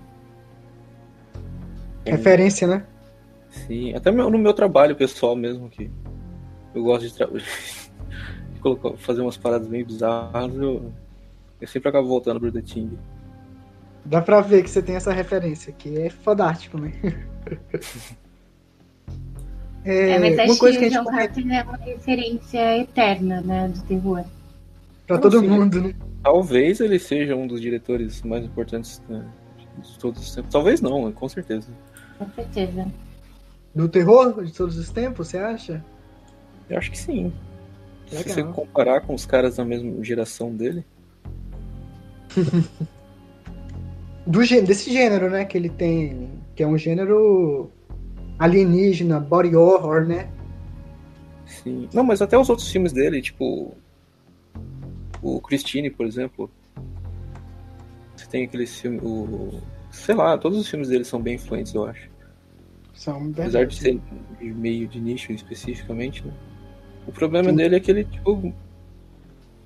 Referência, 2.06 2.68
né? 2.68 2.86
Sim, 3.50 3.94
até 3.96 4.12
no 4.12 4.38
meu 4.38 4.54
trabalho 4.54 4.96
pessoal 4.96 5.36
mesmo, 5.36 5.70
que 5.70 5.90
eu 6.74 6.84
gosto 6.84 7.08
de, 7.08 7.14
tra... 7.14 7.28
de 8.54 8.60
colocar, 8.62 8.96
fazer 8.98 9.22
umas 9.22 9.38
paradas 9.38 9.68
bem 9.68 9.84
bizarras, 9.84 10.56
eu, 10.56 10.94
eu 11.60 11.68
sempre 11.68 11.90
acabo 11.90 12.08
voltando 12.08 12.40
pro 12.40 12.52
The 12.52 12.62
Ting. 12.62 12.98
Dá 14.06 14.22
pra 14.22 14.40
ver 14.40 14.64
que 14.64 14.70
você 14.70 14.84
tem 14.84 14.96
essa 14.96 15.12
referência, 15.12 15.74
que 15.74 15.98
é 15.98 16.10
fodástico, 16.12 16.78
né? 16.78 16.92
é, 19.84 20.12
é, 20.14 20.20
mas 20.20 20.40
acho 20.40 20.52
uma 20.52 20.60
coisa 20.60 20.78
que, 20.78 20.88
que 20.88 20.94
a 20.94 20.98
gente 20.98 21.04
comenta... 21.04 21.40
é 21.40 21.64
uma 21.64 21.78
referência 21.78 22.78
eterna, 22.78 23.42
né, 23.42 23.68
do 23.68 23.82
terror. 23.82 24.24
Pra 25.08 25.18
todo 25.18 25.42
mundo, 25.42 25.82
né? 25.82 25.96
Talvez 26.24 26.80
ele 26.80 27.00
seja 27.00 27.36
um 27.36 27.48
dos 27.48 27.60
diretores 27.60 28.22
mais 28.22 28.46
importantes 28.46 29.02
né, 29.10 29.26
de 29.82 29.98
todos 29.98 30.22
os 30.22 30.36
tempos. 30.36 30.52
Talvez 30.52 30.82
não, 30.82 31.12
com 31.12 31.30
certeza. 31.30 31.68
Com 32.20 32.30
certeza. 32.32 32.88
No 33.74 33.90
terror 33.90 34.44
de 34.44 34.54
todos 34.54 34.78
os 34.78 34.90
tempos, 34.90 35.28
você 35.28 35.38
acha? 35.38 35.84
Eu 36.70 36.78
acho 36.78 36.92
que 36.92 36.98
sim. 36.98 37.34
Legal. 38.12 38.24
Se 38.24 38.34
você 38.34 38.44
comparar 38.44 39.02
com 39.02 39.14
os 39.16 39.26
caras 39.26 39.58
da 39.58 39.66
mesma 39.66 40.04
geração 40.04 40.56
dele. 40.56 40.86
Do, 44.26 44.40
desse 44.40 44.92
gênero, 44.92 45.30
né? 45.30 45.46
Que 45.46 45.58
ele 45.58 45.70
tem. 45.70 46.30
Que 46.56 46.64
é 46.64 46.68
um 46.68 46.78
gênero 46.78 47.72
alienígena, 48.40 49.20
body 49.20 49.56
horror, 49.56 50.06
né? 50.06 50.30
Sim. 51.46 51.88
Não, 51.94 52.04
mas 52.04 52.22
até 52.22 52.38
os 52.38 52.50
outros 52.50 52.70
filmes 52.70 52.92
dele, 52.92 53.22
tipo. 53.22 53.76
O 55.22 55.40
Christine, 55.42 55.90
por 55.90 56.06
exemplo. 56.06 56.50
Você 58.16 58.26
tem 58.28 58.44
aquele 58.46 58.66
filme. 58.66 59.00
O 59.02 59.62
sei 59.96 60.14
lá, 60.14 60.38
todos 60.38 60.60
os 60.60 60.68
filmes 60.68 60.90
dele 60.90 61.06
são 61.06 61.22
bem 61.22 61.36
influentes, 61.36 61.74
eu 61.74 61.86
acho. 61.86 62.10
São 62.94 63.32
bem 63.32 63.46
Apesar 63.46 63.66
de 63.66 63.76
ser 63.76 64.00
meio 64.42 64.88
de 64.88 65.00
nicho 65.00 65.32
especificamente, 65.32 66.26
né? 66.26 66.34
O 67.08 67.12
problema 67.12 67.50
Sim. 67.50 67.56
dele 67.56 67.76
é 67.76 67.80
que 67.80 67.92
ele, 67.92 68.04
tipo. 68.04 68.54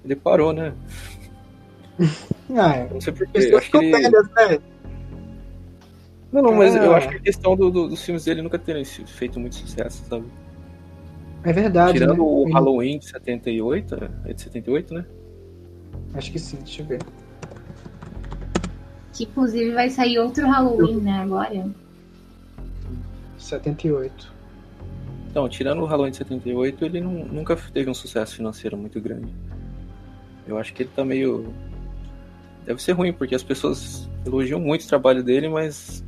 Ele 0.04 0.16
parou, 0.16 0.54
né? 0.54 0.74
Ah, 2.56 2.76
é. 2.76 2.90
Não 2.92 3.02
sei 3.02 3.14
porquê. 3.14 3.50
Eu 3.52 3.58
acho 3.58 3.72
que 3.72 3.78
ele... 3.78 3.92
velhas, 3.92 4.30
né? 4.32 4.60
Não, 6.32 6.44
não, 6.44 6.54
mas 6.54 6.76
eu 6.76 6.94
acho 6.94 7.10
que 7.10 7.16
a 7.16 7.20
questão 7.20 7.56
do, 7.56 7.72
do, 7.72 7.88
dos 7.88 8.04
filmes 8.04 8.26
dele 8.26 8.42
nunca 8.42 8.60
terem 8.60 8.86
feito 8.86 9.40
muito 9.40 9.56
sucesso, 9.56 10.04
sabe? 10.08 10.26
É 11.44 11.52
verdade. 11.52 11.94
Tirando 11.94 12.18
né? 12.18 12.20
o 12.20 12.44
Halloween 12.52 13.00
de 13.00 13.08
78, 13.08 13.96
é 14.26 14.34
de 14.34 14.42
78, 14.42 14.94
né? 14.94 15.06
Acho 16.14 16.32
que 16.32 16.40
sim, 16.40 16.58
deixa 16.58 16.82
eu 16.82 16.86
ver. 16.86 17.00
Que 19.14 19.24
inclusive 19.24 19.72
vai 19.72 19.90
sair 19.90 20.20
outro 20.20 20.48
Halloween, 20.48 21.02
né, 21.02 21.14
agora? 21.14 21.70
78. 23.38 24.34
Então, 25.30 25.48
tirando 25.48 25.82
o 25.82 25.86
Halloween 25.86 26.12
de 26.12 26.18
78, 26.18 26.86
ele 26.86 27.02
não, 27.02 27.12
nunca 27.26 27.56
teve 27.56 27.90
um 27.90 27.94
sucesso 27.94 28.36
financeiro 28.36 28.78
muito 28.78 29.00
grande. 29.00 29.34
Eu 30.48 30.58
acho 30.58 30.74
que 30.74 30.84
ele 30.84 30.90
tá 30.96 31.06
meio. 31.06 31.54
Deve 32.70 32.84
ser 32.84 32.92
ruim, 32.92 33.12
porque 33.12 33.34
as 33.34 33.42
pessoas 33.42 34.08
elogiam 34.24 34.60
muito 34.60 34.84
o 34.84 34.88
trabalho 34.88 35.24
dele, 35.24 35.50
mas 35.50 36.06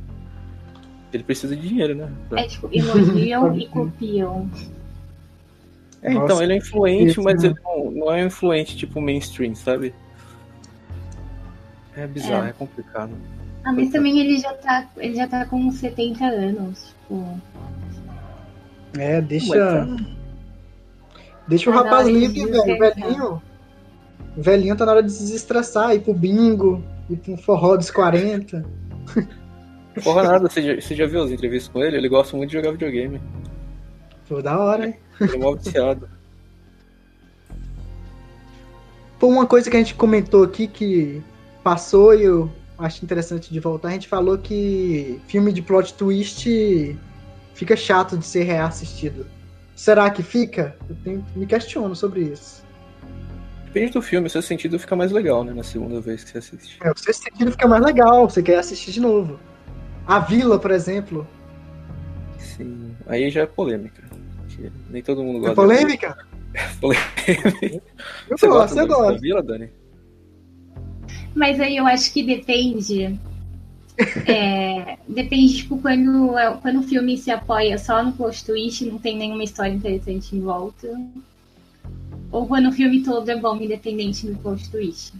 ele 1.12 1.24
precisa 1.24 1.56
de 1.56 1.68
dinheiro, 1.68 1.92
né? 1.92 2.08
É 2.36 2.46
tipo, 2.46 2.68
elogiam 2.70 3.58
e 3.58 3.66
copiam. 3.66 4.48
É, 6.00 6.12
então, 6.12 6.40
ele 6.40 6.52
é 6.52 6.56
influente, 6.58 7.20
mas 7.20 7.42
ele 7.42 7.56
não, 7.64 7.90
não 7.90 8.12
é 8.12 8.24
influente 8.24 8.76
tipo 8.76 9.00
mainstream, 9.00 9.56
sabe? 9.56 9.92
É 11.96 12.06
bizarro, 12.06 12.46
é, 12.46 12.50
é 12.50 12.52
complicado. 12.52 13.10
Ah, 13.64 13.72
mas 13.72 13.90
também 13.90 14.20
ele 14.20 14.38
já 14.38 14.54
tá, 14.54 14.88
ele 14.98 15.16
já 15.16 15.26
tá 15.26 15.44
com 15.44 15.68
70 15.68 16.24
anos, 16.24 16.94
tipo. 17.02 17.40
É, 18.96 19.20
deixa. 19.20 19.88
Deixa 21.48 21.70
o 21.70 21.72
rapaz 21.72 22.06
livre, 22.06 22.46
velho. 22.46 22.78
Velhinho. 22.78 23.42
O 24.36 24.42
velhinho 24.42 24.76
tá 24.76 24.86
na 24.86 24.92
hora 24.92 25.02
de 25.02 25.12
se 25.12 25.22
desestressar, 25.22 25.94
ir 25.94 26.00
pro 26.00 26.14
bingo, 26.14 26.82
ir 27.10 27.16
pro 27.16 27.36
forró 27.36 27.76
dos 27.76 27.90
40. 27.90 28.64
Porra 30.02 30.22
nada, 30.22 30.48
você 30.48 30.62
já, 30.62 30.80
você 30.80 30.94
já 30.94 31.06
viu 31.06 31.22
as 31.22 31.30
entrevistas 31.30 31.70
com 31.70 31.82
ele? 31.82 31.96
Ele 31.96 32.08
gosta 32.08 32.36
muito 32.36 32.50
de 32.50 32.56
jogar 32.56 32.72
videogame. 32.72 33.20
Pô, 34.28 34.40
da 34.40 34.58
hora, 34.58 34.86
hein? 34.86 34.96
Ele 35.20 35.36
é 35.36 35.38
mó 35.38 35.54
viciado. 35.54 36.08
Pô, 39.18 39.26
uma 39.28 39.46
coisa 39.46 39.70
que 39.70 39.76
a 39.76 39.78
gente 39.78 39.94
comentou 39.94 40.42
aqui 40.42 40.66
que 40.66 41.22
passou 41.62 42.14
e 42.14 42.24
eu 42.24 42.50
acho 42.78 43.04
interessante 43.04 43.52
de 43.52 43.60
voltar, 43.60 43.88
a 43.88 43.92
gente 43.92 44.08
falou 44.08 44.36
que 44.38 45.20
filme 45.28 45.52
de 45.52 45.62
plot 45.62 45.94
twist 45.94 46.48
fica 47.54 47.76
chato 47.76 48.16
de 48.16 48.26
ser 48.26 48.44
reassistido. 48.44 49.26
Será 49.76 50.10
que 50.10 50.22
fica? 50.22 50.76
Eu 50.88 50.96
tenho, 51.04 51.26
me 51.36 51.46
questiono 51.46 51.94
sobre 51.94 52.22
isso. 52.22 52.62
Depende 53.72 53.92
do 53.92 54.02
filme, 54.02 54.26
o 54.26 54.30
seu 54.30 54.42
sentido 54.42 54.78
fica 54.78 54.94
mais 54.94 55.10
legal, 55.10 55.42
né? 55.42 55.54
Na 55.54 55.62
segunda 55.62 55.98
vez 55.98 56.22
que 56.22 56.30
você 56.30 56.38
assiste. 56.38 56.78
É, 56.84 56.90
o 56.90 56.98
seu 56.98 57.14
sentido 57.14 57.50
fica 57.52 57.66
mais 57.66 57.82
legal, 57.82 58.28
você 58.28 58.42
quer 58.42 58.58
assistir 58.58 58.92
de 58.92 59.00
novo. 59.00 59.40
A 60.06 60.18
Vila, 60.18 60.58
por 60.58 60.70
exemplo. 60.70 61.26
Sim, 62.36 62.94
aí 63.06 63.30
já 63.30 63.40
é 63.40 63.46
polêmica. 63.46 64.02
Nem 64.90 65.02
todo 65.02 65.24
mundo 65.24 65.38
gosta. 65.38 65.52
É 65.52 65.54
polêmica? 65.54 66.18
É 66.52 66.68
polêmica. 66.78 67.82
Eu 68.28 68.36
você 68.36 68.46
gosto, 68.46 68.78
eu 68.78 68.86
gosto. 68.86 69.14
Da 69.14 69.18
Vila, 69.18 69.42
Dani? 69.42 69.70
Mas 71.34 71.58
aí 71.58 71.78
eu 71.78 71.86
acho 71.86 72.12
que 72.12 72.22
depende. 72.22 73.18
É, 74.26 74.98
depende, 75.08 75.56
tipo, 75.56 75.78
quando, 75.78 76.34
quando 76.60 76.80
o 76.80 76.82
filme 76.82 77.16
se 77.16 77.30
apoia 77.30 77.78
só 77.78 78.04
no 78.04 78.12
post 78.12 78.44
twist, 78.44 78.84
não 78.84 78.98
tem 78.98 79.16
nenhuma 79.16 79.44
história 79.44 79.72
interessante 79.72 80.36
em 80.36 80.40
volta. 80.40 80.88
Ou 82.32 82.46
quando 82.46 82.70
o 82.70 82.72
filme 82.72 83.04
todo 83.04 83.28
é 83.30 83.36
bom, 83.36 83.56
independente 83.56 84.26
do 84.26 84.36
post 84.38 84.70
twist. 84.70 85.12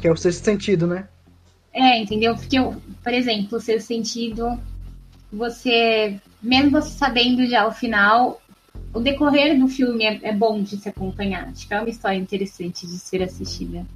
Que 0.00 0.08
é 0.08 0.12
o 0.12 0.16
sexto 0.16 0.44
sentido, 0.44 0.86
né? 0.86 1.06
É, 1.72 1.98
entendeu? 2.00 2.34
Porque, 2.34 2.56
por 2.58 3.12
exemplo, 3.12 3.58
o 3.58 3.60
sexto 3.60 3.86
sentido, 3.86 4.58
você 5.30 6.18
mesmo 6.42 6.70
você 6.70 6.90
sabendo 6.90 7.46
já 7.46 7.66
o 7.66 7.72
final, 7.72 8.42
o 8.92 9.00
decorrer 9.00 9.58
do 9.58 9.68
filme 9.68 10.04
é, 10.04 10.18
é 10.22 10.32
bom 10.32 10.60
de 10.60 10.76
se 10.76 10.88
acompanhar. 10.88 11.48
Acho 11.48 11.68
que 11.68 11.72
é 11.72 11.80
uma 11.80 11.88
história 11.88 12.18
interessante 12.18 12.86
de 12.86 12.98
ser 12.98 13.22
assistida. 13.22 13.86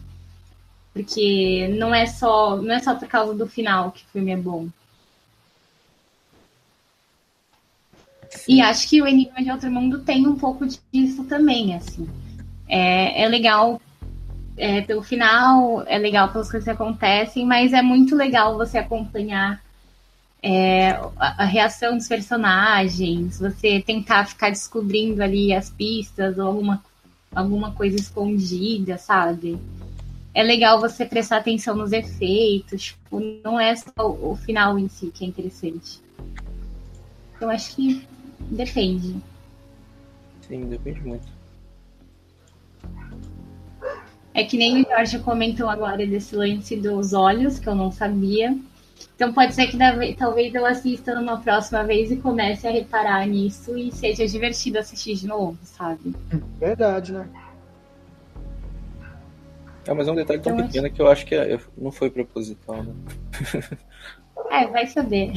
Porque 0.92 1.68
não 1.76 1.94
é 1.94 2.06
só, 2.06 2.56
não 2.56 2.74
é 2.74 2.78
só 2.78 2.94
por 2.94 3.08
causa 3.08 3.34
do 3.34 3.46
final 3.46 3.90
que 3.90 4.04
o 4.04 4.06
filme 4.12 4.30
é 4.30 4.36
bom. 4.36 4.68
Sim. 8.36 8.54
E 8.54 8.60
acho 8.60 8.88
que 8.88 9.02
o 9.02 9.06
Enigma 9.06 9.42
de 9.42 9.50
Outro 9.50 9.70
Mundo 9.70 10.00
tem 10.00 10.26
um 10.26 10.36
pouco 10.36 10.66
disso 10.66 11.24
também, 11.24 11.74
assim. 11.74 12.08
É, 12.68 13.22
é 13.22 13.28
legal 13.28 13.80
é, 14.56 14.80
pelo 14.80 15.02
final, 15.02 15.82
é 15.86 15.98
legal 15.98 16.30
pelas 16.30 16.50
coisas 16.50 16.64
que 16.64 16.70
acontecem, 16.70 17.44
mas 17.44 17.72
é 17.72 17.82
muito 17.82 18.14
legal 18.14 18.56
você 18.56 18.78
acompanhar 18.78 19.62
é, 20.42 20.90
a, 21.16 21.42
a, 21.42 21.44
reação 21.44 21.96
dos 21.96 22.08
personagens, 22.08 23.38
você 23.38 23.80
tentar 23.80 24.26
ficar 24.26 24.50
descobrindo 24.50 25.22
ali 25.22 25.52
as 25.52 25.70
pistas 25.70 26.38
ou 26.38 26.46
alguma, 26.46 26.84
alguma 27.34 27.72
coisa 27.72 27.96
escondida, 27.96 28.96
sabe? 28.96 29.58
É 30.32 30.42
legal 30.42 30.80
você 30.80 31.04
prestar 31.04 31.38
atenção 31.38 31.74
nos 31.74 31.92
efeitos, 31.92 32.84
tipo, 32.84 33.20
não 33.42 33.58
é 33.58 33.74
só 33.74 33.90
o, 33.98 34.32
o 34.32 34.36
final 34.36 34.78
em 34.78 34.88
si 34.88 35.10
que 35.12 35.24
é 35.24 35.28
interessante. 35.28 36.00
Eu 37.40 37.50
acho 37.50 37.76
que 37.76 38.06
depende. 38.40 39.16
Sim, 40.42 40.66
depende 40.66 41.00
muito. 41.00 41.26
É 44.32 44.44
que 44.44 44.58
nem 44.58 44.82
o 44.82 44.84
Jorge 44.84 45.18
comentou 45.20 45.68
agora 45.68 46.06
desse 46.06 46.36
lance 46.36 46.76
dos 46.76 47.12
olhos, 47.12 47.58
que 47.58 47.68
eu 47.68 47.74
não 47.74 47.90
sabia. 47.90 48.56
Então 49.14 49.32
pode 49.32 49.54
ser 49.54 49.68
que 49.68 49.78
talvez 50.14 50.54
eu 50.54 50.66
assista 50.66 51.14
numa 51.14 51.40
próxima 51.40 51.82
vez 51.84 52.10
e 52.10 52.16
comece 52.16 52.68
a 52.68 52.70
reparar 52.70 53.26
nisso 53.26 53.76
e 53.76 53.90
seja 53.90 54.26
divertido 54.26 54.78
assistir 54.78 55.14
de 55.14 55.26
novo, 55.26 55.58
sabe? 55.62 56.14
Verdade, 56.58 57.12
né? 57.12 57.26
É, 59.86 59.94
mas 59.94 60.06
é 60.06 60.12
um 60.12 60.16
detalhe 60.16 60.40
tão 60.40 60.52
então, 60.52 60.66
pequeno 60.66 60.86
acho... 60.86 60.94
que 60.94 61.02
eu 61.02 61.08
acho 61.08 61.26
que 61.26 61.34
é, 61.34 61.58
não 61.78 61.92
foi 61.92 62.10
proposital, 62.10 62.82
né? 62.82 62.92
é, 64.50 64.66
vai 64.66 64.86
saber. 64.86 65.32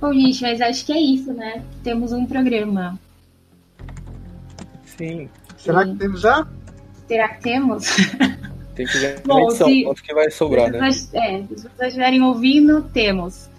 Bom, 0.00 0.12
gente, 0.14 0.42
mas 0.42 0.60
acho 0.60 0.86
que 0.86 0.92
é 0.92 1.00
isso, 1.00 1.32
né? 1.32 1.62
Temos 1.82 2.12
um 2.12 2.24
programa. 2.24 2.98
Sim. 4.84 5.28
Será 5.58 5.84
que 5.84 5.94
temos 5.96 6.20
já? 6.20 6.46
Será 7.06 7.28
que 7.28 7.42
temos? 7.42 7.84
Tem 8.74 8.86
que 8.86 8.98
ver 8.98 9.20
Bom, 9.26 9.48
edição, 9.48 9.68
se, 9.68 9.82
quanto 9.82 10.02
que 10.02 10.14
vai 10.14 10.30
sobrar, 10.30 10.70
né? 10.70 10.90
Se, 10.90 11.16
é, 11.16 11.42
se 11.42 11.54
vocês 11.54 11.88
estiverem 11.88 12.22
ouvindo, 12.22 12.82
temos. 12.82 13.50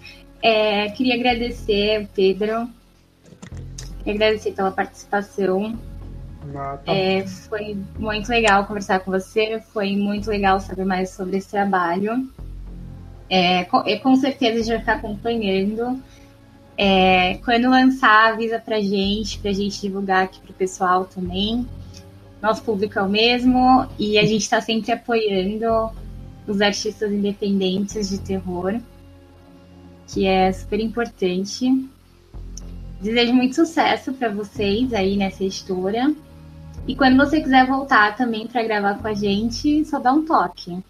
É, 0.42 0.88
queria 0.88 1.14
agradecer, 1.14 2.08
Pedro. 2.14 2.68
Queria 3.98 4.14
agradecer 4.14 4.52
pela 4.52 4.72
participação. 4.72 5.78
Ah, 6.56 6.76
tá 6.84 6.92
é, 6.92 7.24
foi 7.24 7.76
muito 7.96 8.28
legal 8.28 8.66
conversar 8.66 8.98
com 9.00 9.12
você. 9.12 9.60
Foi 9.72 9.94
muito 9.94 10.28
legal 10.28 10.58
saber 10.58 10.84
mais 10.84 11.10
sobre 11.10 11.36
esse 11.36 11.50
trabalho. 11.50 12.28
É, 13.30 13.64
com, 13.64 13.80
é, 13.86 13.96
com 13.98 14.16
certeza 14.16 14.54
a 14.54 14.56
gente 14.56 14.68
vai 14.68 14.78
ficar 14.80 14.94
acompanhando. 14.94 16.02
É, 16.76 17.34
quando 17.44 17.68
lançar, 17.68 18.32
avisa 18.32 18.58
pra 18.58 18.80
gente, 18.80 19.38
pra 19.38 19.52
gente 19.52 19.80
divulgar 19.80 20.24
aqui 20.24 20.40
pro 20.40 20.52
pessoal 20.52 21.04
também. 21.04 21.66
Nosso 22.40 22.62
público 22.62 22.98
é 22.98 23.02
o 23.02 23.08
mesmo 23.08 23.86
e 23.98 24.18
a 24.18 24.24
gente 24.24 24.42
está 24.42 24.60
sempre 24.60 24.90
apoiando 24.92 25.90
os 26.46 26.60
artistas 26.60 27.12
independentes 27.12 28.08
de 28.08 28.18
terror, 28.18 28.80
que 30.08 30.26
é 30.26 30.50
super 30.52 30.80
importante. 30.80 31.88
Desejo 33.00 33.32
muito 33.32 33.54
sucesso 33.54 34.12
para 34.12 34.28
vocês 34.28 34.92
aí 34.92 35.16
nessa 35.16 35.44
editora. 35.44 36.12
E 36.86 36.96
quando 36.96 37.16
você 37.16 37.40
quiser 37.40 37.66
voltar 37.66 38.16
também 38.16 38.46
para 38.46 38.62
gravar 38.64 38.98
com 38.98 39.06
a 39.06 39.14
gente, 39.14 39.84
só 39.84 40.00
dá 40.00 40.12
um 40.12 40.24
toque. 40.24 40.82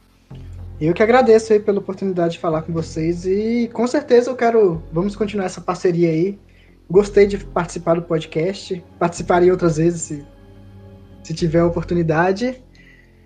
Eu 0.84 0.94
que 0.94 1.02
agradeço 1.02 1.52
aí 1.52 1.60
pela 1.60 1.78
oportunidade 1.78 2.34
de 2.34 2.38
falar 2.40 2.62
com 2.62 2.72
vocês 2.72 3.24
e 3.24 3.70
com 3.72 3.86
certeza 3.86 4.30
eu 4.30 4.34
quero, 4.34 4.82
vamos 4.92 5.14
continuar 5.14 5.44
essa 5.44 5.60
parceria 5.60 6.10
aí. 6.10 6.36
Gostei 6.90 7.24
de 7.24 7.38
participar 7.38 7.94
do 7.94 8.02
podcast, 8.02 8.84
participaria 8.98 9.52
outras 9.52 9.76
vezes 9.76 10.02
se, 10.02 10.26
se 11.22 11.34
tiver 11.34 11.60
a 11.60 11.66
oportunidade. 11.66 12.60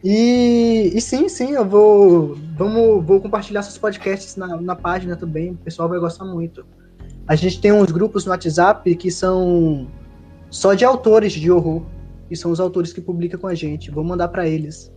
E, 0.04 0.92
e 0.94 1.00
sim, 1.00 1.30
sim, 1.30 1.52
eu 1.52 1.64
vou, 1.64 2.36
vamos, 2.58 3.02
vou 3.02 3.22
compartilhar 3.22 3.62
seus 3.62 3.78
podcasts 3.78 4.36
na, 4.36 4.60
na 4.60 4.76
página 4.76 5.16
também, 5.16 5.52
o 5.52 5.56
pessoal 5.56 5.88
vai 5.88 5.98
gostar 5.98 6.26
muito. 6.26 6.62
A 7.26 7.34
gente 7.34 7.58
tem 7.58 7.72
uns 7.72 7.90
grupos 7.90 8.26
no 8.26 8.32
WhatsApp 8.32 8.94
que 8.96 9.10
são 9.10 9.90
só 10.50 10.74
de 10.74 10.84
autores 10.84 11.32
de 11.32 11.50
horror, 11.50 11.82
e 12.30 12.36
são 12.36 12.50
os 12.50 12.60
autores 12.60 12.92
que 12.92 13.00
publicam 13.00 13.40
com 13.40 13.46
a 13.46 13.54
gente. 13.54 13.90
Vou 13.90 14.04
mandar 14.04 14.28
para 14.28 14.46
eles. 14.46 14.92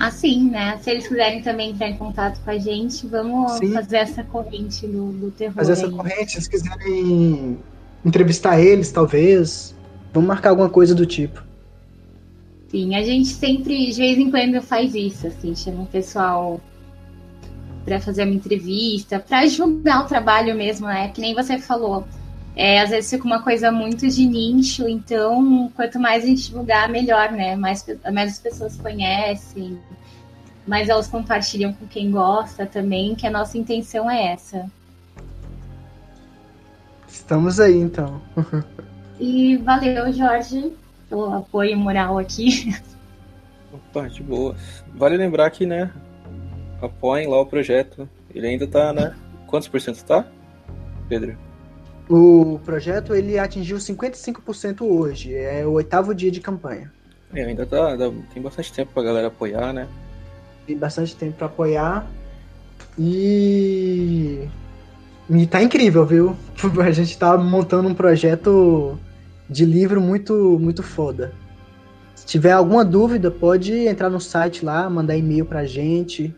Assim, 0.00 0.48
né? 0.50 0.78
Se 0.82 0.90
eles 0.90 1.08
quiserem 1.08 1.42
também 1.42 1.70
entrar 1.70 1.88
em 1.88 1.96
contato 1.96 2.40
com 2.44 2.50
a 2.50 2.58
gente, 2.58 3.06
vamos 3.06 3.52
Sim. 3.52 3.72
fazer 3.72 3.96
essa 3.96 4.22
corrente 4.22 4.86
do, 4.86 5.12
do 5.12 5.30
terror. 5.30 5.54
Fazer 5.54 5.72
essa 5.72 5.90
corrente, 5.90 6.40
se 6.40 6.48
quiserem 6.48 7.58
entrevistar 8.04 8.60
eles, 8.60 8.92
talvez. 8.92 9.74
Vamos 10.12 10.28
marcar 10.28 10.50
alguma 10.50 10.70
coisa 10.70 10.94
do 10.94 11.04
tipo. 11.04 11.42
Sim, 12.68 12.94
a 12.94 13.02
gente 13.02 13.28
sempre, 13.28 13.90
de 13.90 13.98
vez 13.98 14.18
em 14.18 14.30
quando, 14.30 14.60
faz 14.60 14.94
isso, 14.94 15.26
assim, 15.26 15.56
chama 15.56 15.82
o 15.82 15.86
pessoal 15.86 16.60
para 17.84 17.98
fazer 17.98 18.24
uma 18.24 18.34
entrevista, 18.34 19.18
para 19.18 19.46
julgar 19.46 20.04
o 20.04 20.06
trabalho 20.06 20.54
mesmo, 20.54 20.86
né? 20.86 21.08
Que 21.08 21.20
nem 21.20 21.34
você 21.34 21.58
falou. 21.58 22.06
É, 22.58 22.80
às 22.80 22.90
vezes 22.90 23.08
fica 23.08 23.24
uma 23.24 23.40
coisa 23.40 23.70
muito 23.70 24.08
de 24.08 24.26
nicho, 24.26 24.88
então 24.88 25.70
quanto 25.76 26.00
mais 26.00 26.24
a 26.24 26.26
gente 26.26 26.46
divulgar, 26.46 26.88
melhor, 26.88 27.30
né? 27.30 27.54
Mais, 27.54 27.86
mais 28.12 28.32
as 28.32 28.38
pessoas 28.40 28.76
conhecem, 28.76 29.78
mais 30.66 30.88
elas 30.88 31.06
compartilham 31.06 31.72
com 31.72 31.86
quem 31.86 32.10
gosta 32.10 32.66
também, 32.66 33.14
que 33.14 33.28
a 33.28 33.30
nossa 33.30 33.56
intenção 33.56 34.10
é 34.10 34.32
essa. 34.32 34.68
Estamos 37.06 37.60
aí, 37.60 37.76
então. 37.78 38.20
e 39.20 39.56
valeu, 39.58 40.12
Jorge, 40.12 40.72
pelo 41.08 41.32
apoio 41.32 41.78
moral 41.78 42.18
aqui. 42.18 42.74
Opa, 43.72 44.08
de 44.08 44.20
boa. 44.20 44.56
Vale 44.96 45.16
lembrar 45.16 45.48
que, 45.50 45.64
né, 45.64 45.92
apoiem 46.82 47.28
lá 47.28 47.40
o 47.40 47.46
projeto. 47.46 48.08
Ele 48.34 48.48
ainda 48.48 48.66
tá, 48.66 48.92
né? 48.92 49.14
Quantos 49.46 49.68
por 49.68 49.80
cento 49.80 50.02
tá, 50.02 50.26
Pedro? 51.08 51.46
O 52.08 52.58
projeto 52.64 53.14
ele 53.14 53.38
atingiu 53.38 53.76
55% 53.76 54.82
hoje, 54.82 55.34
é 55.34 55.66
o 55.66 55.72
oitavo 55.72 56.14
dia 56.14 56.30
de 56.30 56.40
campanha. 56.40 56.90
É, 57.34 57.44
ainda 57.44 57.66
tá, 57.66 57.96
tem 58.32 58.42
bastante 58.42 58.72
tempo 58.72 58.92
pra 58.94 59.02
galera 59.02 59.28
apoiar, 59.28 59.72
né? 59.72 59.86
Tem 60.66 60.76
bastante 60.76 61.14
tempo 61.14 61.36
para 61.36 61.46
apoiar. 61.46 62.06
E. 62.98 64.48
E 65.28 65.46
tá 65.46 65.62
incrível, 65.62 66.06
viu? 66.06 66.36
A 66.82 66.90
gente 66.90 67.18
tá 67.18 67.36
montando 67.36 67.88
um 67.88 67.94
projeto 67.94 68.98
de 69.48 69.66
livro 69.66 70.00
muito, 70.00 70.58
muito 70.58 70.82
foda. 70.82 71.32
Se 72.14 72.24
tiver 72.24 72.52
alguma 72.52 72.84
dúvida, 72.84 73.30
pode 73.30 73.72
entrar 73.86 74.08
no 74.08 74.20
site 74.20 74.64
lá, 74.64 74.88
mandar 74.88 75.16
e-mail 75.16 75.44
pra 75.44 75.66
gente. 75.66 76.34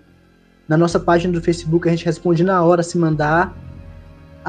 Na 0.68 0.76
nossa 0.76 1.00
página 1.00 1.32
do 1.32 1.42
Facebook 1.42 1.88
a 1.88 1.90
gente 1.92 2.04
responde 2.04 2.42
na 2.42 2.62
hora 2.62 2.82
se 2.82 2.98
mandar. 2.98 3.56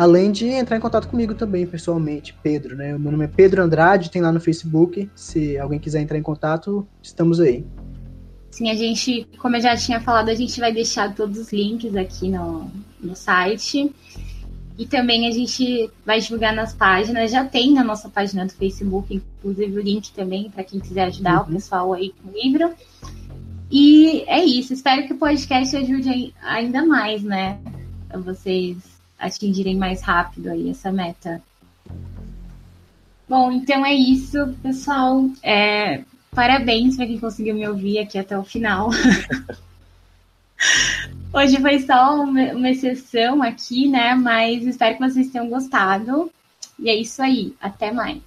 Além 0.02 0.32
de 0.32 0.48
entrar 0.48 0.78
em 0.78 0.80
contato 0.80 1.08
comigo 1.08 1.36
também, 1.36 1.64
pessoalmente, 1.68 2.36
Pedro, 2.42 2.76
né? 2.76 2.96
O 2.96 3.00
meu 3.00 3.12
nome 3.12 3.26
é 3.26 3.28
Pedro 3.28 3.62
Andrade, 3.62 4.10
tem 4.10 4.20
lá 4.20 4.32
no 4.32 4.40
Facebook. 4.40 5.08
Se 5.14 5.60
alguém 5.60 5.78
quiser 5.78 6.02
entrar 6.02 6.18
em 6.18 6.24
contato, 6.24 6.88
estamos 7.04 7.40
aí. 7.40 7.64
Sim, 8.50 8.72
a 8.72 8.74
gente, 8.74 9.28
como 9.38 9.58
eu 9.58 9.62
já 9.62 9.78
tinha 9.78 10.00
falado, 10.00 10.30
a 10.30 10.34
gente 10.34 10.60
vai 10.60 10.74
deixar 10.74 11.14
todos 11.14 11.38
os 11.38 11.54
links 11.54 11.96
aqui 11.96 12.30
no, 12.30 12.72
no 13.00 13.16
site. 13.16 13.94
E 14.76 14.88
também 14.88 15.28
a 15.28 15.32
gente 15.32 15.92
vai 16.04 16.20
divulgar 16.20 16.56
nas 16.56 16.74
páginas, 16.74 17.30
já 17.30 17.46
tem 17.46 17.72
na 17.72 17.84
nossa 17.84 18.10
página 18.10 18.44
do 18.48 18.54
Facebook, 18.54 19.14
inclusive 19.14 19.78
o 19.78 19.84
link 19.84 20.12
também 20.14 20.50
para 20.50 20.64
quem 20.64 20.80
quiser 20.80 21.04
ajudar 21.04 21.44
uhum. 21.44 21.50
o 21.50 21.54
pessoal 21.54 21.94
aí 21.94 22.12
com 22.24 22.28
o 22.28 22.34
livro. 22.34 22.74
E 23.70 24.24
é 24.26 24.44
isso, 24.44 24.74
espero 24.74 25.06
que 25.06 25.14
o 25.14 25.18
podcast 25.18 25.78
ajude 25.78 26.34
ainda 26.42 26.84
mais, 26.84 27.22
né? 27.22 27.60
Vocês 28.26 28.91
atingirem 29.22 29.78
mais 29.78 30.02
rápido 30.02 30.50
aí 30.50 30.70
essa 30.70 30.92
meta. 30.92 31.42
Bom, 33.30 33.52
então 33.52 33.86
é 33.86 33.94
isso, 33.94 34.54
pessoal. 34.62 35.30
É, 35.42 36.04
parabéns 36.32 36.98
para 36.98 37.06
quem 37.06 37.20
conseguiu 37.20 37.56
me 37.56 37.68
ouvir 37.68 38.00
aqui 38.00 38.18
até 38.18 38.38
o 38.38 38.44
final. 38.44 38.90
Hoje 41.34 41.58
foi 41.62 41.80
só 41.80 42.22
uma, 42.22 42.42
uma 42.52 42.70
exceção 42.70 43.42
aqui, 43.42 43.88
né? 43.88 44.16
Mas 44.16 44.66
espero 44.66 44.98
que 44.98 45.10
vocês 45.10 45.30
tenham 45.30 45.48
gostado. 45.48 46.30
E 46.78 46.90
é 46.90 46.96
isso 46.96 47.22
aí. 47.22 47.56
Até 47.62 47.92
mais. 47.92 48.22